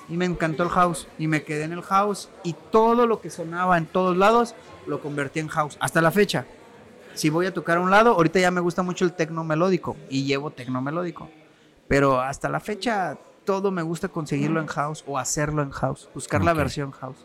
y 0.08 0.16
me 0.16 0.24
encantó 0.24 0.62
el 0.62 0.68
House, 0.70 1.06
y 1.18 1.26
me 1.26 1.42
quedé 1.42 1.64
en 1.64 1.72
el 1.72 1.82
House, 1.82 2.30
y 2.44 2.54
todo 2.70 3.06
lo 3.06 3.20
que 3.20 3.30
sonaba 3.30 3.76
en 3.76 3.86
todos 3.86 4.16
lados 4.16 4.54
lo 4.86 5.00
convertí 5.00 5.40
en 5.40 5.48
House, 5.48 5.76
hasta 5.80 6.00
la 6.00 6.10
fecha 6.10 6.46
si 7.18 7.30
voy 7.30 7.46
a 7.46 7.52
tocar 7.52 7.78
a 7.78 7.80
un 7.80 7.90
lado, 7.90 8.12
ahorita 8.12 8.38
ya 8.38 8.50
me 8.50 8.60
gusta 8.60 8.82
mucho 8.82 9.04
el 9.04 9.12
tecno 9.12 9.44
melódico 9.44 9.96
y 10.08 10.24
llevo 10.24 10.50
tecno 10.50 10.80
melódico. 10.80 11.28
Pero 11.88 12.20
hasta 12.20 12.48
la 12.48 12.60
fecha 12.60 13.18
todo 13.44 13.70
me 13.70 13.82
gusta 13.82 14.08
conseguirlo 14.08 14.60
en 14.60 14.66
house 14.66 15.02
o 15.06 15.18
hacerlo 15.18 15.62
en 15.62 15.70
house, 15.70 16.08
buscar 16.14 16.44
la 16.44 16.52
versión 16.52 16.92
house. 16.92 17.16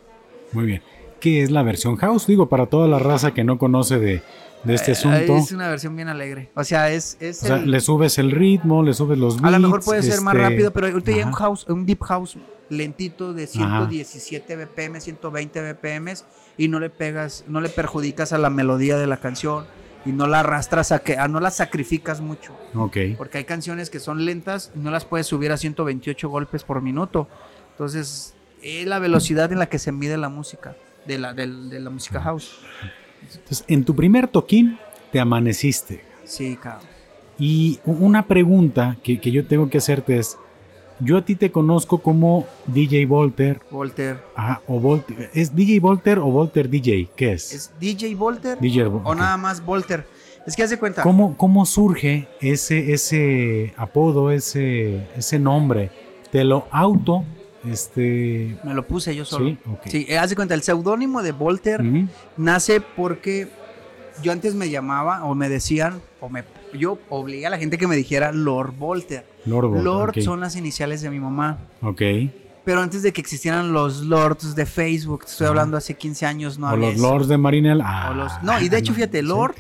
Muy 0.52 0.66
bien. 0.66 0.82
¿Qué 1.20 1.44
es 1.44 1.52
la 1.52 1.64
versión 1.64 1.96
house? 1.98 2.28
Digo, 2.28 2.50
para 2.50 2.66
toda 2.66 2.88
la 2.88 3.00
raza 3.00 3.34
que 3.34 3.44
no 3.44 3.58
conoce 3.58 4.00
de, 4.00 4.22
este 4.68 4.92
eh, 4.92 4.94
asunto. 4.94 5.38
Es 5.38 5.52
una 5.52 5.70
versión 5.70 5.96
bien 5.96 6.10
alegre. 6.10 6.50
O 6.56 6.64
sea, 6.64 6.90
es. 6.92 7.18
es 7.20 7.44
o 7.44 7.48
sea, 7.48 7.58
le 7.58 7.80
subes 7.80 8.18
el 8.18 8.32
ritmo, 8.32 8.84
le 8.84 8.94
subes 8.94 9.18
los 9.18 9.36
beats. 9.36 9.48
A 9.48 9.60
lo 9.60 9.68
mejor 9.68 9.84
puede 9.84 10.02
ser 10.02 10.22
más 10.22 10.34
este, 10.36 10.50
rápido, 10.50 10.72
pero 10.74 10.88
ahorita 10.88 11.12
ya 11.12 11.28
un 11.28 11.34
house, 11.34 11.68
un 11.68 11.86
deep 11.86 12.02
house 12.04 12.38
lentito 12.70 13.34
de 13.34 13.48
117 13.48 14.56
BPM, 14.56 15.00
120 15.00 15.74
BPM 15.74 16.14
y 16.58 16.68
no 16.68 16.80
le 16.80 16.90
pegas, 16.90 17.44
no 17.48 17.62
le 17.62 17.70
perjudicas 17.70 18.34
a 18.34 18.38
la 18.38 18.50
melodía 18.50 18.98
de 18.98 19.08
la 19.08 19.18
canción 19.18 19.66
y 20.06 20.12
no 20.12 20.28
la 20.28 20.42
arrastras 20.42 20.92
a 20.92 21.00
que, 21.00 21.18
a 21.18 21.28
no 21.28 21.40
la 21.40 21.52
sacrificas 21.52 22.22
mucho. 22.22 22.54
Ok. 22.76 22.98
Porque 23.18 23.40
hay 23.40 23.44
canciones 23.46 23.90
que 23.90 24.00
son 24.00 24.26
lentas 24.26 24.72
y 24.76 24.80
no 24.80 24.92
las 24.92 25.06
puedes 25.06 25.28
subir 25.28 25.52
a 25.52 25.58
128 25.58 26.30
golpes 26.30 26.64
por 26.64 26.82
minuto. 26.82 27.28
Entonces, 27.72 28.34
es 28.62 28.86
la 28.86 29.00
velocidad 29.00 29.52
en 29.52 29.60
la 29.60 29.68
que 29.68 29.80
se 29.80 29.92
mide 29.92 30.18
la 30.18 30.30
música, 30.30 30.76
de 31.06 31.20
la, 31.20 31.34
de, 31.34 31.48
la 31.48 31.90
música 31.90 32.22
house. 32.22 32.60
Entonces, 33.22 33.66
en 33.68 33.84
tu 33.86 33.96
primer 33.96 34.28
toquín 34.28 34.78
te 35.12 35.20
amaneciste. 35.20 36.04
Sí, 36.26 36.58
cabrón. 36.62 36.88
Y 37.40 37.80
una 37.86 38.28
pregunta 38.28 38.98
que, 39.04 39.20
que 39.20 39.32
yo 39.32 39.46
tengo 39.48 39.70
que 39.70 39.80
hacerte 39.80 40.20
es, 40.20 40.38
yo 41.04 41.18
a 41.18 41.26
ti 41.26 41.36
te 41.36 41.52
conozco 41.52 42.00
como 42.00 42.46
DJ 42.68 43.06
Volter. 43.06 43.62
Volter. 43.70 44.24
Ah, 44.36 44.62
o 44.68 44.80
Volter. 44.80 45.30
¿Es 45.34 45.56
DJ 45.56 45.80
Volter 45.80 46.20
o 46.20 46.26
Volter 46.26 46.70
DJ? 46.70 47.10
¿Qué 47.16 47.34
es? 47.34 47.54
¿Es 47.54 47.72
DJ 47.80 48.16
Volter? 48.16 48.60
DJ, 48.60 48.86
o 48.86 49.16
nada 49.16 49.38
más 49.38 49.64
Volter. 49.64 50.06
Es 50.46 50.56
que 50.56 50.64
hace 50.64 50.78
cuenta. 50.78 51.04
¿Cómo, 51.04 51.38
cómo 51.38 51.66
surge 51.66 52.28
ese, 52.42 52.94
ese 52.94 53.74
apodo, 53.78 54.32
ese, 54.32 55.08
ese 55.16 55.40
nombre? 55.40 55.92
¿Te 56.32 56.44
lo 56.44 56.68
auto 56.72 57.24
este... 57.70 58.58
Me 58.64 58.74
lo 58.74 58.86
puse 58.86 59.16
yo 59.16 59.26
solo. 59.26 59.50
Sí, 59.50 59.58
okay. 59.72 59.92
sí 59.92 60.14
hace 60.14 60.36
cuenta, 60.36 60.54
el 60.54 60.64
seudónimo 60.64 61.24
de 61.24 61.32
Volter 61.32 61.82
nace 62.36 62.82
porque 62.82 63.48
yo 64.22 64.32
antes 64.32 64.54
me 64.56 64.70
llamaba 64.70 65.24
o 65.26 65.34
me 65.36 65.50
decían, 65.50 66.02
o 66.20 66.30
me, 66.30 66.44
yo 66.74 66.98
obligué 67.10 67.48
a 67.48 67.50
la 67.50 67.58
gente 67.58 67.78
que 67.78 67.88
me 67.88 67.96
dijera 67.96 68.32
Lord 68.32 68.74
Volter. 68.78 69.33
Lord, 69.46 69.84
Lord 69.84 70.22
son 70.22 70.40
las 70.40 70.56
iniciales 70.56 71.02
de 71.02 71.10
mi 71.10 71.20
mamá. 71.20 71.58
Ok. 71.82 72.02
Pero 72.64 72.82
antes 72.82 73.04
de 73.04 73.12
que 73.12 73.20
existieran 73.20 73.74
los 73.74 74.02
lords 74.02 74.56
de 74.56 74.66
Facebook, 74.66 75.26
estoy 75.28 75.48
hablando 75.48 75.76
hace 75.76 75.96
15 75.96 76.26
años, 76.26 76.58
no 76.58 76.70
O 76.70 76.78
los 76.78 76.98
lords 76.98 77.28
de 77.28 77.38
Marinel. 77.38 77.82
Ah, 77.84 78.40
no, 78.42 78.60
y 78.62 78.70
de 78.70 78.78
hecho, 78.78 78.94
fíjate, 78.94 79.22
lord, 79.22 79.56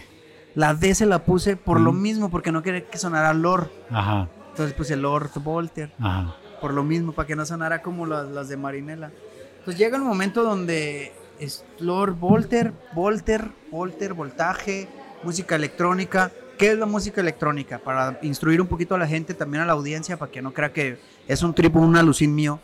la 0.55 0.73
D 0.73 0.95
se 0.95 1.05
la 1.05 1.25
puse 1.25 1.57
por 1.57 1.81
lo 1.81 1.91
mismo, 1.91 2.29
porque 2.29 2.51
no 2.51 2.61
quería 2.61 2.87
que 2.87 2.97
sonara 2.97 3.33
lord. 3.33 3.69
Ajá. 3.89 4.29
Entonces 4.51 4.75
puse 4.75 4.95
Lord 4.95 5.31
Volter. 5.43 5.91
Ajá. 5.99 6.35
Por 6.61 6.73
lo 6.73 6.83
mismo, 6.83 7.11
para 7.11 7.27
que 7.27 7.35
no 7.35 7.45
sonara 7.45 7.81
como 7.81 8.05
las, 8.05 8.47
de 8.47 8.55
Marinela. 8.55 9.11
Entonces 9.57 9.77
llega 9.77 9.97
el 9.97 10.03
momento 10.03 10.43
donde 10.43 11.11
es 11.39 11.65
Lord 11.79 12.17
Volter, 12.19 12.71
Volter, 12.93 13.49
Volter, 13.71 14.13
voltaje, 14.13 14.87
música 15.23 15.55
electrónica. 15.55 16.31
¿Qué 16.63 16.71
es 16.71 16.79
la 16.79 16.85
música 16.85 17.19
electrónica? 17.19 17.77
Para 17.77 18.19
instruir 18.21 18.61
un 18.61 18.67
poquito 18.67 18.95
a 18.95 18.97
la 18.97 19.05
gente, 19.05 19.33
también 19.33 19.63
a 19.63 19.65
la 19.65 19.73
audiencia, 19.73 20.15
para 20.15 20.31
que 20.31 20.41
no 20.41 20.53
crea 20.53 20.71
que 20.71 20.97
es 21.27 21.43
un 21.43 21.53
trip 21.53 21.75
o 21.75 21.79
un 21.79 21.97
alucín 21.97 22.33
mío. 22.33 22.57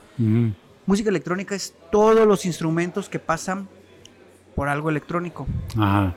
Música 0.85 1.09
electrónica 1.09 1.53
es 1.53 1.73
todos 1.91 2.25
los 2.25 2.45
instrumentos 2.45 3.09
que 3.09 3.19
pasan 3.19 3.67
por 4.55 4.69
algo 4.69 4.89
electrónico. 4.89 5.47
Ajá. 5.77 6.15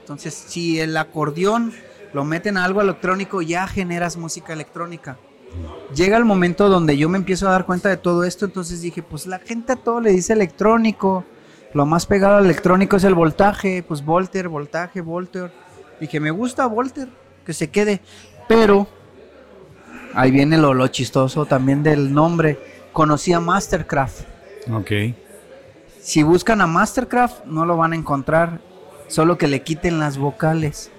Entonces, 0.00 0.34
si 0.34 0.80
el 0.80 0.96
acordeón 0.96 1.72
lo 2.12 2.24
meten 2.24 2.56
a 2.56 2.64
algo 2.64 2.82
electrónico, 2.82 3.42
ya 3.42 3.68
generas 3.68 4.16
música 4.16 4.52
electrónica. 4.52 5.16
Llega 5.94 6.16
el 6.16 6.24
momento 6.24 6.68
donde 6.68 6.96
yo 6.96 7.08
me 7.08 7.18
empiezo 7.18 7.46
a 7.46 7.52
dar 7.52 7.64
cuenta 7.64 7.90
de 7.90 7.96
todo 7.96 8.24
esto, 8.24 8.44
entonces 8.44 8.82
dije, 8.82 9.04
pues 9.04 9.28
la 9.28 9.38
gente 9.38 9.74
a 9.74 9.76
todo 9.76 10.00
le 10.00 10.10
dice 10.10 10.32
electrónico. 10.32 11.24
Lo 11.74 11.86
más 11.86 12.06
pegado 12.06 12.38
al 12.38 12.46
electrónico 12.46 12.96
es 12.96 13.04
el 13.04 13.14
voltaje, 13.14 13.84
pues 13.86 14.04
volter, 14.04 14.48
voltaje, 14.48 15.00
volter. 15.00 15.52
Dije, 16.04 16.20
me 16.20 16.30
gusta 16.30 16.66
volter, 16.66 17.08
que 17.46 17.54
se 17.54 17.70
quede. 17.70 18.02
Pero 18.46 18.86
ahí 20.12 20.30
viene 20.30 20.58
lo, 20.58 20.74
lo 20.74 20.86
chistoso 20.88 21.46
también 21.46 21.82
del 21.82 22.12
nombre. 22.12 22.58
Conocí 22.92 23.32
a 23.32 23.40
Mastercraft. 23.40 24.20
Ok. 24.70 24.90
Si 26.02 26.22
buscan 26.22 26.60
a 26.60 26.66
Mastercraft, 26.66 27.46
no 27.46 27.64
lo 27.64 27.78
van 27.78 27.94
a 27.94 27.96
encontrar. 27.96 28.60
Solo 29.08 29.38
que 29.38 29.48
le 29.48 29.62
quiten 29.62 29.98
las 29.98 30.18
vocales. 30.18 30.90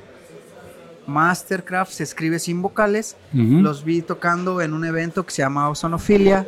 Mastercraft 1.05 1.91
se 1.91 2.01
escribe 2.01 2.39
sin 2.39 2.63
vocales. 2.63 3.15
Los 3.31 3.83
vi 3.83 4.01
tocando 4.01 4.59
en 4.59 4.73
un 4.73 4.85
evento 4.85 5.23
que 5.23 5.31
se 5.31 5.43
llama 5.43 5.69
Ozonofilia 5.69 6.47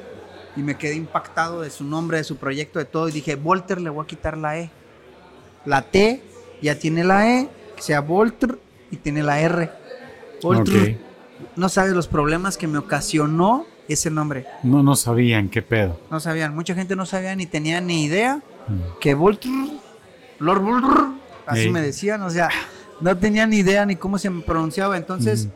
y 0.55 0.63
me 0.63 0.79
quedé 0.79 0.95
impactado 0.95 1.61
de 1.61 1.69
su 1.69 1.83
nombre, 1.83 2.17
de 2.17 2.23
su 2.23 2.37
proyecto, 2.37 2.79
de 2.79 2.85
todo. 2.85 3.07
Y 3.07 3.11
dije, 3.11 3.35
Volter, 3.35 3.79
le 3.79 3.91
voy 3.91 4.03
a 4.03 4.07
quitar 4.07 4.35
la 4.35 4.57
E. 4.57 4.71
La 5.63 5.83
T 5.83 6.23
ya 6.59 6.79
tiene 6.79 7.03
la 7.03 7.29
E, 7.29 7.49
que 7.77 7.83
sea 7.83 8.01
Volter 8.01 8.59
y 8.91 8.97
tiene 8.97 9.23
la 9.23 9.39
R. 9.39 9.71
Volter. 10.41 10.97
No 11.55 11.69
sabes 11.69 11.93
los 11.93 12.07
problemas 12.07 12.57
que 12.57 12.67
me 12.67 12.79
ocasionó 12.79 13.65
ese 13.87 14.09
nombre. 14.09 14.45
No, 14.63 14.83
no 14.83 14.95
sabían 14.95 15.47
qué 15.47 15.61
pedo. 15.61 15.99
No 16.11 16.19
sabían. 16.19 16.53
Mucha 16.53 16.73
gente 16.73 16.95
no 16.95 17.05
sabía 17.05 17.35
ni 17.35 17.45
tenía 17.45 17.79
ni 17.79 18.03
idea 18.03 18.37
mm. 18.67 18.99
que 18.99 19.13
Volter, 19.13 19.51
Lord 20.39 20.61
Volter, 20.61 21.05
así 21.45 21.69
me 21.69 21.81
decían. 21.81 22.21
O 22.23 22.29
sea, 22.29 22.49
no 22.99 23.15
tenía 23.17 23.45
ni 23.45 23.57
idea 23.57 23.85
ni 23.85 23.95
cómo 23.95 24.17
se 24.17 24.29
pronunciaba. 24.31 24.97
Entonces, 24.97 25.47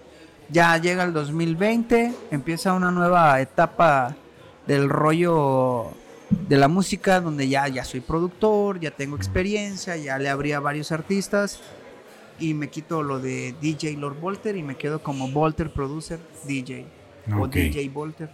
ya 0.50 0.78
llega 0.78 1.04
el 1.04 1.14
2020, 1.14 2.14
empieza 2.30 2.74
una 2.74 2.92
nueva 2.92 3.42
etapa 3.42 4.16
del 4.68 4.90
rollo 4.90 5.92
de 6.30 6.58
la 6.58 6.68
música, 6.68 7.20
donde 7.20 7.50
ya, 7.50 7.68
ya 7.68 7.84
soy 7.84 8.00
productor, 8.00 8.80
ya 8.80 8.92
tengo 8.92 9.18
experiencia, 9.18 9.98
ya 9.98 10.18
le 10.20 10.30
abrí 10.30 10.52
a 10.52 10.60
varios 10.60 10.92
artistas 10.92 11.60
y 12.42 12.54
me 12.54 12.70
quito 12.70 13.04
lo 13.04 13.20
de 13.20 13.56
DJ 13.62 13.98
Lord 13.98 14.20
Volter 14.20 14.58
y 14.58 14.64
me 14.64 14.76
quedo 14.76 15.02
como 15.04 15.30
Volter 15.30 15.72
Producer 15.72 16.20
DJ 16.48 16.86
o 17.40 17.48
DJ 17.48 17.88
Volter. 17.90 18.30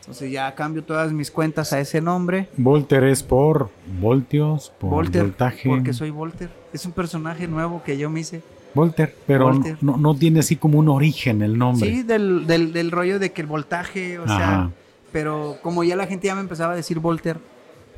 Entonces 0.00 0.32
ya 0.32 0.52
cambio 0.54 0.82
todas 0.82 1.12
mis 1.12 1.30
cuentas 1.30 1.72
a 1.72 1.78
ese 1.80 2.00
nombre. 2.00 2.48
Volter 2.56 3.04
es 3.04 3.22
por 3.22 3.70
voltios, 4.00 4.72
por 4.80 4.90
voltaje. 4.90 5.68
Porque 5.68 5.92
soy 5.92 6.10
Volter. 6.10 6.50
Es 6.72 6.84
un 6.84 6.92
personaje 6.92 7.46
nuevo 7.46 7.82
que 7.84 7.96
yo 7.96 8.10
me 8.10 8.20
hice. 8.20 8.42
Volter, 8.74 9.16
pero 9.26 9.52
No, 9.80 10.14
tiene 10.16 10.40
así 10.40 10.56
como 10.56 10.78
un 10.78 10.88
origen 10.88 11.42
el 11.42 11.56
nombre. 11.56 11.88
Sí, 11.88 12.02
del, 12.02 12.46
del, 12.46 12.90
rollo 12.90 13.18
de 13.18 13.32
que 13.32 13.42
el 13.42 13.46
voltaje, 13.46 14.18
o 14.18 14.26
sea, 14.26 14.70
pero 15.12 15.58
como 15.62 15.84
ya 15.84 15.96
la 15.96 16.06
gente 16.06 16.26
ya 16.26 16.34
me 16.34 16.40
empezaba 16.40 16.72
a 16.72 16.76
decir 16.76 16.98
Volter, 16.98 17.38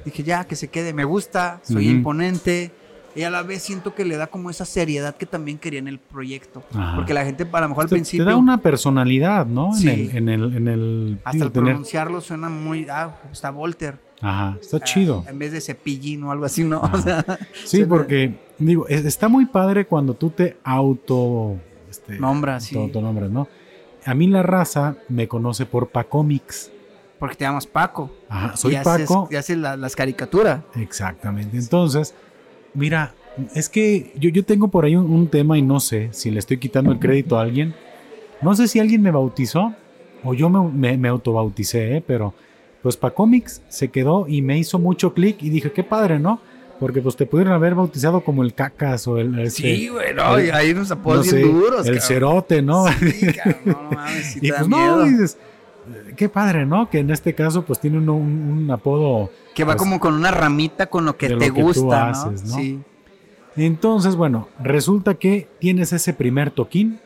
dije 0.05 0.23
ya 0.23 0.45
que 0.45 0.57
se 0.57 0.69
quede, 0.69 0.93
me 0.93 1.05
gusta, 1.05 1.61
soy 1.63 1.89
imponente, 1.89 2.73
y 3.15 3.23
a 3.23 3.31
la 3.31 3.43
vez 3.43 3.63
siento 3.63 3.95
que 3.95 4.05
le 4.05 4.17
da 4.17 4.27
como 4.27 4.51
esa 4.51 4.65
seriedad 4.65 5.17
que 5.17 5.27
también 5.27 5.59
quería 5.59 5.79
en 5.79 5.89
el 5.89 5.99
proyecto. 5.99 6.63
Porque 6.97 7.13
la 7.13 7.25
gente, 7.25 7.47
a 7.51 7.61
lo 7.61 7.69
mejor 7.69 7.85
al 7.85 7.91
principio. 7.91 8.25
Te 8.25 8.31
da 8.31 8.37
una 8.37 8.59
personalidad, 8.59 9.47
¿no? 9.47 9.75
Sí. 9.75 10.11
En 10.13 10.29
el. 10.29 10.57
En 10.57 10.69
el, 10.69 11.19
Hasta 11.25 11.45
el 11.45 11.53
pronunciarlo 11.53 12.21
suena 12.21 12.49
muy. 12.49 12.87
Ah, 12.91 13.17
está 13.31 13.51
Volter. 13.51 13.99
Ajá, 14.21 14.57
está 14.61 14.81
chido. 14.81 15.25
En 15.29 15.39
vez 15.39 15.53
de 15.53 15.61
cepillín 15.61 16.23
o 16.23 16.31
algo 16.31 16.45
así, 16.45 16.63
¿no? 16.63 16.81
O 16.81 16.99
sea, 16.99 17.25
sí, 17.65 17.85
porque, 17.85 18.39
digo, 18.59 18.87
está 18.87 19.29
muy 19.29 19.47
padre 19.47 19.87
cuando 19.87 20.15
tú 20.15 20.31
te 20.31 20.59
auto. 20.63 21.57
Este, 21.91 22.19
nombras, 22.19 22.65
sí. 22.65 22.77
Autonombras, 22.77 23.31
¿no? 23.31 23.49
A 24.05 24.15
mí 24.15 24.27
la 24.29 24.43
raza 24.43 24.97
me 25.09 25.29
conoce 25.29 25.67
por 25.67 25.89
Pacomics. 25.89 26.71
Porque 27.19 27.37
te 27.37 27.45
llamas 27.45 27.67
Paco. 27.67 28.11
Ajá, 28.29 28.57
soy 28.57 28.77
Paco. 28.83 29.29
y 29.31 29.37
haces 29.37 29.59
las 29.59 29.95
caricaturas. 29.95 30.63
Exactamente. 30.75 31.57
Entonces 31.57 32.15
Mira, 32.75 33.15
es 33.55 33.69
que 33.69 34.13
yo, 34.17 34.31
yo 34.31 34.45
tengo 34.45 34.69
por 34.69 34.85
ahí 34.85 34.97
un, 34.97 35.29
tema 35.29 35.59
y 35.59 35.63
no 35.63 35.81
sé 35.81 36.09
si 36.13 36.31
le 36.31 36.39
estoy 36.39 36.59
quitando 36.59 36.93
el 36.93 36.99
crédito 36.99 37.39
a 37.39 37.43
alguien. 37.43 37.75
No 38.41 38.55
sé 38.55 38.69
si 38.69 38.81
alguien 38.81 39.03
me 39.03 39.11
bautizó 39.11 39.75
o 40.25 40.35
yo 40.35 40.49
me, 40.49 40.97
me, 40.97 41.09
autobauticé, 41.09 41.97
¿eh? 41.97 42.05
pero 42.07 42.35
pues 42.83 42.97
para 42.97 43.15
cómics 43.15 43.63
se 43.69 43.89
quedó 43.89 44.27
y 44.29 44.43
me 44.43 44.59
hizo 44.59 44.79
mucho 44.79 45.15
clic 45.15 45.43
y 45.43 45.51
dije, 45.51 45.73
qué 45.73 45.85
padre, 45.85 46.19
¿no? 46.19 46.41
Porque 46.81 47.01
pues 47.01 47.15
te 47.15 47.27
pudieron 47.27 47.53
haber 47.53 47.77
bautizado 47.77 48.23
como 48.23 48.43
el 48.43 48.55
cacas 48.55 49.07
o 49.07 49.19
el... 49.19 49.51
sí, 49.51 49.89
güey, 49.89 50.15
no, 50.15 50.35
ahí 50.35 50.75
nos 50.75 50.91
apodos 50.91 51.31
duros, 51.31 51.87
El 51.87 52.01
cerote, 52.01 52.61
¿no? 52.61 52.87
Sí, 52.89 53.29
no 53.65 53.83
mames, 53.93 54.37
y 54.43 54.51
pues 54.51 54.69
no, 54.69 55.05
dices, 55.05 55.39
qué 56.17 56.29
padre, 56.29 56.67
¿no? 56.67 56.89
Que 56.91 56.99
en 57.01 57.11
este 57.11 57.35
caso 57.35 57.65
pues 57.65 57.81
tiene 57.81 57.99
un, 57.99 58.09
un 58.09 58.71
apodo 58.71 59.31
que 59.55 59.65
va 59.65 59.75
pues, 59.75 59.79
como 59.79 60.01
con 60.01 60.15
una 60.15 60.31
ramita 60.31 60.87
con 60.87 61.05
lo 61.05 61.17
que 61.17 61.29
te 61.29 61.51
gusta, 61.51 62.13
¿no? 62.13 62.37
Sí. 62.37 62.81
Entonces, 63.57 64.17
bueno, 64.17 64.49
resulta 64.61 65.15
que 65.15 65.49
tienes 65.59 65.93
ese 65.93 66.15
primer 66.15 66.51
toquín. 66.51 67.01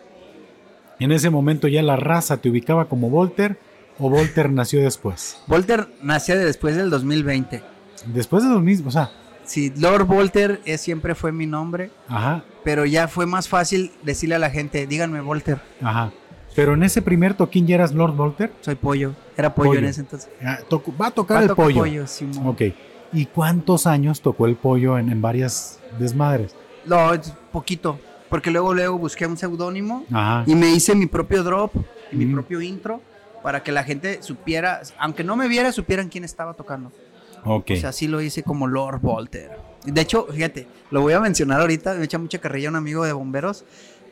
En 0.98 1.12
ese 1.12 1.28
momento 1.28 1.68
ya 1.68 1.82
la 1.82 1.96
raza 1.96 2.38
te 2.38 2.48
ubicaba 2.48 2.86
como 2.86 3.10
Volter 3.10 3.58
o 3.98 4.08
Volter 4.08 4.50
nació 4.50 4.80
después. 4.80 5.38
Volter 5.46 5.88
nació 6.02 6.38
después 6.38 6.76
del 6.76 6.88
2020. 6.88 7.62
Después 8.06 8.44
de 8.44 8.50
2000, 8.50 8.86
o 8.86 8.90
sea. 8.90 9.10
Sí, 9.44 9.72
Lord 9.76 10.06
Volter 10.06 10.60
es, 10.64 10.80
siempre 10.80 11.14
fue 11.14 11.32
mi 11.32 11.46
nombre. 11.46 11.90
Ajá. 12.08 12.44
Pero 12.64 12.84
ya 12.84 13.08
fue 13.08 13.26
más 13.26 13.48
fácil 13.48 13.92
decirle 14.02 14.36
a 14.36 14.38
la 14.38 14.50
gente, 14.50 14.86
díganme 14.86 15.20
Volter. 15.20 15.60
Ajá. 15.82 16.12
Pero 16.56 16.72
en 16.72 16.82
ese 16.82 17.02
primer 17.02 17.34
toquín 17.34 17.66
ya 17.66 17.74
eras 17.74 17.92
Lord 17.92 18.16
Volter. 18.16 18.50
Soy 18.62 18.76
pollo. 18.76 19.14
Era 19.36 19.54
pollo, 19.54 19.74
en 19.74 19.84
ese 19.84 20.00
entonces. 20.00 20.30
Ah, 20.42 20.58
va 21.00 21.08
a 21.08 21.10
tocar 21.10 21.42
el 21.42 21.50
pollo. 21.50 21.80
pollo 21.80 22.04
ok. 22.46 22.62
¿Y 23.12 23.26
cuántos 23.26 23.86
años 23.86 24.22
tocó 24.22 24.46
el 24.46 24.56
pollo 24.56 24.98
en, 24.98 25.20
varias 25.20 25.78
desmadres? 25.98 26.56
No, 26.86 27.10
poquito. 27.52 27.98
Porque 28.30 28.50
luego, 28.50 28.74
luego 28.74 28.98
busqué 28.98 29.26
un 29.26 29.36
seudónimo 29.36 30.04
y 30.46 30.54
me 30.54 30.70
hice 30.70 30.94
mi 30.94 31.06
propio 31.06 31.44
drop 31.44 31.72
y 32.10 32.16
mi 32.16 32.26
propio 32.26 32.60
intro 32.60 33.00
para 33.42 33.62
que 33.62 33.70
la 33.70 33.84
gente 33.84 34.22
supiera, 34.22 34.80
aunque 34.98 35.22
no 35.22 35.36
me 35.36 35.46
viera, 35.46 35.70
supieran 35.70 36.08
quién 36.08 36.24
estaba 36.24 36.54
tocando. 36.54 36.90
Ok. 37.44 37.72
O 37.74 37.76
sea, 37.76 37.90
así 37.90 38.08
lo 38.08 38.20
hice 38.20 38.42
como 38.42 38.66
Lord 38.66 39.00
Volter. 39.00 39.50
De 39.84 40.00
hecho, 40.00 40.26
fíjate, 40.32 40.66
lo 40.90 41.02
voy 41.02 41.12
a 41.12 41.20
mencionar 41.20 41.60
ahorita. 41.60 41.94
Me 41.94 42.04
echa 42.04 42.18
mucha 42.18 42.38
carrilla 42.38 42.70
un 42.70 42.76
amigo 42.76 43.04
de 43.04 43.12
bomberos 43.12 43.64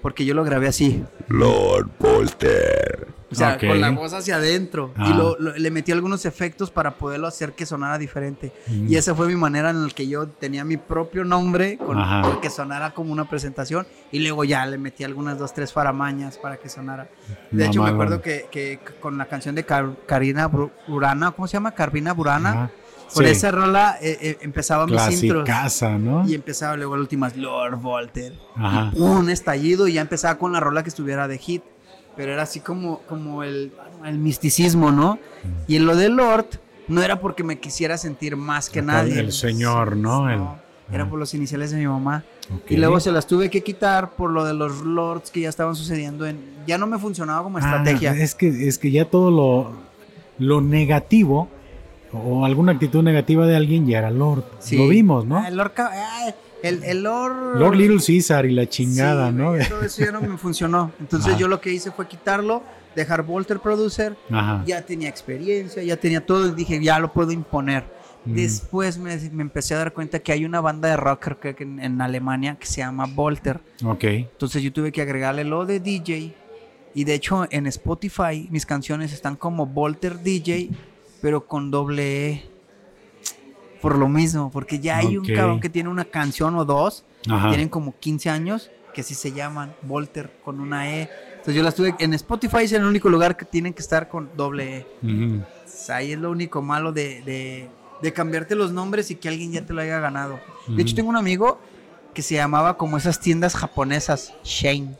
porque 0.04 0.26
yo 0.26 0.34
lo 0.34 0.44
grabé 0.44 0.68
así. 0.68 1.02
Lord 1.28 1.88
Polter. 1.96 3.08
O 3.32 3.34
sea, 3.34 3.56
con 3.56 3.80
la 3.80 3.88
voz 3.88 4.12
hacia 4.12 4.36
adentro. 4.36 4.92
Y 4.98 5.12
ah. 5.12 5.34
le 5.56 5.70
metí 5.70 5.92
algunos 5.92 6.26
efectos 6.26 6.70
para 6.70 6.96
poderlo 6.98 7.26
hacer 7.26 7.52
que 7.52 7.64
sonara 7.64 7.96
diferente. 7.96 8.52
Mm. 8.66 8.92
Y 8.92 8.96
esa 8.96 9.14
fue 9.14 9.28
mi 9.28 9.34
manera 9.34 9.70
en 9.70 9.82
la 9.82 9.88
que 9.88 10.06
yo 10.06 10.28
tenía 10.28 10.62
mi 10.62 10.76
propio 10.76 11.24
nombre, 11.24 11.78
con, 11.78 11.96
que 12.42 12.50
sonara 12.50 12.92
como 12.92 13.14
una 13.14 13.26
presentación. 13.30 13.86
Y 14.12 14.18
luego 14.18 14.44
ya 14.44 14.66
le 14.66 14.76
metí 14.76 15.04
algunas 15.04 15.38
dos, 15.38 15.54
tres 15.54 15.72
faramañas 15.72 16.36
para 16.36 16.58
que 16.58 16.68
sonara. 16.68 17.08
De 17.50 17.64
hecho, 17.64 17.82
me 17.82 17.88
acuerdo 17.88 18.20
que, 18.20 18.80
con 19.00 19.16
la 19.16 19.24
canción 19.24 19.54
de 19.54 19.64
Karina 19.64 20.50
Burana, 20.86 21.30
¿cómo 21.30 21.48
se 21.48 21.54
llama? 21.54 21.72
Carvina 21.72 22.12
Burana. 22.12 22.70
Por 23.14 23.26
esa 23.26 23.50
rola 23.50 23.96
eh, 24.00 24.18
eh, 24.20 24.38
empezaba 24.40 24.86
mis 24.86 25.22
intros. 25.22 25.46
casa, 25.46 25.98
¿no? 25.98 26.28
Y 26.28 26.34
empezaba 26.34 26.76
luego 26.76 26.96
la 26.96 27.02
última 27.02 27.30
Lord 27.36 27.80
Volter. 27.80 28.32
Ajá. 28.56 28.92
un 28.94 29.30
estallido 29.30 29.88
y 29.88 29.94
ya 29.94 30.00
empezaba 30.00 30.38
con 30.38 30.52
la 30.52 30.60
rola 30.60 30.82
que 30.82 30.88
estuviera 30.88 31.28
de 31.28 31.38
hit. 31.38 31.62
Pero 32.16 32.32
era 32.32 32.42
así 32.42 32.60
como, 32.60 33.00
como 33.08 33.42
el, 33.42 33.72
el 34.04 34.18
misticismo, 34.18 34.92
¿no? 34.92 35.14
Mm. 35.14 35.48
Y 35.66 35.76
en 35.76 35.86
lo 35.86 35.96
de 35.96 36.08
Lord, 36.10 36.46
no 36.86 37.02
era 37.02 37.20
porque 37.20 37.42
me 37.42 37.58
quisiera 37.58 37.98
sentir 37.98 38.36
más 38.36 38.70
que 38.70 38.82
nadie. 38.82 39.18
El 39.18 39.32
señor, 39.32 39.96
¿no? 39.96 40.28
Era 40.92 41.08
por 41.08 41.18
los 41.18 41.32
iniciales 41.34 41.70
de 41.70 41.78
mi 41.78 41.86
mamá. 41.86 42.24
Y 42.68 42.76
luego 42.76 43.00
se 43.00 43.10
las 43.10 43.26
tuve 43.26 43.48
que 43.48 43.62
quitar 43.62 44.10
por 44.10 44.30
lo 44.30 44.44
de 44.44 44.52
los 44.52 44.82
lords 44.82 45.30
que 45.30 45.40
ya 45.40 45.48
estaban 45.48 45.74
sucediendo. 45.74 46.26
En, 46.26 46.38
ya 46.66 46.76
no 46.76 46.86
me 46.86 46.98
funcionaba 46.98 47.42
como 47.42 47.58
ah, 47.58 47.60
estrategia. 47.60 48.12
es, 48.12 48.34
que, 48.34 48.68
es 48.68 48.78
que 48.78 48.90
ya 48.90 49.06
todo 49.06 49.30
lo, 49.30 49.72
lo 50.38 50.60
negativo 50.60 51.48
o 52.14 52.44
alguna 52.44 52.72
actitud 52.72 53.02
negativa 53.02 53.46
de 53.46 53.56
alguien 53.56 53.86
ya 53.86 53.98
era 53.98 54.10
lord. 54.10 54.44
Lo 54.72 54.88
vimos, 54.88 55.26
¿no? 55.26 55.38
Ah, 55.38 55.48
el 55.48 55.56
lord, 55.56 55.72
el, 56.62 57.02
lord... 57.02 57.58
Lord 57.58 57.76
Little 57.76 57.98
Caesar 58.04 58.46
y 58.46 58.52
la 58.52 58.68
chingada, 58.68 59.30
¿no? 59.30 59.52
Todo 59.68 59.82
eso 59.84 60.04
ya 60.04 60.12
no 60.12 60.20
me 60.20 60.36
funcionó. 60.38 60.92
Entonces 61.00 61.36
yo 61.38 61.48
lo 61.48 61.60
que 61.60 61.72
hice 61.72 61.90
fue 61.90 62.06
quitarlo 62.06 62.62
dejar 62.94 63.22
Volter 63.22 63.60
Producer, 63.60 64.16
ya 64.64 64.82
tenía 64.82 65.08
experiencia, 65.08 65.82
ya 65.82 65.96
tenía 65.96 66.24
todo, 66.24 66.48
y 66.48 66.52
dije, 66.52 66.82
ya 66.82 66.98
lo 66.98 67.12
puedo 67.12 67.32
imponer. 67.32 67.84
Mm. 68.24 68.34
Después 68.34 68.98
me, 68.98 69.12
empecé 69.12 69.74
a 69.74 69.78
dar 69.78 69.92
cuenta 69.92 70.18
que 70.18 70.32
hay 70.32 70.44
una 70.44 70.60
banda 70.60 70.88
de 70.88 70.96
rock 70.96 71.44
en, 71.60 71.78
en, 71.80 72.00
Alemania 72.00 72.56
que 72.58 72.66
se 72.66 72.78
llama 72.78 73.06
Volter. 73.06 73.60
Ok. 73.84 74.04
Entonces 74.04 74.62
yo 74.62 74.72
tuve 74.72 74.92
que 74.92 75.02
agregarle 75.02 75.44
lo 75.44 75.66
de 75.66 75.80
DJ. 75.80 76.34
Y 76.94 77.04
de 77.04 77.14
hecho 77.14 77.46
en 77.50 77.66
Spotify 77.66 78.48
mis 78.50 78.64
canciones 78.64 79.12
están 79.12 79.36
como 79.36 79.66
Volter 79.66 80.22
DJ, 80.22 80.70
pero 81.24 81.46
con 81.46 81.70
doble 81.70 82.32
E. 82.32 82.42
Por 83.80 83.96
lo 83.96 84.10
mismo, 84.10 84.50
porque 84.50 84.78
ya 84.78 84.98
hay 84.98 85.16
un 85.16 85.24
cabrón 85.24 85.58
que 85.58 85.70
tiene 85.70 85.88
una 85.88 86.04
canción 86.04 86.54
o 86.54 86.66
dos, 86.66 87.06
tienen 87.22 87.70
como 87.70 87.98
15 87.98 88.28
años, 88.28 88.70
que 88.92 89.02
sí 89.02 89.14
se 89.14 89.32
llaman 89.32 89.74
Volter 89.80 90.38
con 90.44 90.60
una 90.60 90.90
E. 90.90 91.08
Entonces 91.30 91.54
yo 91.54 91.62
las 91.62 91.74
tuve 91.74 91.94
en 91.98 92.12
Spotify, 92.12 92.64
es 92.64 92.72
el 92.72 92.84
único 92.84 93.08
lugar 93.08 93.38
que 93.38 93.46
tienen 93.46 93.72
que 93.72 93.80
estar 93.80 94.10
con 94.10 94.36
doble 94.36 94.86
E. 95.02 95.40
ahí 95.88 96.12
es 96.12 96.18
lo 96.18 96.30
único 96.30 96.60
malo 96.60 96.92
de, 96.92 97.70
cambiarte 98.14 98.54
los 98.54 98.72
nombres 98.72 99.10
y 99.10 99.14
que 99.14 99.30
alguien 99.30 99.50
ya 99.50 99.64
te 99.64 99.72
lo 99.72 99.80
haya 99.80 100.00
ganado. 100.00 100.38
De 100.68 100.82
hecho, 100.82 100.94
tengo 100.94 101.08
un 101.08 101.16
amigo 101.16 101.58
que 102.12 102.20
se 102.20 102.34
llamaba 102.34 102.76
como 102.76 102.98
esas 102.98 103.18
tiendas 103.18 103.56
japonesas, 103.56 104.34
Shane. 104.44 104.94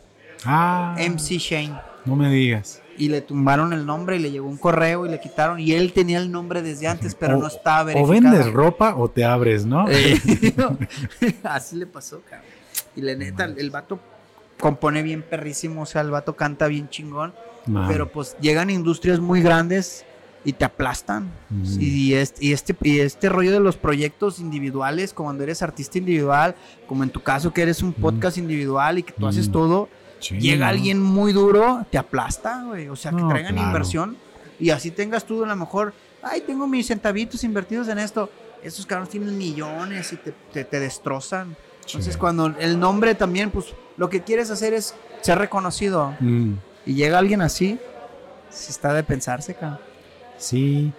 Ah. 0.47 0.97
MC 0.99 1.37
Shane. 1.37 1.79
No 2.07 2.17
me 2.17 2.31
digas. 2.31 2.81
Y 2.97 3.09
le 3.09 3.21
tumbaron 3.21 3.73
el 3.73 3.87
nombre 3.87 4.17
y 4.17 4.19
le 4.21 4.31
llegó 4.31 4.49
un 4.49 4.57
correo 4.57 5.07
y 5.07 5.09
le 5.09 5.21
quitaron. 5.21 5.59
Y 5.61 5.73
él 5.73 5.93
tenía 5.93 6.19
el 6.19 6.31
nombre 6.31 6.63
desde 6.63 6.87
antes, 6.87 7.15
pero 7.15 7.37
no 7.37 7.47
estaba 7.47 7.85
verificado. 7.85 8.11
O 8.11 8.13
vendes 8.13 8.53
ropa 8.53 8.95
o 8.97 9.09
te 9.09 9.25
abres, 9.25 9.67
¿no? 9.67 9.87
Eh, 9.89 10.21
así 11.43 11.77
le 11.77 11.87
pasó, 11.87 12.21
cabrón. 12.29 12.49
Y 12.97 13.01
la 13.01 13.15
neta, 13.15 13.45
el 13.45 13.71
vato 13.71 13.99
compone 14.61 15.03
bien 15.03 15.23
perrísimo, 15.23 15.83
o 15.83 15.87
sea, 15.87 16.03
el 16.03 16.11
vato 16.11 16.37
canta 16.37 16.69
bien 16.69 16.89
chingón, 16.89 17.35
pero 17.89 18.11
pues 18.11 18.37
llegan 18.41 18.71
industrias 18.71 19.21
muy 19.21 19.43
grandes 19.43 20.05
y 20.45 20.53
te 20.53 20.65
aplastan. 20.65 21.31
Mm. 21.51 21.81
Y, 21.81 22.15
este, 22.15 22.45
y, 22.45 22.53
este, 22.53 22.77
y 22.83 23.01
este 23.01 23.29
rollo 23.29 23.53
de 23.53 23.61
los 23.61 23.77
proyectos 23.77 24.39
individuales, 24.39 25.13
como 25.13 25.29
cuando 25.29 25.43
eres 25.43 25.63
artista 25.63 25.99
individual, 25.99 26.55
como 26.87 27.03
en 27.03 27.11
tu 27.11 27.23
caso 27.23 27.53
que 27.53 27.63
eres 27.63 27.83
un 27.83 27.91
mm. 27.91 27.95
podcast 27.95 28.39
individual 28.39 28.99
y 28.99 29.03
que 29.03 29.13
tú 29.13 29.27
haces 29.27 29.49
mm. 29.49 29.53
Llega 30.21 30.69
alguien 30.69 31.01
muy 31.01 31.33
duro, 31.33 31.87
te 31.91 31.99
aplasta, 31.99 32.65
güey. 32.65 32.89
O 32.89 32.97
sea, 32.97 33.13
que 33.13 33.23
traigan 33.23 33.59
inversión 33.59 34.17
y 34.59 34.71
así 34.71 34.91
tengas 34.91 35.25
tú 35.25 35.45
a 35.45 35.49
lo 35.49 35.57
mejor, 35.57 35.95
ay, 36.23 36.43
tengo 36.43 36.67
mis 36.67 36.87
centavitos 36.87 37.45
invertidos 37.45 37.89
en 37.89 37.99
esto. 37.99 38.31
Esos 38.63 38.87
cabrones 38.87 39.11
tienen 39.11 39.37
millones 39.37 40.13
y 40.13 40.17
te, 40.17 40.65
te 40.65 40.81
destrozan. 40.81 41.57
Entonces, 41.87 42.17
cuando 42.17 42.47
el 42.59 42.79
nombre 42.79 43.15
también, 43.15 43.51
pues 43.51 43.67
lo 43.97 44.09
que 44.09 44.23
quieres 44.23 44.51
hacer 44.51 44.73
es 44.73 44.95
ser 45.21 45.39
reconocido. 45.39 46.15
Mm. 46.21 46.55
Y 46.87 46.95
llega 46.95 47.19
alguien 47.19 47.43
así, 47.43 47.79
se 48.51 48.71
está 48.71 48.95
de 48.95 49.03
pensarse, 49.03 49.55
cabrón. 49.55 49.81
Sí. 50.39 50.93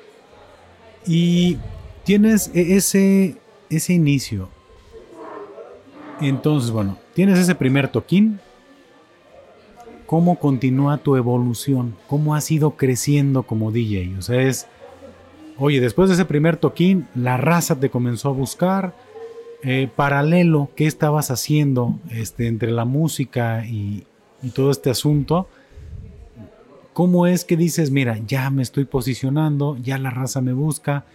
Y 1.05 1.57
tienes 2.03 2.51
e-, 2.53 2.75
ese, 2.75 3.37
ese 3.69 3.93
inicio. 3.93 4.49
Entonces, 6.21 6.71
bueno, 6.71 6.97
tienes 7.13 7.39
ese 7.39 7.55
primer 7.55 7.87
toquín. 7.87 8.39
¿Cómo 10.05 10.39
continúa 10.39 10.97
tu 10.97 11.15
evolución? 11.15 11.95
¿Cómo 12.07 12.35
has 12.35 12.51
ido 12.51 12.71
creciendo 12.71 13.43
como 13.43 13.71
DJ? 13.71 14.15
O 14.17 14.21
sea, 14.21 14.41
es, 14.41 14.67
oye, 15.57 15.81
después 15.81 16.09
de 16.09 16.15
ese 16.15 16.25
primer 16.25 16.57
toquín, 16.57 17.07
la 17.15 17.37
raza 17.37 17.79
te 17.79 17.89
comenzó 17.89 18.29
a 18.29 18.33
buscar 18.33 18.93
eh, 19.67 19.89
paralelo, 19.95 20.69
¿qué 20.75 20.85
estabas 20.85 21.31
haciendo 21.31 21.99
este, 22.11 22.45
entre 22.45 22.69
la 22.69 22.85
música 22.85 23.65
y, 23.65 24.05
todo 24.53 24.69
este 24.69 24.91
asunto? 24.91 25.47
¿Cómo 26.93 27.25
es 27.25 27.45
que 27.45 27.57
dices, 27.57 27.89
mira, 27.89 28.19
ya 28.27 28.51
me 28.51 28.61
estoy 28.61 28.85
posicionando, 28.85 29.75
ya 29.81 29.97
la 29.97 30.11
raza 30.11 30.39
me 30.39 30.53
busca? 30.53 31.05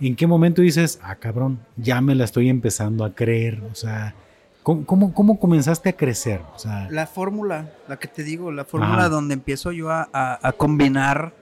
¿En 0.00 0.16
qué 0.16 0.26
momento 0.26 0.62
dices, 0.62 0.98
ah, 1.02 1.16
cabrón, 1.16 1.60
ya 1.76 2.00
me 2.00 2.14
la 2.14 2.24
estoy 2.24 2.48
empezando 2.48 3.04
a 3.04 3.14
creer? 3.14 3.62
O 3.70 3.74
sea, 3.74 4.14
¿cómo, 4.62 5.12
cómo, 5.14 5.38
comenzaste 5.38 5.88
a 5.88 5.92
crecer? 5.92 6.42
O 6.54 6.58
sea, 6.58 6.88
la 6.90 7.06
fórmula, 7.06 7.72
la 7.88 7.98
que 7.98 8.08
te 8.08 8.22
digo, 8.22 8.52
la 8.52 8.64
fórmula 8.64 9.08
donde 9.08 9.34
empiezo 9.34 9.72
yo 9.72 9.90
a, 9.90 10.08
a, 10.12 10.52
combinar 10.52 11.34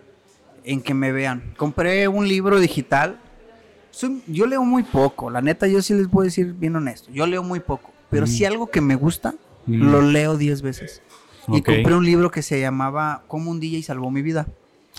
en 0.65 0.83
que 0.83 0.95
me 0.95 1.13
vean. 1.13 1.55
Compré 1.57 2.09
un 2.09 2.29
libro 2.29 2.61
digital 2.61 3.19
yo 4.27 4.47
leo 4.47 4.65
muy 4.65 4.83
poco, 4.83 5.31
la 5.31 5.41
neta, 5.41 5.67
yo 5.67 5.83
sí 5.83 5.95
les 5.95 6.09
puedo 6.09 6.25
decir 6.25 6.53
bien 6.53 6.77
honesto, 6.77 7.11
yo 7.11 7.27
leo 7.27 7.43
muy 7.43 7.61
poco, 7.61 7.93
pero 8.11 8.27
si 8.27 8.45
algo 8.45 8.69
que 8.69 8.81
me 8.81 8.95
gusta, 8.95 9.35
lo 9.67 10.03
leo 10.03 10.37
10 10.37 10.63
veces. 10.63 11.03
Y 11.49 11.63
compré 11.63 11.95
un 11.95 12.05
libro 12.05 12.31
que 12.31 12.43
se 12.43 12.61
llamaba 12.61 13.23
Cómo 13.27 13.51
un 13.51 13.59
DJ 13.59 13.83
salvó 13.83 14.11
mi 14.11 14.21
vida. 14.21 14.47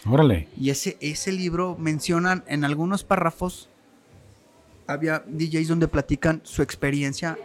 Órale. 0.05 0.47
Y 0.57 0.72
ese, 0.72 0.97
ese 0.99 1.32
libro 1.32 1.76
mencionan 1.78 2.43
en 2.47 2.65
algunos 2.65 3.03
párrafos, 3.03 3.70
había 4.88 5.24
DJs 5.28 5.67
donde 5.67 5.88
platican 5.88 6.41
su 6.43 6.63
experiencia 6.63 7.38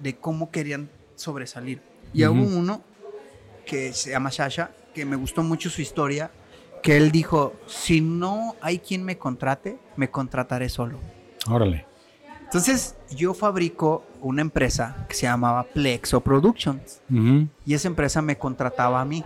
de 0.00 0.16
cómo 0.16 0.50
querían 0.50 0.90
sobresalir. 1.14 1.80
Y 2.12 2.24
hubo 2.24 2.42
uno 2.42 2.82
que 3.66 3.92
se 3.92 4.10
llama 4.10 4.30
Sasha, 4.30 4.70
que 4.94 5.04
me 5.04 5.16
gustó 5.16 5.42
mucho 5.42 5.70
su 5.70 5.80
historia, 5.80 6.30
que 6.82 6.96
él 6.96 7.12
dijo, 7.12 7.54
si 7.66 8.00
no 8.00 8.56
hay 8.60 8.78
quien 8.78 9.04
me 9.04 9.18
contrate, 9.18 9.78
me 9.96 10.10
contrataré 10.10 10.68
solo. 10.68 10.98
Órale. 11.48 11.86
Entonces 12.42 12.96
yo 13.10 13.32
fabrico 13.32 14.04
una 14.20 14.42
empresa 14.42 15.06
que 15.08 15.14
se 15.14 15.22
llamaba 15.22 15.62
Plexo 15.62 16.20
Productions 16.20 17.00
y 17.64 17.74
esa 17.74 17.86
empresa 17.86 18.20
me 18.22 18.36
contrataba 18.36 19.00
a 19.00 19.04
mí. 19.04 19.24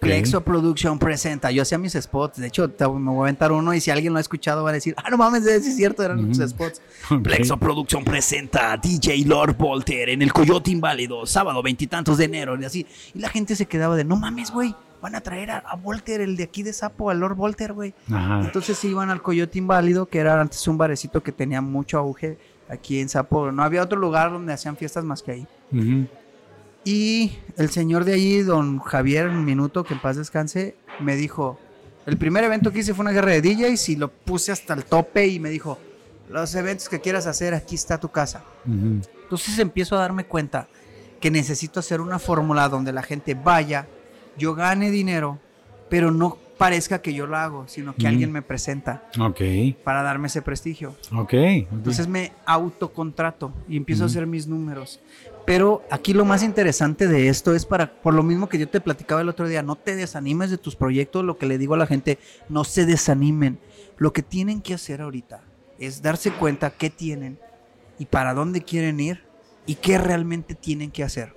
Plexo 0.00 0.42
Production 0.42 0.98
presenta. 0.98 1.50
Yo 1.50 1.62
hacía 1.62 1.78
mis 1.78 1.92
spots. 1.94 2.38
De 2.38 2.46
hecho, 2.46 2.70
me 2.78 3.10
voy 3.10 3.18
a 3.18 3.22
aventar 3.22 3.52
uno 3.52 3.74
y 3.74 3.80
si 3.80 3.90
alguien 3.90 4.12
lo 4.12 4.18
ha 4.18 4.20
escuchado 4.20 4.62
va 4.64 4.70
a 4.70 4.74
decir, 4.74 4.94
ah, 4.96 5.10
no 5.10 5.16
mames, 5.16 5.44
es 5.46 5.76
cierto, 5.76 6.02
eran 6.02 6.28
mis 6.28 6.38
spots. 6.38 6.80
Plexo 7.22 7.56
Production 7.56 8.04
presenta 8.04 8.76
DJ 8.76 9.24
Lord 9.24 9.56
Volter 9.56 10.10
en 10.10 10.22
el 10.22 10.32
Coyote 10.32 10.70
Inválido, 10.70 11.26
sábado 11.26 11.62
veintitantos 11.62 12.18
de 12.18 12.24
enero 12.24 12.60
y 12.60 12.64
así. 12.64 12.86
Y 13.14 13.18
la 13.18 13.28
gente 13.28 13.56
se 13.56 13.66
quedaba 13.66 13.96
de, 13.96 14.04
no 14.04 14.16
mames, 14.16 14.50
güey 14.50 14.74
van 15.02 15.16
a 15.16 15.20
traer 15.20 15.50
a, 15.50 15.74
Volter, 15.82 16.20
el 16.20 16.36
de 16.36 16.44
aquí 16.44 16.62
de 16.62 16.72
Sapo, 16.72 17.10
a 17.10 17.14
Lord 17.14 17.34
Volter, 17.34 17.72
güey. 17.72 17.92
Entonces 18.08 18.82
iban 18.84 19.10
al 19.10 19.20
Coyote 19.20 19.58
Inválido, 19.58 20.06
que 20.06 20.20
era 20.20 20.40
antes 20.40 20.66
un 20.68 20.78
barecito 20.78 21.24
que 21.24 21.32
tenía 21.32 21.60
mucho 21.60 21.98
auge 21.98 22.38
aquí 22.68 23.00
en 23.00 23.08
Sapo. 23.08 23.50
No 23.50 23.64
había 23.64 23.82
otro 23.82 23.98
lugar 23.98 24.30
donde 24.30 24.52
hacían 24.52 24.76
fiestas 24.76 25.04
más 25.04 25.20
que 25.20 25.32
ahí. 25.32 25.46
Y 26.84 27.38
el 27.56 27.70
señor 27.70 28.04
de 28.04 28.14
allí, 28.14 28.42
don 28.42 28.80
Javier 28.80 29.30
Minuto, 29.30 29.84
que 29.84 29.94
en 29.94 30.00
paz 30.00 30.16
descanse, 30.16 30.76
me 31.00 31.16
dijo, 31.16 31.58
el 32.06 32.16
primer 32.16 32.42
evento 32.44 32.72
que 32.72 32.80
hice 32.80 32.94
fue 32.94 33.04
una 33.04 33.12
guerra 33.12 33.32
de 33.32 33.42
DJs 33.42 33.88
y 33.90 33.96
lo 33.96 34.08
puse 34.10 34.50
hasta 34.50 34.74
el 34.74 34.84
tope 34.84 35.26
y 35.28 35.38
me 35.38 35.50
dijo, 35.50 35.78
los 36.28 36.54
eventos 36.54 36.88
que 36.88 37.00
quieras 37.00 37.26
hacer, 37.26 37.54
aquí 37.54 37.74
está 37.76 37.98
tu 37.98 38.10
casa. 38.10 38.42
Entonces 38.66 39.58
empiezo 39.58 39.96
a 39.96 40.00
darme 40.00 40.24
cuenta 40.24 40.66
que 41.20 41.30
necesito 41.30 41.78
hacer 41.78 42.00
una 42.00 42.18
fórmula 42.18 42.68
donde 42.68 42.92
la 42.92 43.02
gente 43.02 43.34
vaya, 43.34 43.86
yo 44.36 44.54
gane 44.54 44.90
dinero, 44.90 45.38
pero 45.88 46.10
no 46.10 46.38
parezca 46.58 47.02
que 47.02 47.12
yo 47.12 47.26
lo 47.26 47.36
hago, 47.36 47.66
sino 47.68 47.94
que 47.94 48.06
alguien 48.08 48.32
me 48.32 48.42
presenta. 48.42 49.04
Ok. 49.20 49.40
Para 49.84 50.02
darme 50.02 50.28
ese 50.28 50.42
prestigio. 50.42 50.96
Ok. 51.14 51.34
Entonces 51.34 52.08
me 52.08 52.32
autocontrato 52.46 53.52
y 53.68 53.76
empiezo 53.76 54.04
a 54.04 54.06
hacer 54.06 54.26
mis 54.26 54.46
números. 54.46 55.00
Pero 55.44 55.82
aquí 55.90 56.12
lo 56.14 56.24
más 56.24 56.42
interesante 56.42 57.08
de 57.08 57.28
esto 57.28 57.54
es 57.54 57.66
para, 57.66 58.00
por 58.00 58.14
lo 58.14 58.22
mismo 58.22 58.48
que 58.48 58.58
yo 58.58 58.68
te 58.68 58.80
platicaba 58.80 59.20
el 59.20 59.28
otro 59.28 59.48
día, 59.48 59.62
no 59.62 59.76
te 59.76 59.96
desanimes 59.96 60.50
de 60.50 60.58
tus 60.58 60.76
proyectos, 60.76 61.24
lo 61.24 61.36
que 61.36 61.46
le 61.46 61.58
digo 61.58 61.74
a 61.74 61.78
la 61.78 61.86
gente, 61.86 62.18
no 62.48 62.64
se 62.64 62.86
desanimen. 62.86 63.58
Lo 63.98 64.12
que 64.12 64.22
tienen 64.22 64.60
que 64.60 64.74
hacer 64.74 65.02
ahorita 65.02 65.42
es 65.78 66.02
darse 66.02 66.32
cuenta 66.32 66.70
qué 66.70 66.90
tienen 66.90 67.38
y 67.98 68.06
para 68.06 68.34
dónde 68.34 68.62
quieren 68.62 69.00
ir 69.00 69.24
y 69.66 69.76
qué 69.76 69.98
realmente 69.98 70.54
tienen 70.54 70.90
que 70.90 71.04
hacer. 71.04 71.34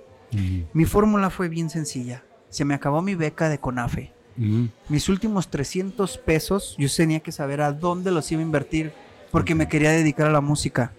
Mi 0.72 0.84
fórmula 0.84 1.30
fue 1.30 1.48
bien 1.48 1.70
sencilla 1.70 2.22
se 2.56 2.64
me 2.64 2.74
acabó 2.74 3.02
mi 3.02 3.14
beca 3.14 3.48
de 3.48 3.58
CONAFE. 3.58 4.12
Mis 4.88 5.08
últimos 5.08 5.48
300 5.48 6.18
pesos, 6.18 6.74
yo 6.78 6.88
tenía 6.94 7.20
que 7.20 7.32
saber 7.32 7.62
a 7.62 7.72
dónde 7.72 8.10
los 8.10 8.30
iba 8.32 8.40
a 8.40 8.44
invertir 8.44 8.92
porque 9.30 9.54
me 9.54 9.68
quería 9.68 9.90
dedicar 9.90 10.26
a 10.26 10.32
la 10.32 10.40
música. 10.40 10.92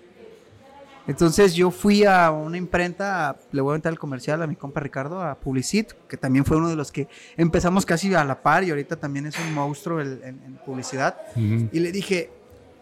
Entonces 1.07 1.55
yo 1.55 1.71
fui 1.71 2.03
a 2.03 2.29
una 2.31 2.57
imprenta, 2.57 3.37
le 3.51 3.61
voy 3.61 3.73
a 3.73 3.75
entrar 3.77 3.93
el 3.93 3.99
comercial 3.99 4.41
a 4.41 4.47
mi 4.47 4.57
compa 4.57 4.81
Ricardo, 4.81 5.21
a 5.21 5.39
Publicit, 5.39 5.93
que 6.07 6.17
también 6.17 6.43
fue 6.43 6.57
uno 6.57 6.67
de 6.67 6.75
los 6.75 6.91
que 6.91 7.07
empezamos 7.37 7.85
casi 7.85 8.13
a 8.13 8.25
la 8.25 8.41
par 8.41 8.65
y 8.65 8.69
ahorita 8.69 8.97
también 8.97 9.25
es 9.25 9.39
un 9.39 9.53
monstruo 9.53 10.01
en, 10.01 10.59
publicidad. 10.65 11.15
Y 11.35 11.79
le 11.79 11.93
dije, 11.93 12.29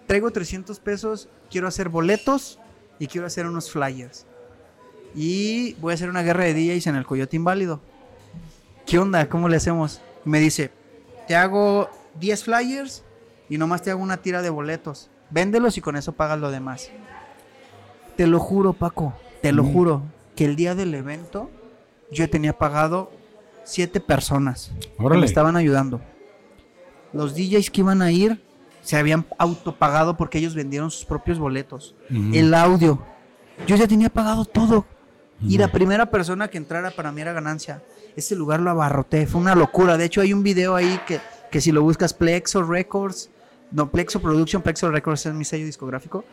traigo 0.08 0.32
300 0.32 0.80
pesos, 0.80 1.30
quiero 1.52 1.68
hacer 1.68 1.90
boletos 1.90 2.60
y 2.98 3.06
quiero 3.06 3.28
hacer 3.28 3.46
unos 3.46 3.72
flyers. 3.72 4.26
Y 5.14 5.76
voy 5.76 5.92
a 5.92 5.94
hacer 5.94 6.10
una 6.10 6.24
guerra 6.24 6.46
de 6.46 6.54
DJs 6.56 6.88
en 6.88 6.96
el 6.96 7.06
Coyote 7.06 7.36
Inválido. 7.36 7.80
¿Qué 8.88 8.98
onda? 8.98 9.30
¿Cómo 9.30 9.50
le 9.50 9.58
hacemos? 9.58 10.02
Me 10.26 10.40
dice, 10.40 10.72
te 11.28 11.36
hago 11.36 11.90
10 12.20 12.44
flyers 12.44 13.04
y 13.50 13.60
nomás 13.60 13.84
te 13.84 13.92
hago 13.92 14.02
una 14.02 14.18
tira 14.18 14.42
de 14.42 14.50
boletos. 14.50 15.12
Véndelos 15.30 15.78
y 15.78 15.82
con 15.82 15.96
eso 15.96 16.14
pagas 16.14 16.40
lo 16.40 16.50
demás. 16.50 16.90
Te 18.16 18.28
lo 18.28 18.40
juro, 18.40 18.74
Paco, 18.74 19.14
te 19.42 19.52
lo 19.52 19.64
juro, 19.64 20.02
que 20.36 20.46
el 20.46 20.56
día 20.56 20.76
del 20.76 20.94
evento 20.94 21.50
yo 22.12 22.30
tenía 22.30 22.58
pagado 22.58 23.12
siete 23.64 24.00
personas 24.00 24.72
que 24.98 25.18
me 25.18 25.26
estaban 25.26 25.56
ayudando. 25.56 26.02
Los 27.12 27.36
DJs 27.36 27.70
que 27.72 27.82
iban 27.82 28.02
a 28.02 28.12
ir 28.12 28.42
se 28.82 28.98
habían 28.98 29.26
autopagado 29.38 30.16
porque 30.16 30.38
ellos 30.38 30.54
vendieron 30.56 30.92
sus 30.92 31.06
propios 31.06 31.40
boletos. 31.40 31.96
El 32.10 32.54
audio. 32.54 33.00
Yo 33.68 33.76
ya 33.76 33.88
tenía 33.88 34.10
pagado 34.10 34.46
todo. 34.46 34.86
Y 35.42 35.58
la 35.58 35.72
primera 35.72 36.10
persona 36.10 36.48
que 36.48 36.58
entrara 36.58 36.92
para 36.92 37.12
mí 37.12 37.22
era 37.22 37.34
ganancia. 37.34 37.84
Ese 38.16 38.36
lugar 38.36 38.62
lo 38.62 38.70
abarroté. 38.70 39.28
Fue 39.28 39.42
una 39.42 39.56
locura. 39.56 39.98
De 39.98 40.06
hecho, 40.06 40.22
hay 40.22 40.34
un 40.34 40.44
video 40.44 40.76
ahí 40.76 41.00
que, 41.06 41.20
que 41.52 41.62
si 41.62 41.72
lo 41.72 41.82
buscas, 41.82 42.14
Plexo 42.14 42.64
Records, 42.64 43.30
no, 43.72 43.92
Plexo 43.92 44.22
Production, 44.22 44.62
Plexo 44.62 44.90
Records 44.90 45.26
es 45.26 45.34
mi 45.34 45.44
sello 45.44 45.66
discográfico. 45.66 46.24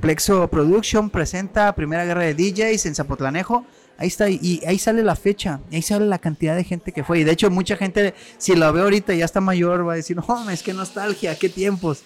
Plexo 0.00 0.48
Production 0.48 1.10
presenta 1.10 1.74
Primera 1.74 2.04
Guerra 2.04 2.22
de 2.22 2.34
DJs 2.34 2.86
en 2.86 2.94
Zapotlanejo. 2.94 3.64
Ahí 3.98 4.06
está, 4.06 4.30
y 4.30 4.62
ahí 4.64 4.78
sale 4.78 5.02
la 5.02 5.16
fecha, 5.16 5.58
ahí 5.72 5.82
sale 5.82 6.06
la 6.06 6.20
cantidad 6.20 6.54
de 6.54 6.62
gente 6.62 6.92
que 6.92 7.02
fue. 7.02 7.18
Y 7.18 7.24
de 7.24 7.32
hecho, 7.32 7.50
mucha 7.50 7.76
gente, 7.76 8.14
si 8.36 8.54
la 8.54 8.70
ve 8.70 8.80
ahorita 8.80 9.12
ya 9.12 9.24
está 9.24 9.40
mayor, 9.40 9.86
va 9.86 9.94
a 9.94 9.96
decir, 9.96 10.16
no, 10.16 10.50
es 10.50 10.62
que 10.62 10.72
nostalgia, 10.72 11.36
qué 11.36 11.48
tiempos. 11.48 12.04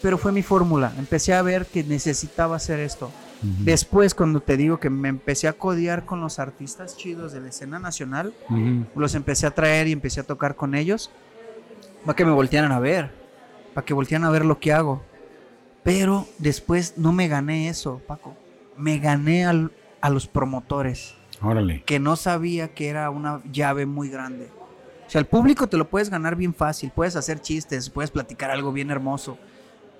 Pero 0.00 0.16
fue 0.16 0.30
mi 0.30 0.42
fórmula. 0.42 0.92
Empecé 0.96 1.34
a 1.34 1.42
ver 1.42 1.66
que 1.66 1.82
necesitaba 1.82 2.56
hacer 2.56 2.78
esto. 2.78 3.10
Después, 3.42 4.14
cuando 4.14 4.40
te 4.40 4.56
digo 4.56 4.78
que 4.78 4.90
me 4.90 5.08
empecé 5.08 5.48
a 5.48 5.52
codear 5.52 6.06
con 6.06 6.20
los 6.20 6.38
artistas 6.38 6.96
chidos 6.96 7.32
de 7.32 7.40
la 7.40 7.48
escena 7.48 7.78
nacional, 7.80 8.32
los 8.94 9.14
empecé 9.16 9.46
a 9.46 9.50
traer 9.50 9.88
y 9.88 9.92
empecé 9.92 10.20
a 10.20 10.24
tocar 10.24 10.54
con 10.54 10.74
ellos, 10.74 11.10
para 12.04 12.14
que 12.14 12.24
me 12.24 12.30
voltearan 12.30 12.70
a 12.70 12.78
ver 12.78 13.23
para 13.74 13.84
que 13.84 13.94
voltearan 13.94 14.26
a 14.26 14.30
ver 14.30 14.44
lo 14.44 14.58
que 14.58 14.72
hago. 14.72 15.02
Pero 15.82 16.26
después 16.38 16.94
no 16.96 17.12
me 17.12 17.28
gané 17.28 17.68
eso, 17.68 18.00
Paco. 18.06 18.36
Me 18.76 18.98
gané 18.98 19.44
a 19.44 20.10
los 20.10 20.26
promotores. 20.26 21.14
Órale. 21.42 21.82
Que 21.84 21.98
no 21.98 22.16
sabía 22.16 22.72
que 22.72 22.88
era 22.88 23.10
una 23.10 23.42
llave 23.52 23.84
muy 23.84 24.08
grande. 24.08 24.48
O 25.06 25.10
sea, 25.10 25.18
el 25.18 25.26
público 25.26 25.66
te 25.66 25.76
lo 25.76 25.90
puedes 25.90 26.08
ganar 26.08 26.36
bien 26.36 26.54
fácil, 26.54 26.90
puedes 26.94 27.16
hacer 27.16 27.40
chistes, 27.40 27.90
puedes 27.90 28.10
platicar 28.10 28.50
algo 28.50 28.72
bien 28.72 28.90
hermoso. 28.90 29.36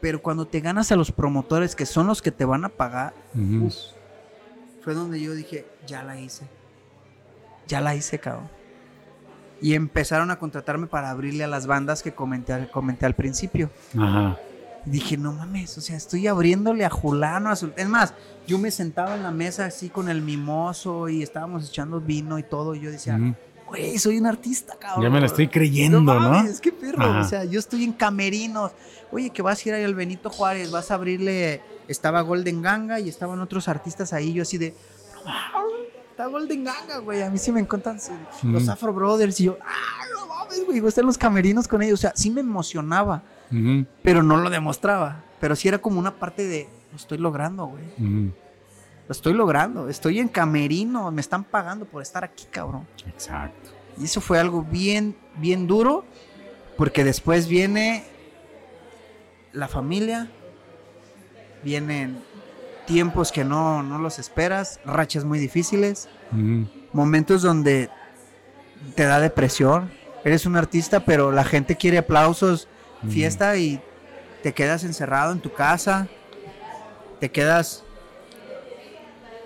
Pero 0.00 0.22
cuando 0.22 0.46
te 0.46 0.60
ganas 0.60 0.90
a 0.92 0.96
los 0.96 1.12
promotores, 1.12 1.76
que 1.76 1.84
son 1.84 2.06
los 2.06 2.22
que 2.22 2.30
te 2.30 2.44
van 2.46 2.64
a 2.64 2.70
pagar, 2.70 3.12
fue 4.82 4.94
donde 4.94 5.20
yo 5.20 5.34
dije, 5.34 5.66
ya 5.86 6.02
la 6.02 6.18
hice. 6.18 6.46
Ya 7.66 7.80
la 7.80 7.94
hice, 7.94 8.18
cabrón 8.18 8.48
y 9.60 9.74
empezaron 9.74 10.30
a 10.30 10.38
contratarme 10.38 10.86
para 10.86 11.10
abrirle 11.10 11.44
a 11.44 11.48
las 11.48 11.66
bandas 11.66 12.02
que 12.02 12.12
comenté, 12.12 12.68
comenté 12.70 13.06
al 13.06 13.14
principio. 13.14 13.70
Ajá. 13.98 14.38
dije, 14.84 15.16
no 15.16 15.32
mames, 15.32 15.78
o 15.78 15.80
sea, 15.80 15.96
estoy 15.96 16.26
abriéndole 16.26 16.84
a 16.84 16.90
Julano. 16.90 17.50
A 17.50 17.54
Es 17.54 17.88
más, 17.88 18.14
yo 18.46 18.58
me 18.58 18.70
sentaba 18.70 19.14
en 19.14 19.22
la 19.22 19.30
mesa 19.30 19.64
así 19.64 19.88
con 19.88 20.08
el 20.08 20.20
mimoso 20.22 21.08
y 21.08 21.22
estábamos 21.22 21.68
echando 21.68 22.00
vino 22.00 22.38
y 22.38 22.42
todo. 22.42 22.74
Y 22.74 22.80
yo 22.80 22.90
decía, 22.90 23.18
güey, 23.66 23.98
soy 23.98 24.18
un 24.18 24.26
artista, 24.26 24.76
cabrón. 24.78 25.04
Ya 25.04 25.10
me 25.10 25.20
lo 25.20 25.26
estoy 25.26 25.48
creyendo, 25.48 26.00
¿no? 26.00 26.14
Mames, 26.14 26.52
Es 26.52 26.60
que 26.60 26.72
perro, 26.72 27.20
o 27.20 27.24
sea, 27.24 27.44
yo 27.44 27.58
estoy 27.58 27.84
en 27.84 27.92
camerinos. 27.92 28.72
Oye, 29.10 29.30
que 29.30 29.42
vas 29.42 29.64
a 29.64 29.68
ir 29.68 29.74
ahí 29.74 29.84
al 29.84 29.94
Benito 29.94 30.28
Juárez, 30.28 30.70
vas 30.70 30.90
a 30.90 30.94
abrirle. 30.94 31.62
Estaba 31.86 32.22
Golden 32.22 32.62
Ganga 32.62 32.98
y 32.98 33.08
estaban 33.08 33.40
otros 33.40 33.68
artistas 33.68 34.12
ahí. 34.12 34.32
Yo 34.32 34.42
así 34.42 34.58
de, 34.58 34.74
Está 36.14 36.28
Golden 36.28 36.62
Ganga, 36.62 36.98
güey. 36.98 37.22
A 37.22 37.28
mí 37.28 37.38
sí 37.38 37.50
me 37.50 37.58
encantan 37.58 37.98
los 38.44 38.68
Afro 38.68 38.92
Brothers. 38.92 39.40
Y 39.40 39.46
yo, 39.46 39.58
ah, 39.60 40.04
no 40.12 40.28
mames, 40.28 40.64
güey. 40.64 40.78
Estar 40.86 41.02
en 41.02 41.06
los 41.06 41.18
camerinos 41.18 41.66
con 41.66 41.82
ellos. 41.82 41.98
O 41.98 42.02
sea, 42.02 42.12
sí 42.14 42.30
me 42.30 42.40
emocionaba. 42.40 43.24
Pero 44.00 44.22
no 44.22 44.36
lo 44.36 44.48
demostraba. 44.48 45.24
Pero 45.40 45.56
sí 45.56 45.66
era 45.66 45.78
como 45.78 45.98
una 45.98 46.14
parte 46.14 46.46
de, 46.46 46.68
lo 46.92 46.96
estoy 46.96 47.18
logrando, 47.18 47.66
güey. 47.66 47.82
Lo 47.98 49.10
estoy 49.10 49.32
logrando. 49.32 49.88
Estoy 49.88 50.20
en 50.20 50.28
camerino. 50.28 51.10
Me 51.10 51.20
están 51.20 51.42
pagando 51.42 51.84
por 51.84 52.00
estar 52.00 52.22
aquí, 52.22 52.46
cabrón. 52.48 52.86
Exacto. 53.08 53.70
Y 53.98 54.04
eso 54.04 54.20
fue 54.20 54.38
algo 54.38 54.62
bien, 54.62 55.16
bien 55.38 55.66
duro. 55.66 56.04
Porque 56.76 57.02
después 57.02 57.48
viene 57.48 58.04
la 59.52 59.66
familia. 59.66 60.30
Vienen 61.64 62.22
tiempos 62.86 63.32
que 63.32 63.44
no, 63.44 63.82
no 63.82 63.98
los 63.98 64.18
esperas, 64.18 64.80
rachas 64.84 65.24
muy 65.24 65.38
difíciles, 65.38 66.08
momentos 66.92 67.42
donde 67.42 67.90
te 68.94 69.04
da 69.04 69.20
depresión. 69.20 69.90
Eres 70.24 70.46
un 70.46 70.56
artista, 70.56 71.04
pero 71.04 71.32
la 71.32 71.44
gente 71.44 71.76
quiere 71.76 71.98
aplausos, 71.98 72.68
fiesta 73.08 73.56
y 73.56 73.80
te 74.42 74.52
quedas 74.52 74.84
encerrado 74.84 75.32
en 75.32 75.40
tu 75.40 75.52
casa, 75.52 76.08
te 77.20 77.30
quedas, 77.30 77.84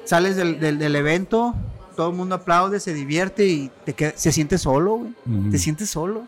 sales 0.05 0.37
del, 0.37 0.59
del, 0.61 0.97
evento, 0.97 1.55
todo 1.97 2.11
el 2.11 2.17
mundo 2.17 2.37
aplaude, 2.37 2.81
se 2.81 2.95
divierte 2.95 3.47
y 3.47 3.71
te 3.85 4.15
se 4.17 4.33
siente 4.33 4.59
solo, 4.59 5.07
te 5.51 5.59
sientes 5.59 5.91
solo. 5.91 6.27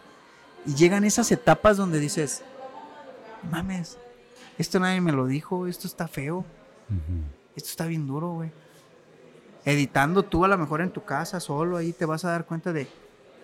Y 0.66 0.74
llegan 0.74 1.04
esas 1.04 1.32
etapas 1.32 1.76
donde 1.76 1.98
dices, 1.98 2.42
mames, 3.50 3.96
esto 4.58 4.78
nadie 4.78 5.00
me 5.00 5.12
lo 5.12 5.26
dijo, 5.26 5.66
esto 5.66 5.86
está 5.86 6.06
feo. 6.06 6.44
Esto 7.56 7.68
está 7.68 7.86
bien 7.86 8.06
duro, 8.06 8.34
güey. 8.34 8.50
Editando 9.64 10.22
tú 10.22 10.44
a 10.44 10.48
lo 10.48 10.56
mejor 10.56 10.80
en 10.80 10.90
tu 10.90 11.04
casa 11.04 11.40
solo, 11.40 11.76
ahí 11.76 11.92
te 11.92 12.06
vas 12.06 12.24
a 12.24 12.30
dar 12.30 12.46
cuenta 12.46 12.72
de, 12.72 12.86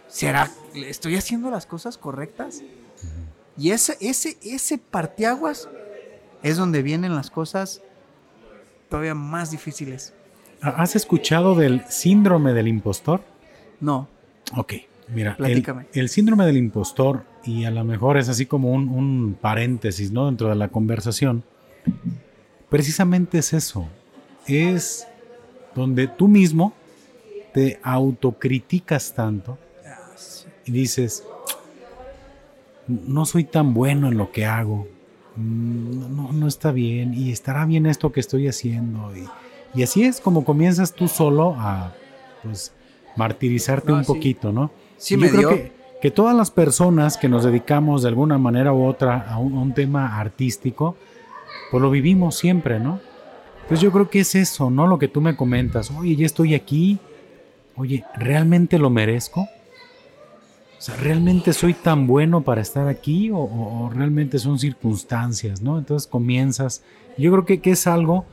¿será, 0.08 0.50
estoy 0.74 1.16
haciendo 1.16 1.50
las 1.50 1.66
cosas 1.66 1.98
correctas? 1.98 2.62
Y 3.58 3.70
ese, 3.70 3.96
ese, 4.00 4.36
ese 4.42 4.78
parteaguas 4.78 5.68
es 6.42 6.56
donde 6.56 6.82
vienen 6.82 7.14
las 7.14 7.30
cosas 7.30 7.82
todavía 8.88 9.14
más 9.14 9.50
difíciles. 9.50 10.14
¿Has 10.60 10.96
escuchado 10.96 11.54
del 11.54 11.84
síndrome 11.88 12.52
del 12.52 12.68
impostor? 12.68 13.22
No. 13.80 14.08
Ok, 14.56 14.74
mira, 15.08 15.36
el, 15.92 16.08
síndrome 16.08 16.46
del 16.46 16.56
impostor, 16.56 17.24
y 17.44 17.64
a 17.64 17.70
lo 17.70 17.84
mejor 17.84 18.16
es 18.16 18.28
así 18.28 18.46
como 18.46 18.72
un, 18.72 18.88
un 18.88 19.36
paréntesis, 19.40 20.12
¿no? 20.12 20.26
Dentro 20.26 20.48
de 20.48 20.54
la 20.54 20.68
conversación, 20.68 21.44
precisamente 22.68 23.38
es 23.38 23.52
eso. 23.52 23.86
Es 24.46 25.06
donde 25.74 26.06
tú 26.08 26.28
mismo 26.28 26.72
te 27.52 27.78
autocriticas 27.82 29.14
tanto 29.14 29.58
y 30.64 30.72
dices, 30.72 31.24
no 32.88 33.24
soy 33.24 33.44
tan 33.44 33.72
bueno 33.72 34.08
en 34.08 34.18
lo 34.18 34.32
que 34.32 34.46
hago, 34.46 34.86
no, 35.36 36.32
no 36.32 36.48
está 36.48 36.72
bien 36.72 37.14
y 37.14 37.30
estará 37.30 37.64
bien 37.66 37.86
esto 37.86 38.12
que 38.12 38.20
estoy 38.20 38.48
haciendo. 38.48 39.12
Y, 39.74 39.82
así 39.82 40.04
es 40.04 40.20
como 40.20 40.44
comienzas 40.44 40.92
tú 40.92 41.08
solo 41.08 41.54
a 41.58 41.92
pues, 42.42 42.72
martirizarte 43.16 43.92
un 43.92 44.04
poquito, 44.04 44.52
¿no? 44.52 44.70
Sí, 44.96 45.16
me 45.16 45.30
creo 45.30 45.50
que, 45.50 45.72
que, 46.00 46.10
todas 46.10 46.34
las 46.34 46.50
personas 46.50 47.18
que 47.18 47.28
nos 47.28 47.44
dedicamos 47.44 48.02
de 48.02 48.08
alguna 48.08 48.38
manera 48.38 48.72
u 48.72 48.84
otra 48.84 49.26
a 49.28 49.38
un 49.38 49.74
tema 49.74 50.18
artístico, 50.18 50.96
pues 51.70 51.82
lo 51.82 51.90
vivimos 51.90 52.36
siempre, 52.36 52.78
¿no? 52.78 53.00
Pues 53.68 53.80
yo 53.80 53.90
creo 53.90 54.08
que 54.08 54.20
es 54.20 54.34
eso, 54.34 54.70
¿no? 54.70 54.86
Lo 54.86 54.98
que 54.98 55.08
tú 55.08 55.20
me 55.20 55.36
comentas, 55.36 55.90
oye, 55.90 56.14
ya 56.14 56.26
estoy 56.26 56.54
aquí, 56.54 56.98
oye, 57.74 58.04
¿realmente 58.16 58.78
lo 58.78 58.90
merezco? 58.90 59.40
O 60.78 60.80
sea, 60.80 60.94
¿realmente 60.96 61.52
soy 61.52 61.74
tan 61.74 62.06
bueno 62.06 62.42
para 62.42 62.60
estar 62.60 62.86
aquí 62.86 63.30
o, 63.32 63.90
realmente 63.92 64.38
son 64.38 64.58
circunstancias, 64.58 65.62
¿no? 65.62 65.78
Entonces 65.78 66.06
comienzas, 66.06 66.82
yo 67.18 67.32
creo 67.32 67.44
que, 67.44 67.60
que 67.60 67.72
es 67.72 67.86
algo 67.86 68.24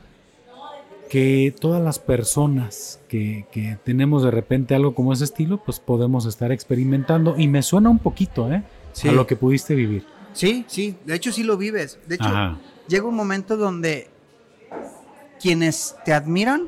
que 1.10 1.54
todas 1.58 1.82
las 1.82 1.98
personas 1.98 3.00
que, 3.08 3.46
que, 3.50 3.78
tenemos 3.84 4.22
de 4.22 4.30
repente 4.30 4.74
algo 4.74 4.94
como 4.94 5.12
ese 5.12 5.24
estilo, 5.24 5.62
pues 5.64 5.80
podemos 5.80 6.26
estar 6.26 6.52
experimentando 6.52 7.34
y 7.38 7.48
me 7.48 7.62
suena 7.62 7.90
un 7.90 7.98
poquito, 7.98 8.52
¿eh? 8.52 8.62
A 9.08 9.12
lo 9.12 9.26
que 9.26 9.36
pudiste 9.36 9.74
vivir. 9.74 10.04
Sí, 10.32 10.64
sí, 10.68 10.96
de 11.04 11.14
hecho 11.14 11.32
sí 11.32 11.42
lo 11.42 11.56
vives. 11.56 11.98
De 12.06 12.16
hecho, 12.16 12.58
llega 12.88 13.06
un 13.06 13.14
momento 13.14 13.56
donde 13.56 14.10
quienes 15.40 15.96
te 16.04 16.12
admiran 16.12 16.66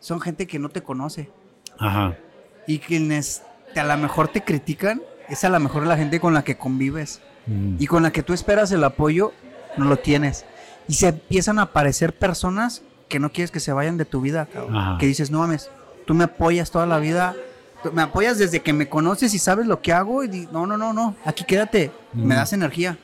son 0.00 0.20
gente 0.20 0.46
que 0.46 0.58
no 0.58 0.68
te 0.68 0.82
conoce. 0.82 1.30
Ajá. 1.78 2.16
Y 2.66 2.78
quienes 2.78 3.42
te, 3.74 3.80
a 3.80 3.84
lo 3.84 3.96
mejor 3.96 4.28
te 4.28 4.42
critican 4.42 5.02
es 5.28 5.44
a 5.44 5.48
lo 5.48 5.60
mejor 5.60 5.86
la 5.86 5.96
gente 5.96 6.20
con 6.20 6.34
la 6.34 6.44
que 6.44 6.56
convives. 6.56 7.20
Mm. 7.46 7.76
Y 7.78 7.86
con 7.86 8.02
la 8.02 8.10
que 8.10 8.22
tú 8.22 8.32
esperas 8.32 8.72
el 8.72 8.84
apoyo, 8.84 9.32
no 9.76 9.84
lo 9.84 9.98
tienes. 9.98 10.44
Y 10.86 10.94
se 10.94 11.08
empiezan 11.08 11.58
a 11.58 11.62
aparecer 11.62 12.14
personas 12.16 12.82
que 13.08 13.18
no 13.18 13.30
quieres 13.30 13.50
que 13.50 13.60
se 13.60 13.72
vayan 13.72 13.96
de 13.96 14.04
tu 14.04 14.20
vida, 14.20 14.46
cabrón. 14.46 14.98
Que 14.98 15.06
dices, 15.06 15.30
no 15.30 15.38
mames, 15.40 15.70
tú 16.06 16.14
me 16.14 16.24
apoyas 16.24 16.70
toda 16.70 16.86
la 16.86 16.98
vida, 16.98 17.34
me 17.92 18.02
apoyas 18.02 18.38
desde 18.38 18.60
que 18.60 18.72
me 18.72 18.88
conoces 18.88 19.34
y 19.34 19.38
sabes 19.38 19.66
lo 19.66 19.80
que 19.80 19.92
hago 19.92 20.24
y 20.24 20.48
no, 20.52 20.66
no, 20.66 20.76
no, 20.76 20.92
no, 20.92 21.16
aquí 21.24 21.44
quédate, 21.44 21.90
me 22.12 22.34
das 22.34 22.52
energía, 22.52 22.98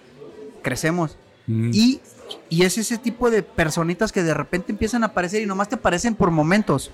crecemos. 0.62 1.16
Y, 1.46 2.00
y, 2.48 2.62
es 2.62 2.78
ese 2.78 2.96
tipo 2.96 3.30
de 3.30 3.42
personitas 3.42 4.12
que 4.12 4.22
de 4.22 4.32
repente 4.32 4.72
empiezan 4.72 5.02
a 5.02 5.08
aparecer 5.08 5.42
y 5.42 5.46
nomás 5.46 5.68
te 5.68 5.74
aparecen 5.74 6.14
por 6.14 6.30
momentos. 6.30 6.90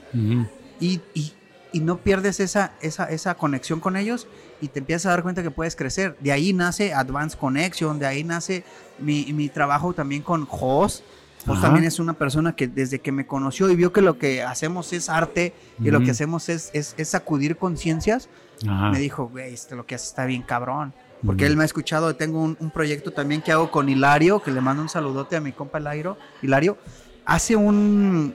y, 0.81 1.01
y, 1.15 1.33
y, 1.73 1.81
no 1.81 1.99
pierdes 1.99 2.41
esa, 2.41 2.73
esa, 2.81 3.05
esa 3.05 3.37
conexión 3.37 3.79
con 3.79 3.97
ellos 3.97 4.27
y 4.61 4.69
te 4.69 4.81
empiezas 4.81 5.07
a 5.07 5.11
dar 5.11 5.23
cuenta 5.23 5.43
que 5.45 5.53
puedes 5.53 5.77
crecer. 5.77 6.17
De 6.21 6.33
ahí 6.33 6.53
nace 6.53 6.93
Advanced 6.93 7.39
Connection, 7.39 7.99
de 8.01 8.07
ahí 8.07 8.25
nace 8.25 8.65
mi, 8.99 9.33
mi 9.33 9.49
trabajo 9.49 9.93
también 9.93 10.23
con 10.23 10.47
Jos 10.47 11.05
pues 11.47 11.61
también 11.61 11.85
es 11.85 11.99
una 11.99 12.13
persona 12.15 12.55
que 12.55 12.69
desde 12.69 12.99
que 12.99 13.13
me 13.13 13.27
conoció 13.27 13.71
y 13.71 13.77
vio 13.77 13.93
que 13.93 14.03
lo 14.03 14.19
que 14.19 14.43
hacemos 14.43 14.93
es 14.93 15.09
arte 15.09 15.55
y 15.79 15.91
lo 15.91 16.01
que 16.01 16.11
hacemos 16.11 16.49
es, 16.49 16.71
es, 16.75 17.09
sacudir 17.09 17.57
conciencias, 17.57 18.29
me 18.65 18.99
dijo, 18.99 19.29
güey, 19.29 19.55
este, 19.55 19.75
lo 19.75 19.87
que 19.87 19.95
haces 19.95 20.09
está 20.09 20.27
bien 20.27 20.43
cabrón. 20.43 20.93
Porque 21.25 21.47
él 21.47 21.57
me 21.57 21.65
ha 21.65 21.67
escuchado, 21.67 22.17
tengo 22.17 22.41
un, 22.41 22.71
proyecto 22.73 23.13
también 23.13 23.43
que 23.43 23.53
hago 23.53 23.71
con 23.71 23.89
Hilario, 23.89 24.43
que 24.43 24.51
le 24.51 24.61
mando 24.61 24.83
un 24.83 24.89
saludote 24.89 25.37
a 25.37 25.41
mi 25.41 25.53
compa 25.53 25.79
Hilario. 25.79 26.17
Hilario 26.43 26.79
hace 27.27 27.57
un, 27.57 28.35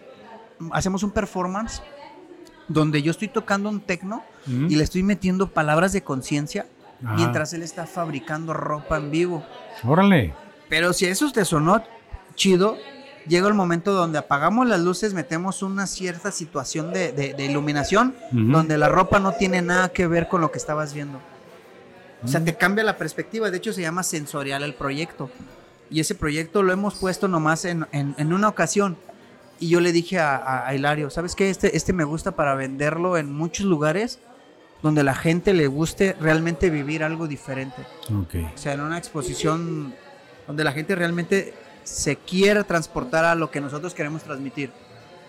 hacemos 0.71 1.03
un 1.03 1.11
performance 1.11 1.81
donde 2.67 3.01
yo 3.01 3.11
estoy 3.11 3.27
tocando 3.27 3.69
un 3.69 3.81
tecno 3.81 4.23
y 4.47 4.75
le 4.75 4.83
estoy 4.83 5.01
metiendo 5.01 5.47
palabras 5.47 5.93
de 5.93 6.03
conciencia 6.03 6.67
mientras 6.99 7.53
él 7.53 7.63
está 7.63 7.85
fabricando 7.87 8.53
ropa 8.53 8.97
en 8.97 9.11
vivo. 9.11 9.43
Órale. 9.83 10.33
Pero 10.69 10.93
si 10.93 11.05
eso 11.05 11.31
te 11.31 11.45
sonó 11.45 11.83
chido, 12.35 12.77
llega 13.27 13.47
el 13.47 13.53
momento 13.53 13.93
donde 13.93 14.17
apagamos 14.17 14.67
las 14.67 14.79
luces, 14.79 15.13
metemos 15.13 15.63
una 15.63 15.87
cierta 15.87 16.31
situación 16.31 16.93
de, 16.93 17.35
iluminación, 17.39 18.15
donde 18.31 18.77
la 18.77 18.89
ropa 18.89 19.19
no 19.19 19.33
tiene 19.33 19.61
nada 19.61 19.89
que 19.89 20.07
ver 20.07 20.27
con 20.27 20.41
lo 20.41 20.51
que 20.51 20.57
estabas 20.57 20.93
viendo. 20.93 21.19
O 22.25 22.27
sea, 22.27 22.43
te 22.43 22.55
cambia 22.55 22.83
la 22.83 22.97
perspectiva. 22.97 23.51
De 23.51 23.57
hecho, 23.57 23.71
se 23.71 23.81
llama 23.81 24.03
sensorial 24.03 24.63
el 24.63 24.73
proyecto. 24.73 25.29
Y 25.89 25.99
ese 25.99 26.15
proyecto 26.15 26.63
lo 26.63 26.73
hemos 26.73 26.95
puesto 26.95 27.27
nomás 27.27 27.65
en, 27.65 27.85
una 28.19 28.49
ocasión. 28.49 28.97
Y 29.59 29.69
yo 29.69 29.79
le 29.79 29.91
dije 29.91 30.19
a, 30.19 30.69
Hilario, 30.73 31.09
¿sabes 31.09 31.35
qué? 31.35 31.49
Este, 31.49 31.77
este 31.77 31.93
me 31.93 32.03
gusta 32.03 32.35
para 32.35 32.55
venderlo 32.55 33.17
en 33.17 33.31
muchos 33.31 33.65
lugares 33.65 34.19
donde 34.81 35.03
la 35.03 35.15
gente 35.15 35.53
le 35.53 35.67
guste 35.67 36.15
realmente 36.19 36.69
vivir 36.69 37.03
algo 37.03 37.27
diferente. 37.27 37.83
O 38.11 38.57
sea, 38.57 38.73
en 38.73 38.81
una 38.81 38.97
exposición 38.97 39.95
donde 40.47 40.63
la 40.63 40.71
gente 40.71 40.95
realmente 40.95 41.53
se 41.83 42.17
quiere 42.17 42.63
transportar 42.63 43.25
a 43.25 43.35
lo 43.35 43.49
que 43.51 43.61
nosotros 43.61 43.93
queremos 43.93 44.23
transmitir. 44.23 44.71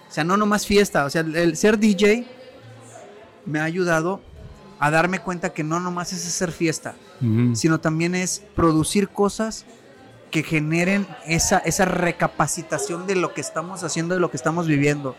O 0.08 0.12
sea, 0.12 0.24
no 0.24 0.36
nomás 0.36 0.66
fiesta, 0.66 1.04
o 1.04 1.10
sea, 1.10 1.20
el 1.20 1.56
ser 1.56 1.78
DJ 1.78 2.26
me 3.44 3.60
ha 3.60 3.64
ayudado 3.64 4.20
a 4.78 4.90
darme 4.90 5.20
cuenta 5.20 5.52
que 5.52 5.64
no 5.64 5.80
nomás 5.80 6.12
es 6.12 6.26
hacer 6.26 6.52
fiesta, 6.52 6.94
sino 7.54 7.80
también 7.80 8.14
es 8.14 8.42
producir 8.54 9.08
cosas 9.08 9.64
que 10.30 10.42
generen 10.42 11.06
esa, 11.26 11.58
esa 11.58 11.84
recapacitación 11.84 13.06
de 13.06 13.16
lo 13.16 13.32
que 13.32 13.40
estamos 13.40 13.82
haciendo, 13.84 14.14
de 14.14 14.20
lo 14.20 14.30
que 14.30 14.36
estamos 14.36 14.66
viviendo. 14.66 15.16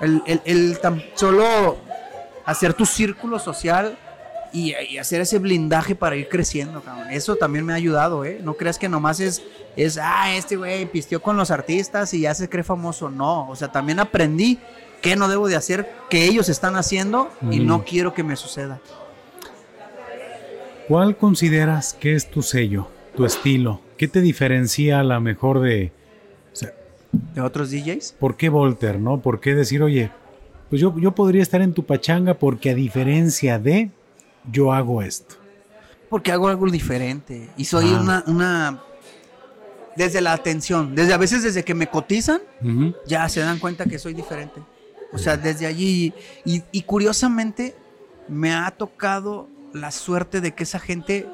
El, 0.00 0.22
el, 0.44 0.78
tan 0.80 1.02
solo 1.14 1.78
hacer 2.44 2.74
tu 2.74 2.86
círculo 2.86 3.38
social 3.38 3.98
y, 4.52 4.74
hacer 4.98 5.20
ese 5.20 5.38
blindaje 5.38 5.94
para 5.94 6.16
ir 6.16 6.28
creciendo, 6.28 6.80
cabrón. 6.82 7.10
Eso 7.10 7.36
también 7.36 7.64
me 7.64 7.72
ha 7.72 7.76
ayudado, 7.76 8.24
¿eh? 8.24 8.40
No 8.42 8.54
creas 8.54 8.78
que 8.78 8.88
nomás 8.88 9.20
es, 9.20 9.42
es 9.76 9.98
ah, 10.00 10.32
este 10.32 10.56
güey 10.56 10.86
pistió 10.86 11.20
con 11.20 11.36
los 11.36 11.50
artistas 11.50 12.14
y 12.14 12.20
ya 12.20 12.34
se 12.34 12.48
cree 12.48 12.64
famoso. 12.64 13.10
No, 13.10 13.48
o 13.48 13.56
sea, 13.56 13.68
también 13.68 13.98
aprendí 14.00 14.58
qué 15.00 15.16
no 15.16 15.28
debo 15.28 15.48
de 15.48 15.56
hacer, 15.56 15.90
que 16.10 16.24
ellos 16.24 16.48
están 16.48 16.76
haciendo 16.76 17.30
y 17.50 17.60
no 17.60 17.84
quiero 17.84 18.14
que 18.14 18.22
me 18.22 18.36
suceda. 18.36 18.80
¿Cuál 20.88 21.16
consideras 21.16 21.94
que 21.94 22.14
es 22.14 22.30
tu 22.30 22.42
sello, 22.42 22.88
tu 23.14 23.26
estilo? 23.26 23.80
¿Qué 23.96 24.08
te 24.08 24.20
diferencia 24.20 25.00
a 25.00 25.04
la 25.04 25.20
mejor 25.20 25.60
de... 25.60 25.92
¿De 27.34 27.40
otros 27.40 27.70
DJs? 27.70 28.16
¿Por 28.18 28.36
qué 28.36 28.48
Volter, 28.48 28.98
no? 28.98 29.20
¿Por 29.20 29.40
qué 29.40 29.54
decir, 29.54 29.82
oye, 29.82 30.10
pues 30.68 30.80
yo, 30.80 30.94
yo 30.98 31.14
podría 31.14 31.42
estar 31.42 31.62
en 31.62 31.72
tu 31.72 31.84
pachanga 31.84 32.34
porque 32.34 32.70
a 32.70 32.74
diferencia 32.74 33.58
de 33.58 33.90
yo 34.50 34.72
hago 34.72 35.02
esto? 35.02 35.36
Porque 36.10 36.32
hago 36.32 36.48
algo 36.48 36.66
diferente 36.70 37.48
y 37.56 37.64
soy 37.64 37.92
una, 37.92 38.24
una, 38.26 38.82
desde 39.96 40.20
la 40.20 40.32
atención, 40.32 40.94
desde 40.94 41.12
a 41.12 41.18
veces 41.18 41.42
desde 41.42 41.64
que 41.64 41.74
me 41.74 41.88
cotizan, 41.88 42.40
ya 43.06 43.28
se 43.28 43.40
dan 43.40 43.58
cuenta 43.58 43.84
que 43.84 43.98
soy 43.98 44.14
diferente. 44.14 44.62
O 45.12 45.18
sea, 45.18 45.36
desde 45.36 45.66
allí 45.66 46.12
y, 46.44 46.62
y, 46.70 46.82
curiosamente 46.82 47.74
me 48.28 48.52
ha 48.52 48.70
tocado 48.70 49.48
la 49.72 49.90
suerte 49.90 50.40
de 50.40 50.52
que 50.52 50.64
esa 50.64 50.78
gente 50.78 51.26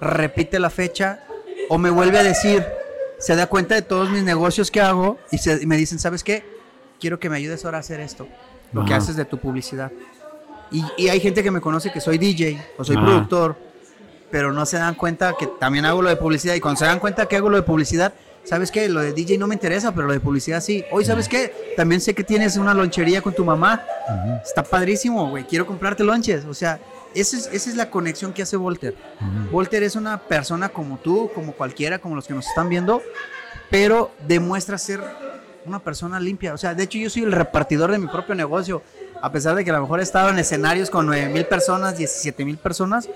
repite 0.00 0.58
la 0.58 0.70
fecha 0.70 1.24
o 1.68 1.78
me 1.78 1.90
vuelve 1.90 2.18
a 2.18 2.22
decir, 2.22 2.64
se 3.18 3.36
da 3.36 3.46
cuenta 3.46 3.74
de 3.74 3.82
todos 3.82 4.10
mis 4.10 4.22
negocios 4.22 4.70
que 4.70 4.80
hago 4.80 5.18
y, 5.30 5.38
se, 5.38 5.66
me 5.66 5.76
dicen, 5.76 5.98
¿sabes 5.98 6.24
qué? 6.24 6.44
Quiero 6.98 7.20
que 7.20 7.28
me 7.28 7.36
ayudes 7.36 7.64
ahora 7.64 7.78
a 7.78 7.80
hacer 7.80 8.00
esto, 8.00 8.26
lo 8.72 8.84
que 8.84 8.94
haces 8.94 9.16
de 9.16 9.24
tu 9.24 9.38
publicidad. 9.38 9.92
Y, 10.70 11.08
hay 11.08 11.20
gente 11.20 11.42
que 11.42 11.50
me 11.50 11.60
conoce 11.60 11.92
que 11.92 12.00
soy 12.00 12.18
DJ 12.18 12.60
o 12.78 12.84
soy 12.84 12.96
productor, 12.96 13.56
pero 14.30 14.52
no 14.52 14.64
se 14.64 14.78
dan 14.78 14.94
cuenta 14.94 15.34
que 15.38 15.46
también 15.46 15.84
hago 15.84 16.00
lo 16.00 16.08
de 16.08 16.16
publicidad. 16.16 16.54
Y 16.54 16.60
cuando 16.60 16.78
se 16.78 16.86
dan 16.86 16.98
cuenta 16.98 17.26
que 17.26 17.36
hago 17.36 17.50
lo 17.50 17.56
de 17.56 17.62
publicidad, 17.62 18.14
¿sabes 18.44 18.70
qué? 18.70 18.88
Lo 18.88 19.00
de 19.00 19.12
DJ 19.12 19.38
no 19.38 19.46
me 19.46 19.54
interesa, 19.54 19.94
pero 19.94 20.06
lo 20.06 20.12
de 20.12 20.20
publicidad 20.20 20.60
sí. 20.60 20.84
Hoy, 20.90 21.04
¿sabes 21.04 21.28
qué? 21.28 21.74
También 21.76 22.00
sé 22.00 22.14
que 22.14 22.24
tienes 22.24 22.56
una 22.56 22.74
lonchería 22.74 23.22
con 23.22 23.34
tu 23.34 23.44
mamá. 23.44 23.82
Está 24.44 24.62
padrísimo, 24.62 25.30
güey. 25.30 25.44
Quiero 25.44 25.66
comprarte 25.66 26.04
lonches. 26.04 26.44
O 26.44 26.54
sea, 26.54 26.80
esa 27.14 27.36
es, 27.36 27.50
esa 27.52 27.70
es 27.70 27.76
la 27.76 27.90
conexión 27.90 28.32
que 28.32 28.42
hace 28.42 28.56
Volter. 28.56 28.94
Volter 29.50 29.82
es 29.82 29.96
una 29.96 30.18
persona 30.18 30.68
como 30.68 30.98
tú, 30.98 31.30
como 31.34 31.52
cualquiera, 31.52 31.98
como 31.98 32.14
los 32.14 32.26
que 32.26 32.34
nos 32.34 32.46
están 32.46 32.68
viendo, 32.68 33.02
pero 33.70 34.10
demuestra 34.26 34.78
ser 34.78 35.00
una 35.64 35.78
persona 35.78 36.18
limpia. 36.18 36.54
O 36.54 36.58
sea, 36.58 36.74
de 36.74 36.82
hecho, 36.82 36.98
yo 36.98 37.10
soy 37.10 37.22
el 37.22 37.32
repartidor 37.32 37.90
de 37.90 37.98
mi 37.98 38.08
propio 38.08 38.34
negocio 38.34 38.82
a 39.22 39.30
pesar 39.30 39.54
de 39.54 39.64
que 39.64 39.70
a 39.70 39.74
lo 39.74 39.82
mejor 39.82 40.00
he 40.00 40.02
estado 40.02 40.30
en 40.30 40.38
escenarios 40.40 40.90
con 40.90 41.06
9 41.06 41.28
mil 41.28 41.46
personas, 41.46 41.96
17 41.96 42.44
mil 42.44 42.58
personas, 42.58 43.08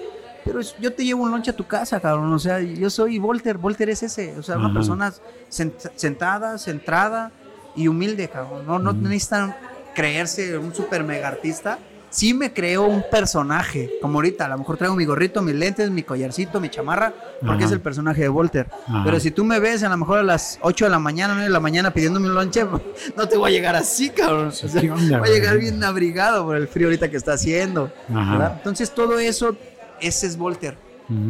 pero 0.46 0.60
yo 0.80 0.92
te 0.92 1.04
llevo 1.04 1.24
un 1.24 1.32
lunch 1.32 1.48
a 1.48 1.52
tu 1.52 1.66
casa, 1.66 1.98
cabrón. 1.98 2.32
O 2.32 2.38
sea, 2.38 2.60
yo 2.60 2.88
soy 2.88 3.18
Volter, 3.18 3.58
Volter 3.58 3.90
es 3.90 4.04
ese, 4.04 4.38
o 4.38 4.42
sea, 4.42 4.56
una 4.56 4.72
persona 4.72 5.12
sentada, 5.48 6.56
centrada 6.56 7.32
y 7.74 7.88
humilde, 7.88 8.28
cabrón. 8.28 8.64
No, 8.64 8.78
no 8.78 8.92
necesitan 8.92 9.56
creerse 9.94 10.56
un 10.56 10.72
super 10.72 11.02
mega 11.02 11.26
artista 11.26 11.78
sí 12.16 12.32
me 12.32 12.52
creo 12.52 12.84
un 12.84 13.04
personaje, 13.10 13.90
como 14.00 14.18
ahorita, 14.18 14.46
a 14.46 14.48
lo 14.48 14.58
mejor 14.58 14.78
traigo 14.78 14.96
mi 14.96 15.04
gorrito, 15.04 15.42
mis 15.42 15.54
lentes, 15.54 15.90
mi 15.90 16.02
collarcito, 16.02 16.60
mi 16.60 16.70
chamarra, 16.70 17.12
porque 17.44 17.64
es 17.64 17.72
el 17.72 17.80
personaje 17.80 18.22
de 18.22 18.28
Volter. 18.28 18.68
Pero 19.04 19.20
si 19.20 19.30
tú 19.30 19.44
me 19.44 19.58
ves 19.60 19.82
a 19.82 19.90
lo 19.90 19.96
mejor 19.98 20.20
a 20.20 20.22
las 20.22 20.58
8 20.62 20.86
de 20.86 20.90
la 20.90 20.98
mañana, 20.98 21.34
9 21.34 21.48
de 21.48 21.52
la 21.52 21.60
mañana 21.60 21.90
pidiéndome 21.92 22.28
un 22.28 22.34
lonche, 22.34 22.64
no 23.16 23.28
te 23.28 23.36
voy 23.36 23.50
a 23.50 23.54
llegar 23.54 23.76
así, 23.76 24.08
cabrón. 24.08 24.50
voy 24.72 25.28
a 25.28 25.32
llegar 25.32 25.58
bien 25.58 25.82
abrigado 25.84 26.44
por 26.46 26.56
el 26.56 26.68
frío 26.68 26.86
ahorita 26.86 27.10
que 27.10 27.18
está 27.18 27.34
haciendo. 27.34 27.92
Entonces 28.08 28.90
todo 28.94 29.18
eso, 29.18 29.54
ese 30.00 30.26
es 30.26 30.36
Volter. 30.36 30.78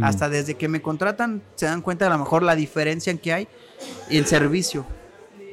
Hasta 0.01 0.31
desde 0.31 0.55
que 0.55 0.69
me 0.69 0.81
contratan 0.81 1.43
se 1.55 1.67
dan 1.67 1.83
cuenta 1.83 2.07
a 2.07 2.11
lo 2.11 2.17
mejor 2.17 2.43
la 2.43 2.57
diferencia 2.57 3.11
en 3.11 3.19
que 3.19 3.35
hay 3.35 3.49
y 4.09 4.17
el 4.17 4.27
servicio. 4.27 4.87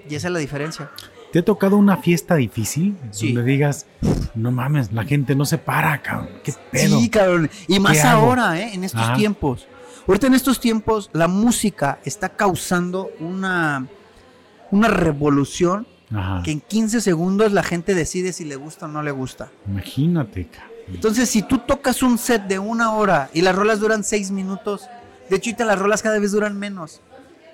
Y 0.09 0.16
esa 0.16 0.28
es 0.28 0.34
la 0.34 0.39
diferencia. 0.39 0.89
¿Te 1.34 1.39
ha 1.39 1.45
tocado 1.45 1.76
una 1.78 1.97
fiesta 1.97 2.36
difícil? 2.36 2.95
Sí. 3.11 3.34
Donde 3.34 3.51
digas, 3.51 3.86
no 4.36 4.51
mames, 4.51 4.93
la 4.93 5.03
gente 5.03 5.36
no 5.36 5.45
se 5.45 5.57
para, 5.57 6.01
cabrón. 6.01 6.30
¿Qué 6.43 6.53
pedo? 6.72 6.99
Sí, 6.99 7.09
cabrón. 7.09 7.49
Y 7.68 7.80
más 7.80 8.05
ahora, 8.05 8.59
¿eh? 8.61 8.72
En 8.74 8.84
estos 8.84 9.14
tiempos. 9.16 9.68
Ahorita 10.07 10.28
en 10.28 10.36
estos 10.36 10.59
tiempos, 10.59 11.09
la 11.11 11.28
música 11.28 11.99
está 12.05 12.30
causando 12.30 13.09
una, 13.20 13.88
una 14.72 14.88
revolución 14.89 15.88
que 16.43 16.51
en 16.51 16.61
15 16.61 17.01
segundos 17.01 17.51
la 17.51 17.64
gente 17.64 17.95
decide 17.95 18.34
si 18.34 18.45
le 18.45 18.55
gusta 18.55 18.86
o 18.86 18.89
no 18.89 19.01
le 19.01 19.11
gusta. 19.11 19.51
Imagínate, 19.68 20.47
cabrón. 20.47 20.72
Entonces, 20.88 21.29
si 21.29 21.41
tú 21.41 21.59
tocas 21.59 22.03
un 22.03 22.17
set 22.17 22.43
de 22.43 22.59
una 22.59 22.93
hora 22.93 23.29
y 23.34 23.41
las 23.41 23.55
rolas 23.55 23.79
duran 23.79 24.03
6 24.03 24.31
minutos, 24.31 24.89
de 25.29 25.38
hecho, 25.38 25.49
ahorita 25.49 25.65
las 25.65 25.79
rolas 25.79 26.01
cada 26.01 26.19
vez 26.19 26.31
duran 26.31 26.57
menos. 26.57 27.01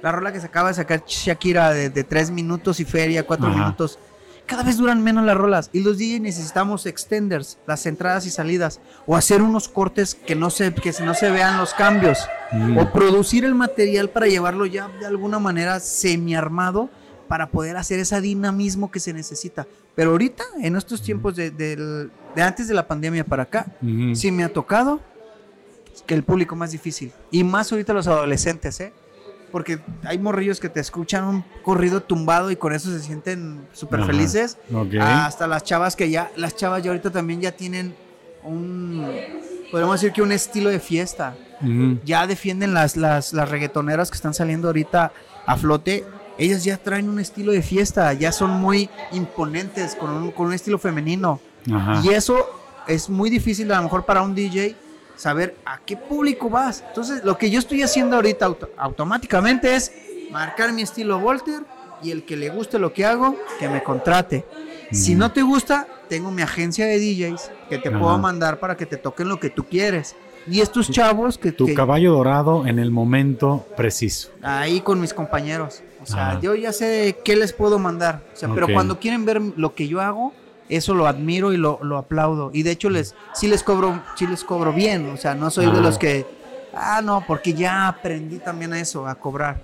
La 0.02 0.12
rola 0.12 0.32
que 0.32 0.40
se 0.40 0.48
acaba 0.48 0.70
de 0.70 0.76
sacar 0.76 1.04
Shakira 1.06 1.72
de, 1.72 1.90
de 1.90 2.04
3 2.04 2.32
minutos 2.32 2.80
y 2.80 2.86
Feria, 2.86 3.26
4 3.26 3.50
minutos. 3.50 4.00
Cada 4.46 4.64
vez 4.64 4.78
duran 4.78 5.04
menos 5.04 5.26
las 5.26 5.38
rolas. 5.38 5.70
Y 5.74 5.84
los 5.84 6.00
DJs 6.00 6.22
necesitamos 6.22 6.88
extenders, 6.88 7.60
las 7.68 7.86
entradas 7.86 8.26
y 8.26 8.32
salidas. 8.32 8.80
O 9.06 9.16
hacer 9.16 9.44
unos 9.44 9.70
cortes 9.70 10.16
que 10.16 10.36
no 10.36 10.50
se, 10.50 10.74
que 10.74 10.92
no 11.04 11.14
se 11.14 11.30
vean 11.30 11.58
los 11.58 11.76
cambios. 11.76 12.28
Mm. 12.52 12.78
O 12.80 12.92
producir 12.92 13.46
el 13.46 13.54
material 13.54 14.10
para 14.10 14.26
llevarlo 14.26 14.66
ya 14.66 14.88
de 15.00 15.06
alguna 15.06 15.38
manera 15.38 15.80
semi-armado 15.80 16.90
para 17.28 17.52
poder 17.52 17.78
hacer 17.78 18.00
ese 18.00 18.20
dinamismo 18.22 18.90
que 18.90 19.00
se 19.00 19.14
necesita. 19.14 19.68
Pero 20.00 20.12
ahorita, 20.12 20.46
en 20.62 20.78
estos 20.78 21.02
tiempos 21.02 21.36
de, 21.36 22.10
antes 22.38 22.70
de 22.70 22.74
la 22.74 22.88
pandemia 22.88 23.26
para 23.26 23.44
acá, 23.44 23.66
sí 24.14 24.32
me 24.32 24.46
ha 24.46 24.54
tocado 24.54 25.02
que 26.06 26.14
el 26.14 26.24
público 26.24 26.56
más 26.56 26.72
difícil. 26.72 27.12
Y 27.32 27.44
más 27.44 27.70
ahorita 27.70 27.92
los 27.92 28.08
adolescentes, 28.08 28.80
¿eh? 28.80 28.94
porque 29.52 29.82
hay 30.06 30.18
morrillos 30.18 30.62
que 30.62 30.70
te 30.70 30.80
escuchan 30.80 31.26
un 31.26 31.44
corrido 31.64 32.02
tumbado 32.02 32.50
y 32.50 32.56
con 32.56 32.72
eso 32.72 32.90
se 32.90 33.02
sienten 33.02 33.68
súper 33.74 34.06
felices. 34.06 34.58
Hasta 35.02 35.48
las 35.48 35.66
chavas 35.66 35.98
que 35.98 36.10
ya, 36.10 36.32
las 36.38 36.56
chavas 36.56 36.82
ya 36.82 36.92
ahorita 36.92 37.12
también 37.12 37.42
ya 37.42 37.52
tienen 37.52 37.94
un, 38.46 39.06
podemos 39.70 40.00
decir 40.00 40.14
que 40.14 40.22
un 40.22 40.32
estilo 40.32 40.70
de 40.70 40.80
fiesta. 40.80 41.36
Ya 42.06 42.26
defienden 42.26 42.74
las, 42.74 42.96
las, 42.96 43.34
las 43.34 43.50
reggaetoneras 43.50 44.10
que 44.10 44.16
están 44.16 44.34
saliendo 44.34 44.70
ahorita 44.70 45.12
a 45.46 45.58
flote. 45.58 46.06
Ellas 46.40 46.64
ya 46.64 46.78
traen 46.78 47.10
un 47.10 47.20
estilo 47.20 47.52
de 47.52 47.62
fiesta, 47.62 48.14
ya 48.14 48.32
son 48.32 48.52
muy 48.52 48.90
imponentes 49.12 49.96
con 49.96 50.10
un, 50.10 50.32
con 50.32 50.48
un 50.48 50.54
estilo 50.54 50.80
femenino. 50.80 51.40
Y 52.04 52.10
eso 52.10 52.50
es 52.88 53.10
muy 53.10 53.30
difícil 53.30 53.72
a 53.72 53.78
lo 53.78 53.84
mejor 53.84 54.06
para 54.06 54.22
un 54.22 54.34
DJ 54.34 54.76
saber 55.16 55.56
a 55.66 55.80
qué 55.80 55.98
público 55.98 56.50
vas. 56.50 56.84
Entonces, 56.88 57.24
lo 57.26 57.38
que 57.38 57.52
yo 57.52 57.60
estoy 57.60 57.84
haciendo 57.84 58.16
ahorita 58.16 58.56
automáticamente 58.78 59.76
es 59.76 59.92
marcar 60.32 60.72
mi 60.72 60.82
estilo 60.82 61.20
Volter 61.20 61.64
y 62.02 62.12
el 62.12 62.24
que 62.24 62.38
le 62.38 62.50
guste 62.50 62.80
lo 62.80 62.94
que 62.94 63.06
hago, 63.06 63.36
que 63.60 63.68
me 63.68 63.84
contrate. 63.84 64.46
Si 64.92 65.16
no 65.16 65.32
te 65.32 65.42
gusta, 65.42 65.88
tengo 66.08 66.32
mi 66.32 66.42
agencia 66.42 66.86
de 66.86 66.98
DJs 66.98 67.52
que 67.70 67.78
te 67.78 67.92
puedo 67.92 68.18
mandar 68.18 68.60
para 68.60 68.78
que 68.78 68.86
te 68.86 68.98
toquen 68.98 69.28
lo 69.28 69.40
que 69.40 69.50
tú 69.50 69.66
quieres. 69.66 70.16
Y 70.48 70.62
estos 70.62 70.90
chavos 70.90 71.38
que... 71.38 71.52
Tu 71.52 71.74
caballo 71.74 72.14
dorado 72.14 72.66
en 72.66 72.80
el 72.80 72.90
momento 72.90 73.68
preciso. 73.76 74.30
Ahí 74.42 74.80
con 74.80 75.00
mis 75.02 75.14
compañeros. 75.14 75.84
O 76.02 76.06
sea, 76.06 76.40
yo 76.40 76.56
ya 76.56 76.72
sé 76.72 77.18
qué 77.24 77.36
les 77.36 77.54
puedo 77.54 77.80
mandar. 77.80 78.22
O 78.34 78.38
sea, 78.38 78.50
pero 78.54 78.68
cuando 78.72 79.00
quieren 79.00 79.26
ver 79.26 79.42
lo 79.56 79.76
que 79.76 79.88
yo 79.88 80.02
hago, 80.02 80.34
eso 80.70 80.94
lo 80.94 81.08
admiro 81.08 81.52
y 81.52 81.58
lo, 81.58 81.80
aplaudo. 81.98 82.52
Y 82.54 82.64
de 82.64 82.72
hecho 82.72 82.90
les, 82.90 83.16
sí 83.34 83.48
les 83.48 83.64
cobro, 83.64 84.02
sí 84.16 84.28
les 84.28 84.44
cobro 84.44 84.72
bien. 84.72 85.10
O 85.10 85.18
sea, 85.18 85.36
no 85.36 85.50
soy 85.50 85.66
de 85.66 85.82
los 85.82 85.98
que, 85.98 86.26
ah, 86.74 87.02
no, 87.04 87.24
porque 87.28 87.54
ya 87.54 87.88
aprendí 87.88 88.38
también 88.38 88.74
a 88.74 88.80
eso, 88.80 89.08
a 89.08 89.16
cobrar. 89.16 89.62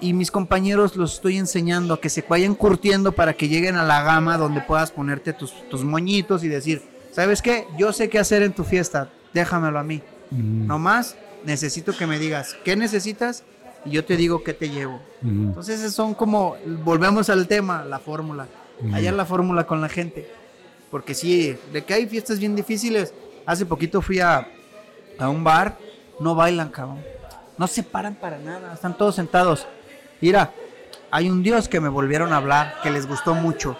Y 0.00 0.12
mis 0.12 0.30
compañeros 0.30 0.96
los 0.96 1.14
estoy 1.14 1.36
enseñando 1.36 1.94
a 1.94 2.00
que 2.00 2.08
se 2.08 2.24
vayan 2.26 2.54
curtiendo 2.54 3.12
para 3.12 3.34
que 3.34 3.48
lleguen 3.48 3.76
a 3.76 3.82
la 3.82 4.02
gama 4.02 4.38
donde 4.38 4.60
puedas 4.60 4.92
ponerte 4.92 5.32
tus, 5.32 5.68
tus 5.68 5.84
moñitos 5.84 6.44
y 6.44 6.48
decir, 6.48 6.82
¿sabes 7.10 7.42
qué? 7.42 7.66
Yo 7.76 7.92
sé 7.92 8.08
qué 8.08 8.18
hacer 8.18 8.42
en 8.42 8.52
tu 8.52 8.64
fiesta, 8.64 9.10
déjamelo 9.34 9.78
a 9.78 9.82
mí. 9.82 10.00
No 10.30 10.78
más 10.78 11.16
necesito 11.44 11.94
que 11.96 12.06
me 12.06 12.18
digas, 12.18 12.56
¿qué 12.64 12.76
necesitas? 12.76 13.44
Y 13.84 13.90
yo 13.90 14.04
te 14.04 14.16
digo 14.16 14.42
qué 14.42 14.54
te 14.54 14.68
llevo. 14.68 15.00
Entonces 15.22 15.92
son 15.92 16.14
como, 16.14 16.56
volvemos 16.84 17.28
al 17.30 17.48
tema, 17.48 17.84
la 17.84 17.98
fórmula 17.98 18.46
hallar 18.90 19.14
la 19.14 19.24
fórmula 19.24 19.66
con 19.66 19.80
la 19.80 19.88
gente. 19.88 20.28
Porque 20.90 21.14
sí, 21.14 21.56
de 21.72 21.84
que 21.84 21.94
hay 21.94 22.06
fiestas 22.06 22.38
bien 22.38 22.56
difíciles. 22.56 23.14
Hace 23.46 23.66
poquito 23.66 24.02
fui 24.02 24.20
a, 24.20 24.46
a 25.18 25.28
un 25.28 25.42
bar, 25.44 25.78
no 26.20 26.34
bailan, 26.34 26.68
cabrón. 26.68 27.02
No 27.58 27.66
se 27.66 27.82
paran 27.82 28.14
para 28.14 28.38
nada, 28.38 28.74
están 28.74 28.96
todos 28.96 29.14
sentados. 29.14 29.66
Mira, 30.20 30.52
hay 31.10 31.30
un 31.30 31.42
dios 31.42 31.68
que 31.68 31.80
me 31.80 31.88
volvieron 31.88 32.32
a 32.32 32.38
hablar, 32.38 32.76
que 32.82 32.90
les 32.90 33.06
gustó 33.06 33.34
mucho. 33.34 33.76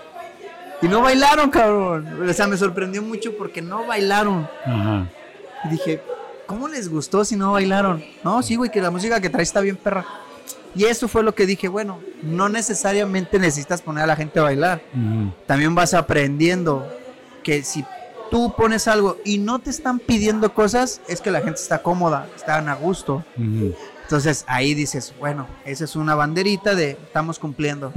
Y 0.80 0.88
no 0.88 1.00
bailaron, 1.00 1.50
cabrón. 1.50 2.28
O 2.28 2.32
sea, 2.32 2.46
me 2.46 2.56
sorprendió 2.56 3.02
mucho 3.02 3.36
porque 3.36 3.62
no 3.62 3.86
bailaron. 3.86 4.48
Y 5.64 5.68
dije, 5.68 6.02
¿cómo 6.46 6.68
les 6.68 6.88
gustó 6.88 7.24
si 7.24 7.36
no 7.36 7.52
bailaron? 7.52 8.02
No, 8.24 8.42
sí, 8.42 8.56
güey, 8.56 8.70
que 8.70 8.80
la 8.80 8.90
música 8.90 9.20
que 9.20 9.30
traes 9.30 9.48
está 9.48 9.60
bien 9.60 9.76
perra. 9.76 10.04
Y 10.74 10.84
eso 10.84 11.06
fue 11.06 11.22
lo 11.22 11.34
que 11.34 11.46
dije, 11.46 11.68
bueno, 11.68 12.00
no 12.22 12.48
necesariamente 12.48 13.38
necesitas 13.38 13.82
poner 13.82 14.04
a 14.04 14.06
la 14.06 14.16
gente 14.16 14.40
a 14.40 14.42
bailar. 14.42 14.82
También 15.46 15.74
vas 15.74 15.92
aprendiendo 15.92 16.86
que 17.42 17.62
si 17.62 17.84
tú 18.30 18.54
pones 18.56 18.88
algo 18.88 19.18
y 19.24 19.38
no 19.38 19.58
te 19.58 19.68
están 19.68 19.98
pidiendo 19.98 20.54
cosas, 20.54 21.02
es 21.08 21.20
que 21.20 21.30
la 21.30 21.40
gente 21.40 21.60
está 21.60 21.82
cómoda, 21.82 22.26
están 22.34 22.68
a 22.68 22.74
gusto. 22.74 23.24
Entonces 23.36 24.44
ahí 24.48 24.74
dices, 24.74 25.14
bueno, 25.18 25.46
esa 25.66 25.84
es 25.84 25.96
una 25.96 26.14
banderita 26.14 26.74
de 26.74 26.92
estamos 26.92 27.38
cumpliendo. 27.38 27.92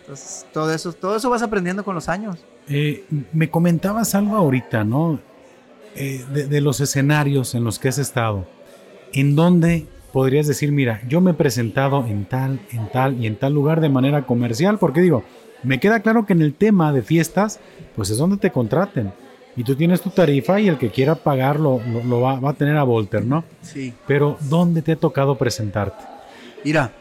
Entonces 0.00 0.46
todo 0.52 0.72
eso, 0.72 0.92
todo 0.92 1.16
eso 1.16 1.28
vas 1.28 1.42
aprendiendo 1.42 1.84
con 1.84 1.96
los 1.96 2.08
años. 2.08 2.38
Eh, 2.68 3.04
me 3.32 3.50
comentabas 3.50 4.14
algo 4.14 4.36
ahorita, 4.36 4.84
¿no? 4.84 5.20
Eh, 5.96 6.24
de, 6.32 6.46
de, 6.46 6.60
los 6.60 6.80
escenarios 6.80 7.54
en 7.54 7.64
los 7.64 7.78
que 7.78 7.88
has 7.88 7.98
estado. 7.98 8.46
¿En 9.12 9.34
dónde 9.34 9.86
podrías 10.12 10.46
decir, 10.46 10.72
mira, 10.72 11.00
yo 11.08 11.20
me 11.20 11.32
he 11.32 11.34
presentado 11.34 12.06
en 12.06 12.24
tal, 12.24 12.60
en 12.70 12.88
tal 12.90 13.20
y 13.20 13.26
en 13.26 13.36
tal 13.36 13.54
lugar 13.54 13.80
de 13.80 13.88
manera 13.88 14.26
comercial, 14.26 14.78
porque 14.78 15.00
digo, 15.00 15.24
me 15.62 15.80
queda 15.80 16.00
claro 16.00 16.26
que 16.26 16.32
en 16.32 16.42
el 16.42 16.54
tema 16.54 16.92
de 16.92 17.02
fiestas, 17.02 17.60
pues 17.96 18.10
es 18.10 18.18
donde 18.18 18.36
te 18.36 18.50
contraten. 18.50 19.12
Y 19.56 19.64
tú 19.64 19.74
tienes 19.74 20.00
tu 20.00 20.10
tarifa 20.10 20.60
y 20.60 20.68
el 20.68 20.78
que 20.78 20.90
quiera 20.90 21.16
pagarlo 21.16 21.80
lo, 22.06 22.20
va, 22.20 22.38
a 22.48 22.52
tener 22.54 22.76
a 22.76 22.84
Volter, 22.84 23.24
¿no? 23.24 23.44
Sí. 23.62 23.92
Pero 24.06 24.38
¿dónde 24.42 24.80
te 24.80 24.92
ha 24.92 24.96
tocado 24.96 25.36
presentarte? 25.36 26.04
Mira, 26.64 26.92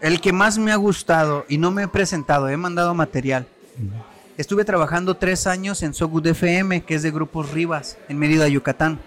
el 0.00 0.20
que 0.20 0.32
más 0.32 0.56
me 0.56 0.72
ha 0.72 0.76
gustado 0.76 1.44
y 1.48 1.58
no 1.58 1.70
me 1.70 1.82
he 1.82 1.88
presentado, 1.88 2.48
he 2.48 2.56
mandado 2.56 2.94
material. 2.94 3.46
Estuve 4.38 4.64
trabajando 4.64 5.16
tres 5.16 5.48
años 5.48 5.82
en 5.82 5.94
Sogud 5.94 6.24
FM, 6.24 6.82
que 6.82 6.94
es 6.94 7.02
de 7.02 7.10
Grupos 7.10 7.50
Rivas, 7.50 7.98
en 8.08 8.20
Mérida, 8.20 8.46
Yucatán. 8.46 9.00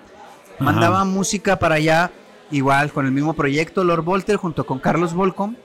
Mandaba 0.59 1.05
música 1.05 1.57
para 1.57 1.75
allá 1.75 2.11
igual 2.51 2.91
con 2.91 3.05
el 3.05 3.13
mismo 3.13 3.31
proyecto, 3.31 3.85
Lord 3.85 4.03
Volter 4.03 4.35
junto 4.35 4.65
con 4.65 4.79
Carlos 4.79 5.13
Volcom, 5.13 5.55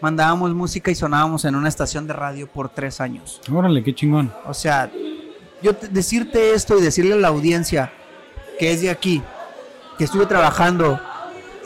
mandábamos 0.00 0.54
música 0.54 0.90
y 0.90 0.94
sonábamos 0.94 1.44
en 1.44 1.54
una 1.54 1.68
estación 1.68 2.06
de 2.06 2.14
radio 2.14 2.46
por 2.46 2.70
tres 2.70 2.98
años. 3.02 3.42
Órale, 3.52 3.84
qué 3.84 3.94
chingón. 3.94 4.32
O 4.46 4.54
sea, 4.54 4.90
yo 5.62 5.72
decirte 5.90 6.54
esto 6.54 6.78
y 6.78 6.82
decirle 6.82 7.12
a 7.12 7.18
la 7.18 7.28
audiencia 7.28 7.92
que 8.58 8.72
es 8.72 8.80
de 8.80 8.88
aquí, 8.88 9.22
que 9.98 10.04
estuve 10.04 10.24
trabajando 10.24 10.98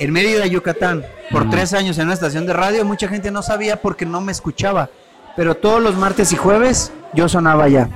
en 0.00 0.12
Mérida, 0.12 0.44
Yucatán, 0.48 1.05
por 1.30 1.48
tres 1.50 1.72
años 1.72 1.98
en 1.98 2.07
una 2.07 2.14
estación 2.14 2.46
de 2.46 2.52
radio, 2.52 2.84
mucha 2.84 3.07
gente 3.07 3.30
no 3.30 3.42
sabía 3.42 3.80
porque 3.80 4.07
no 4.07 4.20
me 4.20 4.32
escuchaba. 4.32 4.90
Pero 5.36 5.55
todos 5.57 5.80
los 5.80 5.94
martes 5.94 6.32
y 6.32 6.36
jueves 6.36 6.92
yo 7.14 7.28
sonaba 7.28 7.64
allá. 7.64 7.88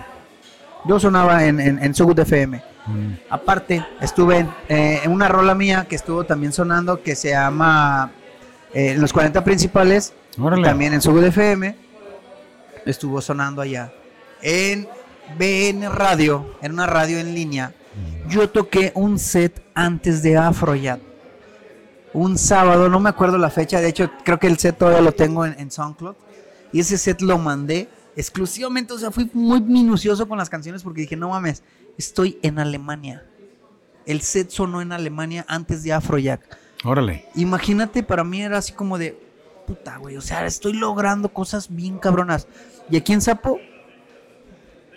Yo 0.85 0.99
sonaba 0.99 1.45
en, 1.45 1.61
en, 1.61 1.79
en 1.83 1.93
FM. 1.93 2.63
Mm. 2.87 3.13
Aparte, 3.29 3.85
estuve 4.01 4.47
eh, 4.69 5.01
en 5.05 5.11
una 5.11 5.29
rola 5.29 5.55
mía 5.55 5.87
que 5.89 5.97
estuvo 5.97 6.25
también 6.25 6.53
sonando 6.53 7.03
que 7.03 7.15
se 7.15 7.31
llama 7.31 8.13
eh, 8.73 8.97
Los 8.97 9.13
40 9.13 9.45
Principales. 9.45 10.15
También 10.63 10.95
en 10.95 11.03
Sugud 11.03 11.25
FM. 11.25 11.77
Estuvo 12.87 13.21
sonando 13.21 13.61
allá. 13.61 13.93
En 14.41 14.89
BN 15.37 15.89
Radio, 15.91 16.55
en 16.63 16.73
una 16.73 16.87
radio 16.87 17.19
en 17.19 17.35
línea. 17.35 17.75
Mm. 18.25 18.31
Yo 18.31 18.49
toqué 18.49 18.93
un 18.95 19.19
set 19.19 19.63
antes 19.75 20.23
de 20.23 20.37
Afroyat. 20.37 21.01
Un 22.15 22.39
sábado, 22.39 22.89
no 22.89 23.01
me 23.01 23.11
acuerdo 23.11 23.37
la 23.37 23.51
fecha. 23.51 23.81
De 23.81 23.89
hecho, 23.89 24.11
creo 24.25 24.39
que 24.39 24.47
el 24.47 24.59
set 24.59 24.79
todavía 24.79 25.03
lo 25.03 25.13
tengo 25.13 25.45
en, 25.45 25.55
en 25.59 25.71
SoundCloud. 25.71 26.15
Y 26.73 26.81
ese 26.81 26.97
set 26.97 27.21
lo 27.21 27.37
mandé 27.39 27.89
exclusivamente, 28.19 28.93
o 28.93 28.99
sea, 28.99 29.13
fui 29.13 29.31
muy 29.33 29.61
minucioso 29.61 30.27
con 30.27 30.39
las 30.39 30.51
canciones 30.51 30.83
porque 30.83 31.03
dije, 31.03 31.15
no 31.15 31.29
mames, 31.29 31.63
estoy 31.97 32.37
en 32.43 32.59
Alemania. 32.59 33.25
El 34.07 34.23
set 34.23 34.51
sonó 34.51 34.83
en 34.83 34.91
Alemania 34.91 35.47
antes 35.49 35.85
de 35.85 35.93
Afrojack. 35.93 36.59
Órale. 36.83 37.27
Imagínate, 37.37 38.03
para 38.03 38.25
mí 38.25 38.43
era 38.43 38.59
así 38.59 38.73
como 38.73 38.99
de, 38.99 39.17
puta, 39.69 39.99
güey, 39.99 40.17
o 40.17 40.21
sea, 40.21 40.45
estoy 40.47 40.73
logrando 40.73 41.29
cosas 41.29 41.73
bien 41.73 41.99
cabronas. 41.99 42.49
Y 42.91 42.97
aquí 42.97 43.13
en 43.13 43.21
Sapo, 43.21 43.61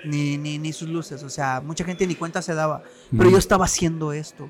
ni, 0.03 0.39
ni, 0.39 0.57
ni 0.57 0.74
sus 0.74 0.89
luces, 0.89 1.22
o 1.22 1.30
sea, 1.30 1.61
mucha 1.61 1.84
gente 1.84 2.07
ni 2.07 2.15
cuenta 2.15 2.41
se 2.41 2.55
daba. 2.55 2.82
Pero 3.15 3.30
yo 3.30 3.38
estaba 3.38 3.65
haciendo 3.65 4.13
esto. 4.13 4.49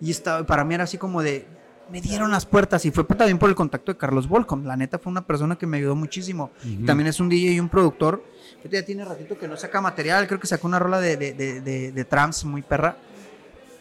Y 0.00 0.10
estaba, 0.10 0.46
para 0.46 0.64
mí 0.64 0.74
era 0.74 0.84
así 0.84 0.96
como 0.96 1.22
de, 1.22 1.46
me 1.90 2.00
dieron 2.00 2.30
las 2.30 2.46
puertas 2.46 2.84
y 2.84 2.90
fue 2.90 3.04
también 3.04 3.38
por 3.38 3.48
el 3.48 3.54
contacto 3.54 3.92
de 3.92 3.98
Carlos 3.98 4.28
Volcom. 4.28 4.64
La 4.64 4.76
neta 4.76 4.98
fue 4.98 5.10
una 5.10 5.26
persona 5.26 5.56
que 5.56 5.66
me 5.66 5.78
ayudó 5.78 5.96
muchísimo. 5.96 6.50
También 6.86 7.08
es 7.08 7.20
un 7.20 7.28
DJ 7.28 7.52
y 7.52 7.60
un 7.60 7.68
productor. 7.68 8.24
Ya 8.70 8.84
tiene 8.84 9.04
ratito 9.04 9.38
que 9.38 9.48
no 9.48 9.56
saca 9.56 9.80
material. 9.80 10.26
Creo 10.26 10.40
que 10.40 10.46
sacó 10.46 10.66
una 10.66 10.78
rola 10.78 11.00
de, 11.00 11.16
de, 11.16 12.04
trams 12.04 12.44
muy 12.44 12.62
perra. 12.62 12.96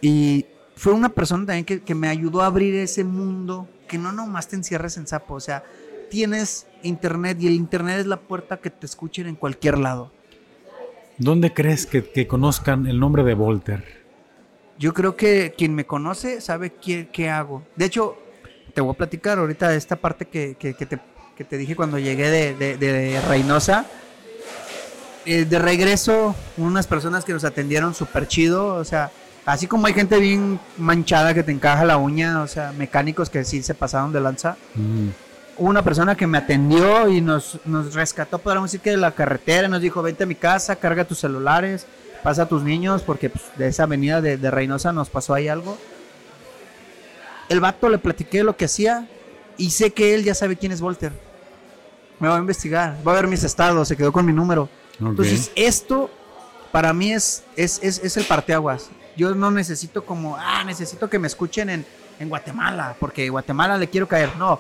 Y 0.02 0.46
fue 0.76 0.94
una 0.94 1.10
persona 1.10 1.46
también 1.46 1.66
que, 1.66 1.96
me 1.96 2.08
ayudó 2.08 2.42
a 2.42 2.48
abrir 2.48 2.76
ese 2.76 3.04
mundo 3.04 3.68
que 3.88 3.98
no 3.98 4.12
nomás 4.12 4.48
te 4.48 4.56
encierres 4.56 4.98
en 4.98 5.08
sapo. 5.08 5.36
O 5.36 5.40
sea, 5.40 5.64
tienes 6.10 6.68
internet 6.84 7.38
y 7.42 7.48
el 7.48 7.54
internet 7.54 8.00
es 8.00 8.08
la 8.08 8.20
puerta 8.20 8.58
que 8.58 8.70
te 8.70 8.86
escuchen 8.86 9.28
en 9.28 9.36
cualquier 9.36 9.78
lado. 9.78 10.12
¿Dónde 11.18 11.54
crees 11.54 11.86
que, 11.86 12.10
que 12.10 12.28
conozcan 12.28 12.86
el 12.86 13.00
nombre 13.00 13.24
de 13.24 13.34
Volter? 13.34 14.07
Yo 14.78 14.94
creo 14.94 15.16
que 15.16 15.54
quien 15.58 15.74
me 15.74 15.86
conoce 15.86 16.42
sabe 16.42 16.72
qué, 16.72 17.10
qué 17.12 17.30
hago. 17.30 17.64
De 17.76 17.86
hecho, 17.86 18.18
te 18.74 18.82
voy 18.82 18.94
a 18.94 18.98
platicar 18.98 19.40
ahorita 19.40 19.70
de 19.70 19.78
esta 19.78 19.96
parte 19.96 20.26
que, 20.26 20.56
que, 20.56 20.74
te, 20.74 21.00
que 21.36 21.44
te, 21.44 21.58
dije 21.58 21.76
cuando 21.76 21.98
llegué 21.98 22.30
de, 22.30 22.54
de, 22.54 22.78
de 22.78 23.22
Reynosa. 23.22 23.86
Eh, 25.30 25.44
de 25.44 25.60
regreso, 25.60 26.34
unas 26.56 26.88
personas 26.88 27.26
que 27.26 27.34
nos 27.34 27.44
atendieron 27.44 27.94
súper 27.94 28.30
chido, 28.30 28.76
o 28.76 28.86
sea, 28.86 29.12
así 29.46 29.68
como 29.68 29.86
hay 29.88 29.94
gente 29.94 30.18
bien 30.20 30.58
manchada 30.78 31.34
que 31.34 31.44
te 31.44 31.52
encaja 31.52 31.84
la 31.84 31.98
uña, 31.98 32.42
o 32.44 32.48
sea, 32.48 32.72
mecánicos 32.72 33.30
que 33.30 33.44
sí 33.44 33.62
se 33.62 33.74
pasaron 33.74 34.14
de 34.14 34.22
lanza. 34.22 34.56
Mm. 34.76 35.10
una 35.58 35.82
persona 35.82 36.16
que 36.16 36.28
me 36.28 36.38
atendió 36.38 37.10
y 37.10 37.20
nos, 37.20 37.60
nos 37.66 37.94
rescató, 37.94 38.40
podríamos 38.40 38.72
decir 38.72 38.80
que 38.80 38.92
de 38.92 38.98
la 38.98 39.12
carretera, 39.12 39.68
nos 39.68 39.82
dijo, 39.82 40.02
vente 40.02 40.24
a 40.24 40.28
mi 40.28 40.36
casa, 40.36 40.78
carga 40.78 41.04
tus 41.04 41.20
celulares, 41.20 41.86
pasa 42.28 42.42
a 42.42 42.50
tus 42.50 42.62
niños, 42.62 43.04
porque 43.04 43.30
pues, 43.30 43.46
de 43.56 43.70
esa 43.70 43.84
avenida 43.84 44.20
de, 44.20 44.52
Reynosa 44.52 44.92
nos 44.92 45.10
pasó 45.10 45.34
ahí 45.34 45.48
algo. 45.48 45.78
El 47.48 47.62
vato 47.62 47.88
le 47.88 48.00
platiqué 48.00 48.44
lo 48.44 48.58
que 48.58 48.66
hacía 48.66 49.08
Y 49.58 49.70
sé 49.70 49.94
que 49.94 50.14
él 50.14 50.26
ya 50.26 50.36
sabe 50.36 50.58
quién 50.58 50.74
es 50.74 50.82
Volter. 50.82 51.14
Me 52.20 52.28
va 52.28 52.36
a 52.36 52.40
investigar, 52.40 52.98
va 53.08 53.14
a 53.14 53.16
ver 53.16 53.28
mis 53.28 53.46
estados, 53.46 53.88
se 53.88 53.96
quedó 53.96 54.12
con 54.12 54.26
mi 54.26 54.34
número. 54.34 54.68
Entonces, 55.00 55.54
esto 55.56 56.10
para 56.74 56.92
mí 56.92 57.14
es, 57.14 57.46
es, 57.56 57.80
es, 57.82 58.04
es, 58.04 58.18
el 58.18 58.26
parteaguas. 58.26 58.90
Yo 59.16 59.34
no 59.34 59.50
necesito 59.50 60.04
como, 60.04 60.36
ah, 60.36 60.66
necesito 60.66 61.10
que 61.10 61.20
me 61.20 61.28
escuchen 61.28 61.70
en, 61.70 61.86
en 62.20 62.28
Guatemala, 62.28 62.98
porque 63.00 63.30
Guatemala 63.30 63.78
le 63.78 63.88
quiero 63.88 64.06
caer. 64.06 64.36
No, 64.36 64.60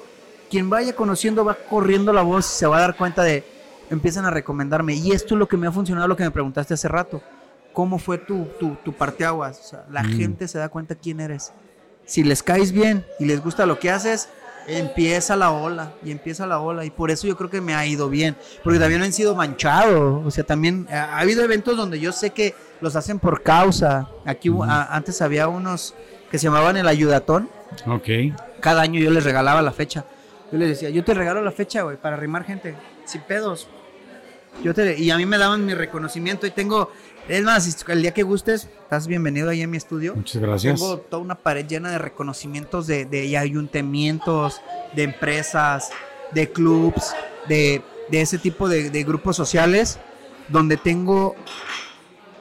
quien 0.49 0.70
vaya 0.70 0.95
conociendo 0.95 1.43
va 1.43 1.55
corriendo 1.70 2.13
la 2.13 2.22
voz 2.22 2.45
y 2.45 2.59
se 2.59 2.65
va 2.65 2.78
a 2.78 2.82
dar 2.82 2.95
cuenta 2.95 3.24
de, 3.24 3.43
empiezan 3.89 4.24
a 4.24 4.30
recomendarme. 4.30 4.93
Y 4.93 5.11
esto 5.11 5.36
es 5.36 5.39
lo 5.39 5.49
que 5.49 5.57
me 5.57 5.68
ha 5.68 5.72
funcionado, 5.74 6.07
lo 6.07 6.15
que 6.15 6.24
me 6.24 6.32
preguntaste 6.32 6.74
hace 6.74 6.88
rato. 6.88 7.22
¿Cómo 7.78 7.99
fue 7.99 8.17
tu, 8.17 8.45
tu, 8.59 8.73
tu 8.84 8.91
parteaguas? 8.91 9.59
O 9.59 9.63
sea, 9.63 9.86
la 9.91 10.01
mm. 10.01 10.17
gente 10.17 10.47
se 10.47 10.57
da 10.57 10.67
cuenta 10.67 10.95
quién 10.95 11.19
eres. 11.19 11.53
Si 12.05 12.23
les 12.23 12.41
caes 12.41 12.71
bien 12.71 13.05
y 13.19 13.25
les 13.25 13.39
gusta 13.43 13.67
lo 13.67 13.78
que 13.78 13.91
haces, 13.91 14.30
empieza 14.65 15.36
la 15.36 15.51
ola 15.51 15.93
y 16.03 16.09
empieza 16.09 16.47
la 16.47 16.59
ola. 16.59 16.86
Y 16.86 16.89
por 16.89 17.11
eso 17.11 17.28
yo 17.28 17.38
creo 17.38 17.51
que 17.51 17.61
me 17.61 17.75
ha 17.75 17.86
ido 17.86 18.09
bien. 18.09 18.36
Porque 18.63 18.80
también 18.80 19.03
han 19.03 19.13
sido 19.13 19.36
manchado. 19.36 20.23
O 20.25 20.32
sea, 20.32 20.43
también 20.43 20.88
ha, 20.89 21.19
habido 21.19 21.43
eventos 21.43 21.78
donde 21.78 21.99
yo 21.99 22.11
sé 22.13 22.32
que 22.32 22.55
los 22.82 22.95
hacen 22.95 23.19
por 23.19 23.43
causa. 23.43 24.09
Aquí 24.25 24.51
antes 24.67 25.21
había 25.21 25.47
unos 25.47 25.93
que 26.32 26.39
se 26.39 26.45
llamaban 26.45 26.78
el 26.78 26.88
ayudatón. 26.88 27.47
Ok. 27.86 28.09
Cada 28.59 28.82
año 28.82 28.99
yo 28.99 29.11
les 29.11 29.23
regalaba 29.23 29.61
la 29.61 29.71
fecha. 29.71 30.03
Yo 30.51 30.57
les 30.57 30.69
decía, 30.69 30.89
yo 30.89 31.03
te 31.03 31.13
regalo 31.13 31.43
la 31.43 31.51
fecha, 31.51 31.84
güey, 31.84 31.97
para 31.97 32.15
arrimar 32.15 32.43
gente. 32.43 32.73
Sin 33.05 33.21
pedos. 33.21 33.67
Yo 34.63 34.73
te, 34.73 34.99
y 34.99 35.11
a 35.11 35.17
mí 35.17 35.25
me 35.25 35.38
daban 35.38 35.65
mi 35.65 35.73
reconocimiento 35.75 36.47
y 36.47 36.51
tengo, 36.51 36.91
es 37.28 37.43
más, 37.43 37.86
el 37.88 38.01
día 38.01 38.13
que 38.13 38.23
gustes, 38.23 38.69
estás 38.84 39.07
bienvenido 39.07 39.49
ahí 39.49 39.61
en 39.61 39.69
mi 39.69 39.78
estudio. 39.78 40.15
Muchas 40.15 40.41
gracias. 40.41 40.80
Tengo 40.80 40.97
toda 40.97 41.21
una 41.21 41.36
pared 41.36 41.65
llena 41.67 41.91
de 41.91 41.97
reconocimientos 41.97 42.88
de, 42.88 43.05
de 43.05 43.38
ayuntamientos, 43.38 44.61
de 44.95 45.03
empresas, 45.03 45.89
de 46.32 46.49
clubs, 46.51 47.13
de, 47.47 47.82
de 48.09 48.21
ese 48.21 48.38
tipo 48.38 48.69
de, 48.69 48.89
de, 48.89 49.03
grupos 49.03 49.36
sociales, 49.36 49.99
donde 50.47 50.78
tengo 50.78 51.36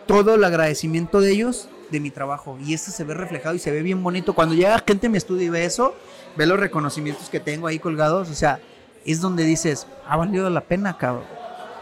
todo 0.06 0.34
el 0.34 0.44
agradecimiento 0.44 1.20
de 1.20 1.32
ellos 1.32 1.68
de 1.90 2.00
mi 2.00 2.10
trabajo. 2.10 2.56
Y 2.64 2.74
eso 2.74 2.90
se 2.90 3.04
ve 3.04 3.14
reflejado 3.14 3.54
y 3.54 3.58
se 3.58 3.70
ve 3.70 3.82
bien 3.82 4.02
bonito. 4.02 4.34
Cuando 4.34 4.54
llega 4.54 4.82
gente 4.86 5.08
a 5.08 5.10
mi 5.10 5.18
estudio 5.18 5.46
y 5.46 5.48
ve 5.48 5.64
eso, 5.64 5.94
ve 6.36 6.46
los 6.46 6.60
reconocimientos 6.60 7.28
que 7.28 7.40
tengo 7.40 7.66
ahí 7.66 7.78
colgados, 7.78 8.30
o 8.30 8.34
sea, 8.34 8.60
es 9.04 9.20
donde 9.20 9.44
dices, 9.44 9.86
ha 10.06 10.16
valido 10.16 10.48
la 10.50 10.60
pena, 10.60 10.96
cabrón. 10.96 11.24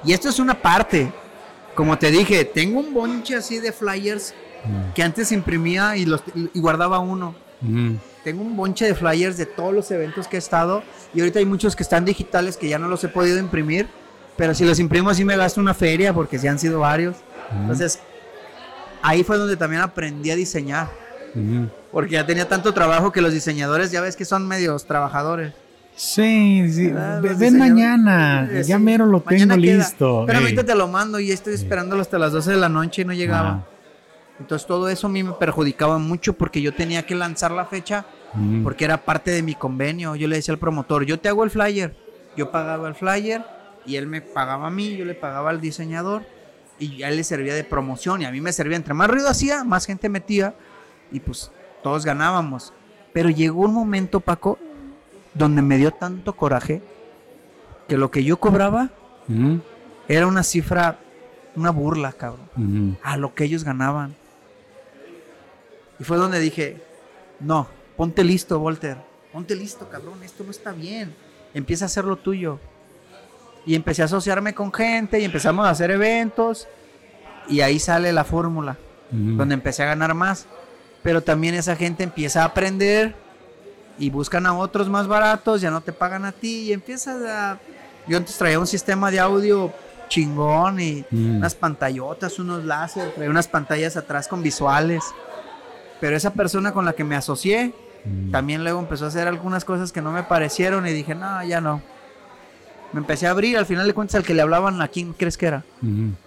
Y 0.04 0.12
esto 0.12 0.28
es 0.28 0.38
una 0.38 0.60
parte. 0.60 1.12
Como 1.74 1.98
te 1.98 2.10
dije, 2.10 2.44
tengo 2.44 2.80
un 2.80 2.94
bonche 2.94 3.36
así 3.36 3.58
de 3.58 3.72
flyers 3.72 4.34
mm. 4.64 4.92
que 4.94 5.02
antes 5.02 5.32
imprimía 5.32 5.96
y, 5.96 6.06
los, 6.06 6.22
y 6.34 6.60
guardaba 6.60 6.98
uno. 6.98 7.34
Mm. 7.60 7.94
Tengo 8.22 8.42
un 8.42 8.56
bonche 8.56 8.86
de 8.86 8.94
flyers 8.94 9.36
de 9.36 9.46
todos 9.46 9.74
los 9.74 9.90
eventos 9.90 10.28
que 10.28 10.36
he 10.36 10.38
estado 10.38 10.82
y 11.12 11.20
ahorita 11.20 11.38
hay 11.40 11.44
muchos 11.44 11.76
que 11.76 11.82
están 11.82 12.04
digitales 12.04 12.56
que 12.56 12.68
ya 12.68 12.78
no 12.78 12.88
los 12.88 13.04
he 13.04 13.08
podido 13.08 13.38
imprimir, 13.38 13.86
pero 14.36 14.54
si 14.54 14.64
los 14.64 14.78
imprimo 14.78 15.10
así 15.10 15.24
me 15.24 15.36
gasto 15.36 15.60
una 15.60 15.74
feria 15.74 16.12
porque 16.14 16.38
ya 16.38 16.50
han 16.50 16.58
sido 16.58 16.80
varios. 16.80 17.16
Mm. 17.52 17.60
Entonces, 17.62 18.00
ahí 19.02 19.22
fue 19.22 19.36
donde 19.36 19.56
también 19.56 19.82
aprendí 19.82 20.30
a 20.30 20.36
diseñar. 20.36 21.04
Porque 21.90 22.12
ya 22.12 22.24
tenía 22.24 22.48
tanto 22.48 22.72
trabajo 22.72 23.10
que 23.10 23.20
los 23.20 23.32
diseñadores 23.32 23.90
ya 23.90 24.00
ves 24.00 24.14
que 24.14 24.24
son 24.24 24.46
medios 24.46 24.86
trabajadores. 24.86 25.52
Sí, 25.96 26.72
sí. 26.72 26.92
Ven 27.38 27.58
mañana. 27.58 28.48
Ya 28.62 28.78
mero 28.78 29.06
lo 29.06 29.20
tengo 29.20 29.56
listo. 29.56 30.24
Pero 30.26 30.40
ahorita 30.40 30.64
te 30.64 30.74
lo 30.74 30.88
mando 30.88 31.20
y 31.20 31.30
estoy 31.30 31.54
esperándolo 31.54 32.02
hasta 32.02 32.18
las 32.18 32.32
12 32.32 32.52
de 32.52 32.56
la 32.56 32.68
noche 32.68 33.02
y 33.02 33.04
no 33.04 33.12
llegaba. 33.12 33.66
Entonces 34.40 34.66
todo 34.66 34.88
eso 34.88 35.06
a 35.06 35.10
mí 35.10 35.22
me 35.22 35.32
perjudicaba 35.32 35.98
mucho 35.98 36.32
porque 36.32 36.60
yo 36.60 36.74
tenía 36.74 37.06
que 37.06 37.14
lanzar 37.14 37.52
la 37.52 37.66
fecha 37.66 38.04
porque 38.64 38.84
era 38.84 39.04
parte 39.04 39.30
de 39.30 39.42
mi 39.42 39.54
convenio. 39.54 40.16
Yo 40.16 40.26
le 40.26 40.36
decía 40.36 40.52
al 40.52 40.58
promotor, 40.58 41.04
yo 41.04 41.20
te 41.20 41.28
hago 41.28 41.44
el 41.44 41.50
flyer. 41.50 41.96
Yo 42.36 42.50
pagaba 42.50 42.88
el 42.88 42.96
flyer 42.96 43.44
y 43.86 43.96
él 43.96 44.08
me 44.08 44.20
pagaba 44.20 44.66
a 44.66 44.70
mí, 44.70 44.96
yo 44.96 45.04
le 45.04 45.14
pagaba 45.14 45.50
al 45.50 45.60
diseñador 45.60 46.24
y 46.80 47.04
a 47.04 47.08
él 47.08 47.16
le 47.16 47.24
servía 47.24 47.54
de 47.54 47.62
promoción 47.62 48.22
y 48.22 48.24
a 48.24 48.32
mí 48.32 48.40
me 48.40 48.52
servía. 48.52 48.76
Entre 48.76 48.94
más 48.94 49.08
ruido 49.08 49.28
hacía, 49.28 49.62
más 49.62 49.86
gente 49.86 50.08
metía 50.08 50.54
y 51.12 51.20
pues 51.20 51.52
todos 51.84 52.04
ganábamos. 52.04 52.72
Pero 53.12 53.30
llegó 53.30 53.60
un 53.60 53.74
momento, 53.74 54.18
Paco, 54.18 54.58
donde 55.34 55.62
me 55.62 55.76
dio 55.76 55.90
tanto 55.90 56.36
coraje 56.36 56.82
que 57.88 57.96
lo 57.96 58.10
que 58.10 58.24
yo 58.24 58.38
cobraba 58.38 58.90
era 60.08 60.26
una 60.26 60.42
cifra, 60.42 60.98
una 61.56 61.70
burla, 61.70 62.12
cabrón, 62.12 62.98
a 63.02 63.16
lo 63.16 63.34
que 63.34 63.44
ellos 63.44 63.64
ganaban. 63.64 64.14
Y 65.98 66.04
fue 66.04 66.16
donde 66.16 66.40
dije, 66.40 66.82
no, 67.40 67.68
ponte 67.96 68.24
listo, 68.24 68.58
Walter, 68.58 68.96
ponte 69.32 69.54
listo, 69.54 69.88
cabrón, 69.88 70.22
esto 70.22 70.44
no 70.44 70.50
está 70.50 70.72
bien, 70.72 71.14
empieza 71.52 71.84
a 71.84 71.86
hacer 71.86 72.04
lo 72.04 72.16
tuyo. 72.16 72.58
Y 73.66 73.74
empecé 73.74 74.02
a 74.02 74.04
asociarme 74.04 74.54
con 74.54 74.72
gente 74.72 75.20
y 75.20 75.24
empezamos 75.24 75.66
a 75.66 75.70
hacer 75.70 75.90
eventos 75.90 76.68
y 77.48 77.62
ahí 77.62 77.78
sale 77.78 78.12
la 78.12 78.24
fórmula, 78.24 78.76
donde 79.10 79.54
empecé 79.54 79.82
a 79.82 79.86
ganar 79.86 80.14
más. 80.14 80.46
Pero 81.02 81.22
también 81.22 81.54
esa 81.54 81.74
gente 81.74 82.02
empieza 82.02 82.42
a 82.42 82.46
aprender 82.46 83.14
y 83.98 84.10
buscan 84.10 84.46
a 84.46 84.56
otros 84.56 84.88
más 84.88 85.06
baratos, 85.06 85.60
ya 85.60 85.70
no 85.70 85.80
te 85.80 85.92
pagan 85.92 86.24
a 86.24 86.32
ti 86.32 86.68
y 86.68 86.72
empiezas 86.72 87.22
a... 87.22 87.58
Yo 88.06 88.18
antes 88.18 88.36
traía 88.36 88.58
un 88.58 88.66
sistema 88.66 89.10
de 89.10 89.18
audio 89.20 89.72
chingón 90.08 90.80
y 90.80 91.04
mm. 91.10 91.36
unas 91.36 91.54
pantallotas, 91.54 92.38
unos 92.38 92.64
láser, 92.64 93.12
traía 93.14 93.30
unas 93.30 93.48
pantallas 93.48 93.96
atrás 93.96 94.28
con 94.28 94.42
visuales. 94.42 95.04
Pero 96.00 96.16
esa 96.16 96.32
persona 96.34 96.72
con 96.72 96.84
la 96.84 96.92
que 96.92 97.04
me 97.04 97.16
asocié, 97.16 97.72
mm. 98.04 98.30
también 98.30 98.62
luego 98.62 98.78
empezó 98.78 99.06
a 99.06 99.08
hacer 99.08 99.26
algunas 99.26 99.64
cosas 99.64 99.92
que 99.92 100.02
no 100.02 100.12
me 100.12 100.22
parecieron 100.22 100.86
y 100.86 100.92
dije, 100.92 101.14
no, 101.14 101.42
ya 101.44 101.60
no. 101.60 101.80
Me 102.92 103.00
empecé 103.00 103.26
a 103.26 103.30
abrir, 103.30 103.58
al 103.58 103.66
final 103.66 103.86
de 103.86 103.94
cuentas, 103.94 104.16
al 104.16 104.24
que 104.24 104.34
le 104.34 104.42
hablaban, 104.42 104.80
¿a 104.80 104.88
quién 104.88 105.14
crees 105.14 105.36
que 105.36 105.46
era? 105.46 105.64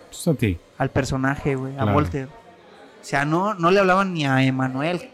Pues 0.10 0.28
a 0.28 0.34
ti. 0.34 0.58
Al 0.78 0.90
personaje, 0.90 1.56
güey, 1.56 1.78
a 1.78 1.86
Walter. 1.86 2.28
O 2.28 3.06
sea, 3.10 3.24
no, 3.24 3.54
no 3.54 3.72
le 3.72 3.80
hablaban 3.80 4.14
ni 4.14 4.26
a 4.26 4.44
Emanuel, 4.44 5.10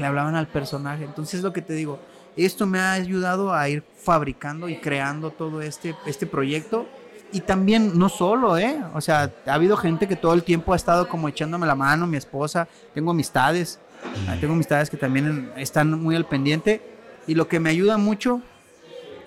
le 0.00 0.06
hablaban 0.06 0.34
al 0.34 0.48
personaje. 0.48 1.04
Entonces 1.04 1.34
es 1.34 1.42
lo 1.42 1.52
que 1.52 1.62
te 1.62 1.74
digo, 1.74 2.00
esto 2.36 2.66
me 2.66 2.78
ha 2.78 2.92
ayudado 2.92 3.52
a 3.52 3.68
ir 3.68 3.82
fabricando 3.82 4.68
y 4.68 4.76
creando 4.76 5.30
todo 5.30 5.60
este, 5.62 5.94
este 6.06 6.26
proyecto. 6.26 6.86
Y 7.32 7.40
también, 7.42 7.96
no 7.96 8.08
solo, 8.08 8.58
¿eh? 8.58 8.82
O 8.92 9.00
sea, 9.00 9.32
ha 9.46 9.54
habido 9.54 9.76
gente 9.76 10.08
que 10.08 10.16
todo 10.16 10.34
el 10.34 10.42
tiempo 10.42 10.72
ha 10.72 10.76
estado 10.76 11.08
como 11.08 11.28
echándome 11.28 11.66
la 11.66 11.76
mano, 11.76 12.06
mi 12.06 12.16
esposa, 12.16 12.66
tengo 12.92 13.12
amistades, 13.12 13.78
ah, 14.26 14.36
tengo 14.40 14.54
amistades 14.54 14.90
que 14.90 14.96
también 14.96 15.52
están 15.56 16.02
muy 16.02 16.16
al 16.16 16.26
pendiente. 16.26 16.82
Y 17.28 17.34
lo 17.34 17.46
que 17.46 17.60
me 17.60 17.70
ayuda 17.70 17.98
mucho 17.98 18.42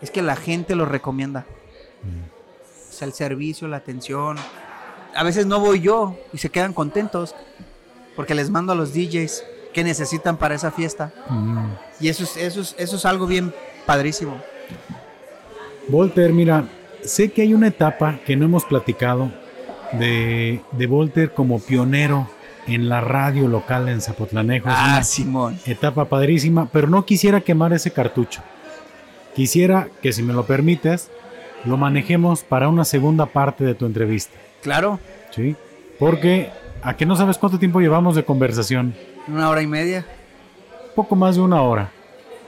es 0.02 0.12
que 0.12 0.22
la 0.22 0.36
gente 0.36 0.76
lo 0.76 0.86
recomienda. 0.86 1.46
O 2.90 2.94
sea, 2.94 3.08
el 3.08 3.14
servicio, 3.14 3.70
la 3.70 3.78
atención. 3.78 4.38
A 5.16 5.24
veces 5.24 5.46
no 5.46 5.60
voy 5.60 5.80
yo 5.80 6.18
y 6.34 6.40
se 6.40 6.50
quedan 6.50 6.74
contentos 6.74 7.36
porque 8.16 8.36
les 8.36 8.50
mando 8.50 8.74
a 8.74 8.76
los 8.76 8.94
DJs 8.94 9.46
que 9.74 9.84
necesitan 9.84 10.38
para 10.38 10.56
esa 10.56 10.72
fiesta. 10.72 11.12
Y 12.00 12.08
eso 12.08 12.24
es, 12.24 12.38
eso, 12.38 12.62
es, 12.62 12.76
eso 12.78 12.96
es 12.96 13.06
algo 13.06 13.28
bien 13.28 13.54
padrísimo. 13.86 14.38
Volter, 15.88 16.32
mira, 16.32 16.66
sé 17.04 17.32
que 17.32 17.42
hay 17.42 17.54
una 17.54 17.68
etapa 17.68 18.20
que 18.26 18.36
no 18.36 18.46
hemos 18.46 18.64
platicado 18.66 19.32
de, 19.94 20.62
de 20.72 20.88
Volter 20.88 21.34
como 21.34 21.60
pionero 21.60 22.30
en 22.68 22.90
la 22.90 23.02
radio 23.02 23.48
local 23.48 23.90
en 23.90 24.02
Zapotlanejo. 24.02 24.70
Ah, 24.70 25.04
Simón. 25.04 25.60
Etapa 25.66 26.06
padrísima, 26.06 26.70
pero 26.72 26.88
no 26.88 27.06
quisiera 27.06 27.42
quemar 27.42 27.74
ese 27.74 27.92
cartucho. 27.92 28.42
Quisiera 29.36 29.88
que, 30.02 30.14
si 30.14 30.24
me 30.24 30.34
lo 30.34 30.46
permites, 30.46 31.10
lo 31.66 31.78
manejemos 31.78 32.44
para 32.44 32.70
una 32.70 32.86
segunda 32.86 33.26
parte 33.26 33.64
de 33.64 33.76
tu 33.76 33.86
entrevista. 33.86 34.38
Claro. 34.62 35.00
Sí, 35.32 35.56
porque 36.00 36.50
a 36.82 36.96
que 36.96 37.06
no 37.06 37.16
sabes 37.16 37.38
cuánto 37.38 37.60
tiempo 37.60 37.80
llevamos 37.80 38.16
de 38.16 38.24
conversación. 38.24 38.94
Una 39.28 39.50
hora 39.50 39.62
y 39.62 39.68
media. 39.68 40.06
Poco 40.96 41.16
más 41.16 41.36
de 41.36 41.42
una 41.42 41.62
hora. 41.62 41.92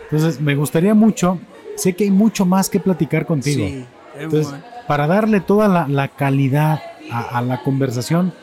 Entonces, 0.03 0.39
me 0.39 0.55
gustaría 0.55 0.93
mucho, 0.93 1.39
sé 1.75 1.95
que 1.95 2.03
hay 2.03 2.11
mucho 2.11 2.45
más 2.45 2.69
que 2.69 2.79
platicar 2.79 3.25
contigo. 3.25 3.65
Sí, 3.65 3.85
Entonces, 4.17 4.53
para 4.87 5.07
darle 5.07 5.41
toda 5.41 5.87
la, 5.87 6.07
calidad 6.09 6.81
a, 7.11 7.41
la 7.41 7.63
conversación, 7.63 8.33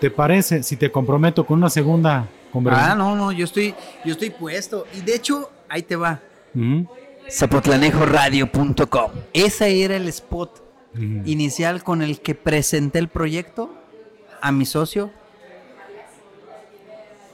¿te 0.00 0.10
parece 0.10 0.62
si 0.62 0.76
te 0.76 0.90
comprometo 0.90 1.44
con 1.44 1.58
una 1.58 1.70
segunda 1.70 2.28
conversación? 2.52 2.92
Ah, 2.92 2.94
no, 2.94 3.14
no, 3.14 3.30
yo 3.32 3.44
estoy, 3.44 3.74
yo 4.04 4.12
estoy 4.12 4.30
puesto. 4.30 4.86
Y 4.96 5.02
de 5.02 5.14
hecho, 5.16 5.50
ahí 5.68 5.82
te 5.82 5.96
va. 5.96 6.20
Zapotlanejoradio.com. 7.30 9.10
Ese 9.32 9.84
era 9.84 9.96
el 9.96 10.08
spot 10.08 10.62
inicial 11.24 11.82
con 11.82 12.02
el 12.02 12.20
que 12.20 12.34
presenté 12.34 12.98
el 12.98 13.08
proyecto 13.08 13.70
a 14.40 14.50
mi 14.52 14.66
socio 14.66 15.10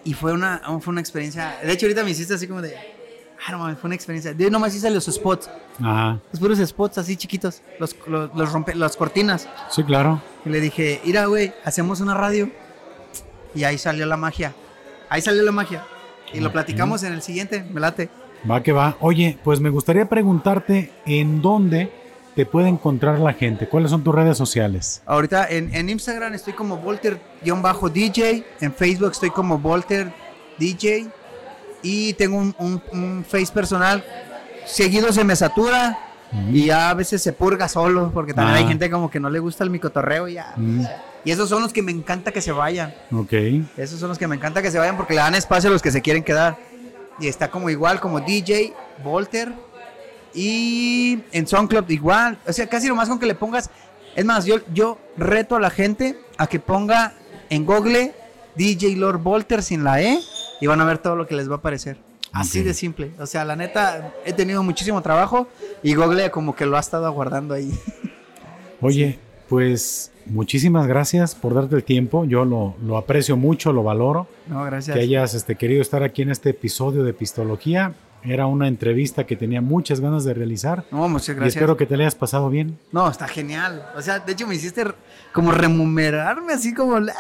y 0.09 0.15
fue 0.15 0.33
una, 0.33 0.63
fue 0.81 0.93
una 0.93 1.03
experiencia. 1.03 1.59
De 1.63 1.71
hecho, 1.71 1.85
ahorita 1.85 2.03
me 2.03 2.13
hiciste 2.13 2.33
así 2.33 2.49
como 2.49 2.63
de. 2.63 2.75
Ah, 3.47 3.53
no 3.53 3.59
mames, 3.59 3.79
fue 3.79 3.89
una 3.89 3.95
experiencia. 3.95 4.33
Yo 4.33 4.49
nomás 4.49 4.75
hice 4.75 4.89
los 4.89 5.05
spots. 5.05 5.51
Ajá. 5.81 6.19
Los 6.33 6.41
puros 6.41 6.59
spots 6.59 6.97
así 6.97 7.15
chiquitos. 7.15 7.61
Los, 7.79 7.95
los, 8.07 8.51
rompe, 8.51 8.75
las 8.75 8.97
cortinas. 8.97 9.47
Sí, 9.69 9.85
claro. 9.85 10.23
Y 10.47 10.49
le 10.49 10.63
dije, 10.63 11.03
mira, 11.05 11.27
güey, 11.27 11.53
hacemos 11.63 12.01
una 12.01 12.15
radio. 12.15 12.51
Y 13.55 13.65
ahí 13.65 13.77
salió 13.77 14.07
la 14.07 14.17
magia. 14.17 14.55
Ahí 15.11 15.21
salió 15.21 15.43
la 15.43 15.53
magia. 15.53 15.85
Y 16.33 16.41
lo 16.41 16.51
platicamos 16.53 17.03
en 17.03 17.13
el 17.13 17.21
siguiente, 17.21 17.63
me 17.71 17.79
late. 17.79 18.09
Va 18.51 18.63
que 18.63 18.73
va. 18.73 18.97
Oye, 19.01 19.39
pues 19.45 19.61
me 19.61 19.69
gustaría 19.69 20.09
preguntarte 20.09 20.91
en 21.05 21.43
dónde 21.43 21.93
te 22.39 22.47
puede 22.47 22.69
encontrar 22.69 23.19
la 23.19 23.33
gente. 23.33 23.69
¿Cuáles 23.69 23.91
son 23.91 24.05
tus 24.05 24.15
redes 24.15 24.39
sociales? 24.39 25.03
Ahorita 25.07 25.49
en, 25.51 25.91
Instagram 25.91 26.35
estoy 26.35 26.53
como 26.53 26.77
Volter-DJ, 26.77 28.45
en 28.61 28.73
Facebook 28.73 29.11
estoy 29.11 29.31
como 29.31 29.59
Volter 29.59 30.13
DJ 30.57 31.09
y 31.83 32.13
tengo 32.13 32.37
un, 32.39 33.25
face 33.29 33.53
personal. 33.53 34.05
Seguido 34.67 35.13
se 35.13 35.25
me 35.25 35.35
satura 35.35 35.99
y 36.53 36.67
ya 36.67 36.91
a 36.91 36.95
veces 36.95 37.21
se 37.21 37.33
purga 37.33 37.69
solo 37.69 38.13
porque 38.15 38.33
también 38.33 38.59
hay 38.59 38.65
ah. 38.67 38.69
gente 38.69 38.89
como 38.89 39.11
que 39.11 39.19
no 39.19 39.31
le 39.31 39.41
gusta 39.41 39.65
el 39.65 39.71
micotorreo 39.71 40.29
y 40.29 40.35
ya. 40.35 40.55
Y 41.25 41.33
esos 41.33 41.49
son 41.49 41.61
los 41.61 41.73
que 41.73 41.83
me 41.83 41.91
encanta 41.91 42.31
que 42.31 42.41
se 42.41 42.53
vayan. 42.53 42.95
Ok. 43.11 43.33
Esos 43.77 43.99
son 43.99 44.11
los 44.11 44.17
que 44.17 44.29
me 44.29 44.37
encanta 44.37 44.63
que 44.63 44.71
se 44.71 44.79
vayan 44.79 44.97
porque 44.97 45.15
le 45.15 45.23
dan 45.23 45.35
espacio 45.35 45.71
a 45.71 45.73
los 45.73 45.83
que 45.83 45.91
se 45.91 46.03
quieren 46.03 46.23
quedar. 46.23 46.57
Y 47.19 47.27
está 47.27 47.51
como 47.51 47.69
igual, 47.69 47.99
como 47.99 48.21
DJ, 48.21 48.75
Volter. 49.03 49.53
Y 50.35 51.21
en 51.33 51.47
SoundCloud 51.47 51.89
igual. 51.91 52.39
O 52.47 52.53
sea, 52.53 52.67
casi 52.67 52.89
lo 52.89 52.95
más 52.95 53.09
con 53.09 53.19
que 53.19 53.27
le 53.27 53.35
pongas. 53.35 53.71
Es 54.15 54.25
más, 54.25 54.45
yo, 54.45 54.57
yo 54.73 54.99
reto 55.17 55.57
a 55.57 55.61
la 55.61 55.71
gente 55.71 56.19
a 56.37 56.47
que 56.47 56.59
ponga 56.59 57.15
en 57.51 57.65
Google 57.65 58.15
DJ 58.57 58.97
Lord 58.97 59.23
Volter 59.23 59.63
sin 59.63 59.85
la 59.85 60.03
E 60.03 60.19
y 60.61 60.67
van 60.67 60.81
a 60.81 60.85
ver 60.85 60.99
todo 60.99 61.17
lo 61.17 61.27
que 61.27 61.35
les 61.37 61.49
va 61.49 61.55
a 61.55 61.59
aparecer. 61.59 61.99
Así 62.33 62.63
de 62.63 62.75
simple. 62.75 63.13
O 63.19 63.27
sea, 63.27 63.45
la 63.45 63.57
neta, 63.57 64.13
he 64.25 64.33
tenido 64.33 64.63
muchísimo 64.63 65.01
trabajo 65.03 65.49
y 65.83 65.95
Google 65.95 66.31
como 66.31 66.55
que 66.55 66.67
lo 66.67 66.77
ha 66.77 66.81
estado 66.81 67.07
aguardando 67.07 67.55
ahí. 67.55 67.73
Oye, 68.81 69.19
pues 69.49 70.13
muchísimas 70.27 70.87
gracias 70.87 71.35
por 71.35 71.55
darte 71.55 71.77
el 71.77 71.85
tiempo. 71.85 72.25
Yo 72.25 72.45
lo, 72.45 72.75
lo, 72.85 72.97
aprecio 72.97 73.37
mucho, 73.37 73.73
lo 73.73 73.83
valoro. 73.83 74.27
No, 74.47 74.63
gracias. 74.65 74.95
Que 74.95 75.03
hayas 75.03 75.35
este, 75.35 75.57
querido 75.57 75.81
estar 75.81 76.03
aquí 76.03 76.23
en 76.23 76.31
este 76.31 76.51
episodio 76.51 77.03
de 77.03 77.15
Pistología. 77.15 77.95
Era 78.23 78.47
una 78.47 78.69
entrevista 78.69 79.25
que 79.27 79.37
tenía 79.37 79.61
muchas 79.61 80.01
ganas 80.01 80.25
de 80.25 80.35
realizar. 80.35 80.85
No, 80.91 81.09
muchas 81.09 81.37
gracias. 81.37 81.55
Y 81.55 81.59
espero 81.59 81.77
que 81.77 81.87
te 81.87 81.97
le 81.97 82.05
hayas 82.05 82.15
pasado 82.15 82.51
bien. 82.51 82.79
No, 82.93 83.09
está 83.09 83.29
genial. 83.29 83.87
O 83.97 84.03
sea, 84.03 84.19
de 84.19 84.33
hecho 84.33 84.47
me 84.47 84.55
hiciste 84.55 84.85
como 85.33 85.53
remunerarme 85.53 86.53
así 86.53 86.75
como 86.75 86.99
la, 86.99 87.15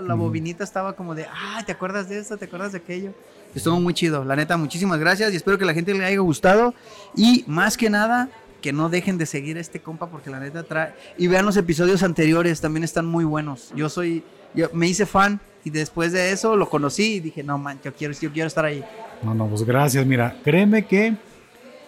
la, 0.00 0.14
bobinita 0.14 0.64
estaba 0.64 0.94
como 0.94 1.14
de, 1.14 1.26
ah, 1.26 1.62
¿te 1.64 1.72
acuerdas 1.72 2.08
de 2.08 2.18
esto? 2.18 2.36
¿Te 2.36 2.44
acuerdas 2.44 2.72
de 2.72 2.78
aquello? 2.78 3.12
Estuvo 3.54 3.80
muy 3.80 3.94
chido. 3.94 4.24
La 4.24 4.36
neta, 4.36 4.56
muchísimas 4.56 4.98
gracias 4.98 5.32
y 5.32 5.36
espero 5.36 5.58
que 5.58 5.64
la 5.64 5.74
gente 5.74 5.94
le 5.94 6.04
haya 6.04 6.18
gustado. 6.18 6.74
Y 7.16 7.44
más 7.46 7.76
que 7.76 7.88
nada, 7.88 8.28
que 8.60 8.72
no 8.72 8.88
dejen 8.88 9.18
de 9.18 9.26
seguir 9.26 9.56
a 9.56 9.60
este 9.60 9.80
compa 9.80 10.08
porque 10.08 10.30
la 10.30 10.40
neta 10.40 10.62
trae... 10.62 10.94
Y 11.16 11.26
vean 11.26 11.46
los 11.46 11.56
episodios 11.56 12.02
anteriores, 12.02 12.60
también 12.60 12.84
están 12.84 13.06
muy 13.06 13.24
buenos. 13.24 13.72
Yo 13.74 13.88
soy... 13.88 14.24
Yo 14.54 14.70
me 14.72 14.86
hice 14.86 15.04
fan 15.04 15.40
y 15.64 15.70
después 15.70 16.12
de 16.12 16.30
eso 16.30 16.56
lo 16.56 16.68
conocí 16.68 17.14
y 17.14 17.20
dije, 17.20 17.42
no, 17.42 17.58
man, 17.58 17.80
yo 17.82 17.92
quiero, 17.92 18.14
yo 18.14 18.30
quiero 18.30 18.46
estar 18.46 18.64
ahí. 18.64 18.84
No, 19.22 19.34
no, 19.34 19.46
pues 19.46 19.62
gracias. 19.64 20.04
Mira, 20.06 20.36
créeme 20.44 20.84
que 20.84 21.14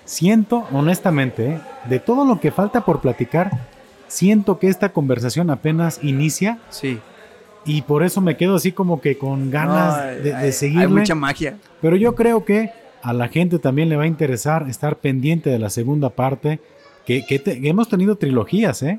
siento, 0.04 0.66
honestamente, 0.72 1.50
¿eh? 1.50 1.60
de 1.88 2.00
todo 2.00 2.24
lo 2.24 2.40
que 2.40 2.50
falta 2.50 2.84
por 2.84 3.00
platicar, 3.00 3.50
siento 4.08 4.58
que 4.58 4.68
esta 4.68 4.92
conversación 4.92 5.50
apenas 5.50 6.00
inicia. 6.02 6.58
Sí. 6.70 6.98
Y 7.64 7.82
por 7.82 8.02
eso 8.04 8.20
me 8.20 8.36
quedo 8.36 8.56
así 8.56 8.72
como 8.72 9.00
que 9.00 9.18
con 9.18 9.50
ganas 9.50 10.22
de, 10.22 10.32
de 10.32 10.52
seguirle. 10.52 10.84
Hay 10.84 10.88
mucha 10.88 11.14
magia. 11.14 11.58
Pero 11.80 11.96
yo 11.96 12.14
creo 12.14 12.44
que 12.44 12.70
a 13.02 13.12
la 13.12 13.28
gente 13.28 13.58
también 13.58 13.88
le 13.88 13.96
va 13.96 14.04
a 14.04 14.06
interesar 14.08 14.68
estar 14.68 14.98
pendiente 14.98 15.50
de 15.50 15.58
la 15.58 15.70
segunda 15.70 16.10
parte. 16.10 16.60
Que, 17.04 17.24
hemos 17.62 17.88
tenido 17.88 18.16
trilogías, 18.16 18.82
¿eh? 18.82 18.98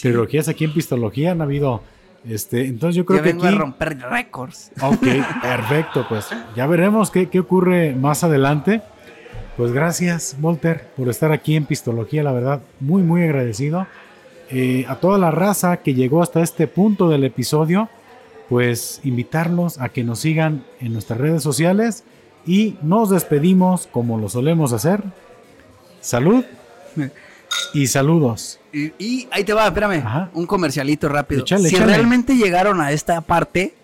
Trilogías 0.00 0.48
aquí 0.48 0.64
en 0.64 0.74
Pistología 0.74 1.30
han 1.32 1.40
habido. 1.40 1.82
Este, 2.28 2.66
entonces 2.66 2.96
yo 2.96 3.04
creo 3.04 3.22
que 3.22 3.32
vengo 3.32 3.44
a 3.44 3.50
romper 3.50 3.98
récords. 3.98 4.72
Ok, 4.80 5.06
perfecto, 5.42 6.06
pues 6.08 6.28
ya 6.56 6.66
veremos 6.66 7.10
qué, 7.10 7.28
qué 7.28 7.40
ocurre 7.40 7.94
más 7.94 8.24
adelante. 8.24 8.82
Pues 9.56 9.72
gracias, 9.72 10.36
Walter, 10.40 10.88
por 10.96 11.08
estar 11.08 11.30
aquí 11.30 11.54
en 11.54 11.66
Pistología, 11.66 12.22
la 12.22 12.32
verdad, 12.32 12.62
muy, 12.80 13.02
muy 13.02 13.22
agradecido. 13.22 13.86
Eh, 14.50 14.84
a 14.88 14.96
toda 14.96 15.16
la 15.16 15.30
raza 15.30 15.78
que 15.78 15.94
llegó 15.94 16.22
hasta 16.22 16.42
este 16.42 16.66
punto 16.66 17.08
del 17.08 17.24
episodio, 17.24 17.88
pues 18.48 19.00
invitarlos 19.04 19.80
a 19.80 19.90
que 19.90 20.04
nos 20.04 20.20
sigan 20.20 20.64
en 20.80 20.92
nuestras 20.92 21.20
redes 21.20 21.42
sociales 21.42 22.04
y 22.46 22.76
nos 22.82 23.10
despedimos 23.10 23.86
como 23.86 24.18
lo 24.18 24.28
solemos 24.28 24.72
hacer. 24.72 25.02
Salud 26.00 26.44
y 27.72 27.86
saludos. 27.86 28.60
Y, 28.72 29.28
ahí 29.30 29.44
te 29.44 29.52
va, 29.52 29.66
espérame, 29.66 30.30
un 30.34 30.46
comercialito 30.46 31.08
rápido. 31.08 31.44
si 31.46 31.76
realmente 31.76 32.34
llegaron 32.36 32.80
a 32.80 32.92
esta 32.92 33.20
parte, 33.20 33.74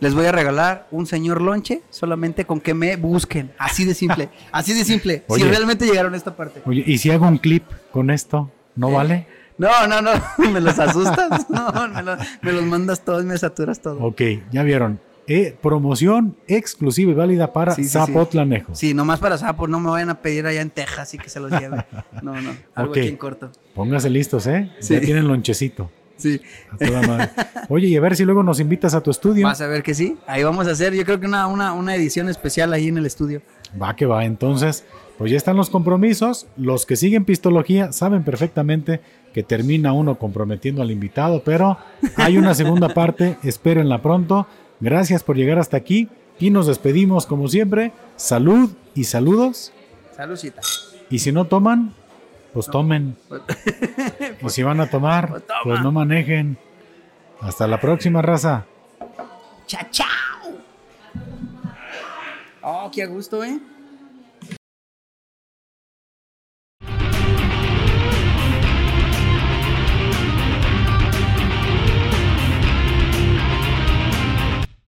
les 0.00 0.14
voy 0.14 0.26
a 0.26 0.32
regalar 0.32 0.86
un 0.90 1.06
señor 1.06 1.40
lonche 1.40 1.82
solamente 1.90 2.44
con 2.44 2.60
que 2.60 2.74
me 2.74 2.96
busquen. 2.96 3.52
Así 3.58 3.84
de 3.84 3.94
simple, 3.94 4.28
así 4.52 4.74
de 4.74 4.84
simple. 4.84 5.24
si 5.28 5.42
realmente 5.42 5.86
llegaron 5.86 6.14
a 6.14 6.16
esta 6.16 6.36
parte. 6.36 6.62
Oye, 6.66 6.84
¿y 6.86 6.98
si 6.98 7.10
hago 7.10 7.26
un 7.26 7.38
clip 7.38 7.64
con 7.92 8.10
esto? 8.10 8.50
¿No 8.74 8.90
eh, 8.90 8.94
vale? 8.94 9.26
No, 9.58 9.86
no, 9.86 10.02
no, 10.02 10.10
me 10.52 10.60
los 10.60 10.78
asustas. 10.78 11.46
No, 11.56 11.72
me, 12.42 12.52
los 12.52 12.64
mandas 12.64 13.04
todos, 13.04 13.24
me 13.24 13.38
saturas 13.38 13.80
todo. 13.80 13.98
Ok, 14.00 14.20
ya 14.50 14.62
vieron. 14.62 15.00
Eh, 15.28 15.56
promoción 15.60 16.36
exclusiva 16.46 17.10
y 17.10 17.14
válida 17.14 17.52
para 17.52 17.74
Zapotlanejo. 17.74 18.74
Sí, 18.74 18.94
nomás 18.94 19.18
para 19.18 19.36
Zapo, 19.36 19.66
no 19.66 19.80
me 19.80 19.90
vayan 19.90 20.10
a 20.10 20.20
pedir 20.20 20.46
allá 20.46 20.60
en 20.60 20.70
Texas 20.70 21.14
y 21.14 21.18
que 21.18 21.28
se 21.28 21.40
los 21.40 21.50
lleve. 21.50 21.84
No, 22.22 22.40
no, 22.40 22.52
algo 22.74 22.92
aquí 22.92 23.08
en 23.08 23.16
corto. 23.16 23.50
Póngase 23.74 24.08
listos, 24.08 24.46
¿eh? 24.46 24.70
Ya 24.80 25.00
tienen 25.00 25.26
lonchecito. 25.26 25.90
Sí. 26.16 26.40
Oye, 27.68 27.88
y 27.88 27.96
a 27.96 28.00
ver 28.00 28.16
si 28.16 28.24
luego 28.24 28.42
nos 28.42 28.60
invitas 28.60 28.94
a 28.94 29.02
tu 29.02 29.10
estudio. 29.10 29.46
Vas 29.46 29.60
a 29.60 29.66
ver 29.66 29.82
que 29.82 29.94
sí. 29.94 30.16
Ahí 30.26 30.42
vamos 30.44 30.66
a 30.66 30.70
hacer, 30.70 30.94
yo 30.94 31.04
creo 31.04 31.20
que 31.20 31.26
una, 31.26 31.46
una, 31.46 31.72
una 31.72 31.94
edición 31.94 32.28
especial 32.28 32.72
ahí 32.72 32.88
en 32.88 32.98
el 32.98 33.06
estudio. 33.06 33.42
Va 33.80 33.94
que 33.96 34.06
va. 34.06 34.24
Entonces, 34.24 34.84
pues 35.18 35.30
ya 35.30 35.36
están 35.36 35.56
los 35.56 35.70
compromisos. 35.70 36.46
Los 36.56 36.86
que 36.86 36.96
siguen 36.96 37.24
pistología 37.24 37.92
saben 37.92 38.22
perfectamente 38.24 39.00
que 39.34 39.42
termina 39.42 39.92
uno 39.92 40.18
comprometiendo 40.18 40.80
al 40.80 40.90
invitado, 40.90 41.42
pero 41.44 41.76
hay 42.16 42.38
una 42.38 42.54
segunda 42.54 42.88
parte. 42.94 43.36
Espérenla 43.42 44.00
pronto. 44.00 44.46
Gracias 44.80 45.22
por 45.22 45.36
llegar 45.36 45.58
hasta 45.58 45.76
aquí 45.76 46.08
y 46.38 46.50
nos 46.50 46.66
despedimos 46.66 47.26
como 47.26 47.48
siempre. 47.48 47.92
Salud 48.16 48.70
y 48.94 49.04
saludos. 49.04 49.72
Saludcita. 50.16 50.60
Y 51.10 51.18
si 51.18 51.32
no 51.32 51.46
toman, 51.46 51.94
pues 52.52 52.66
tomen. 52.66 53.16
y 54.42 54.48
si 54.48 54.62
van 54.62 54.80
a 54.80 54.90
tomar, 54.90 55.28
pues, 55.28 55.42
pues, 55.62 55.80
no 55.82 55.92
manejen. 55.92 56.58
Hasta 57.40 57.66
la 57.66 57.80
próxima 57.80 58.22
raza. 58.22 58.64
Chao, 59.66 59.86
chao. 59.90 60.06
Oh, 62.62 62.90
qué 62.92 63.06
gusto, 63.06 63.44
¿eh? 63.44 63.60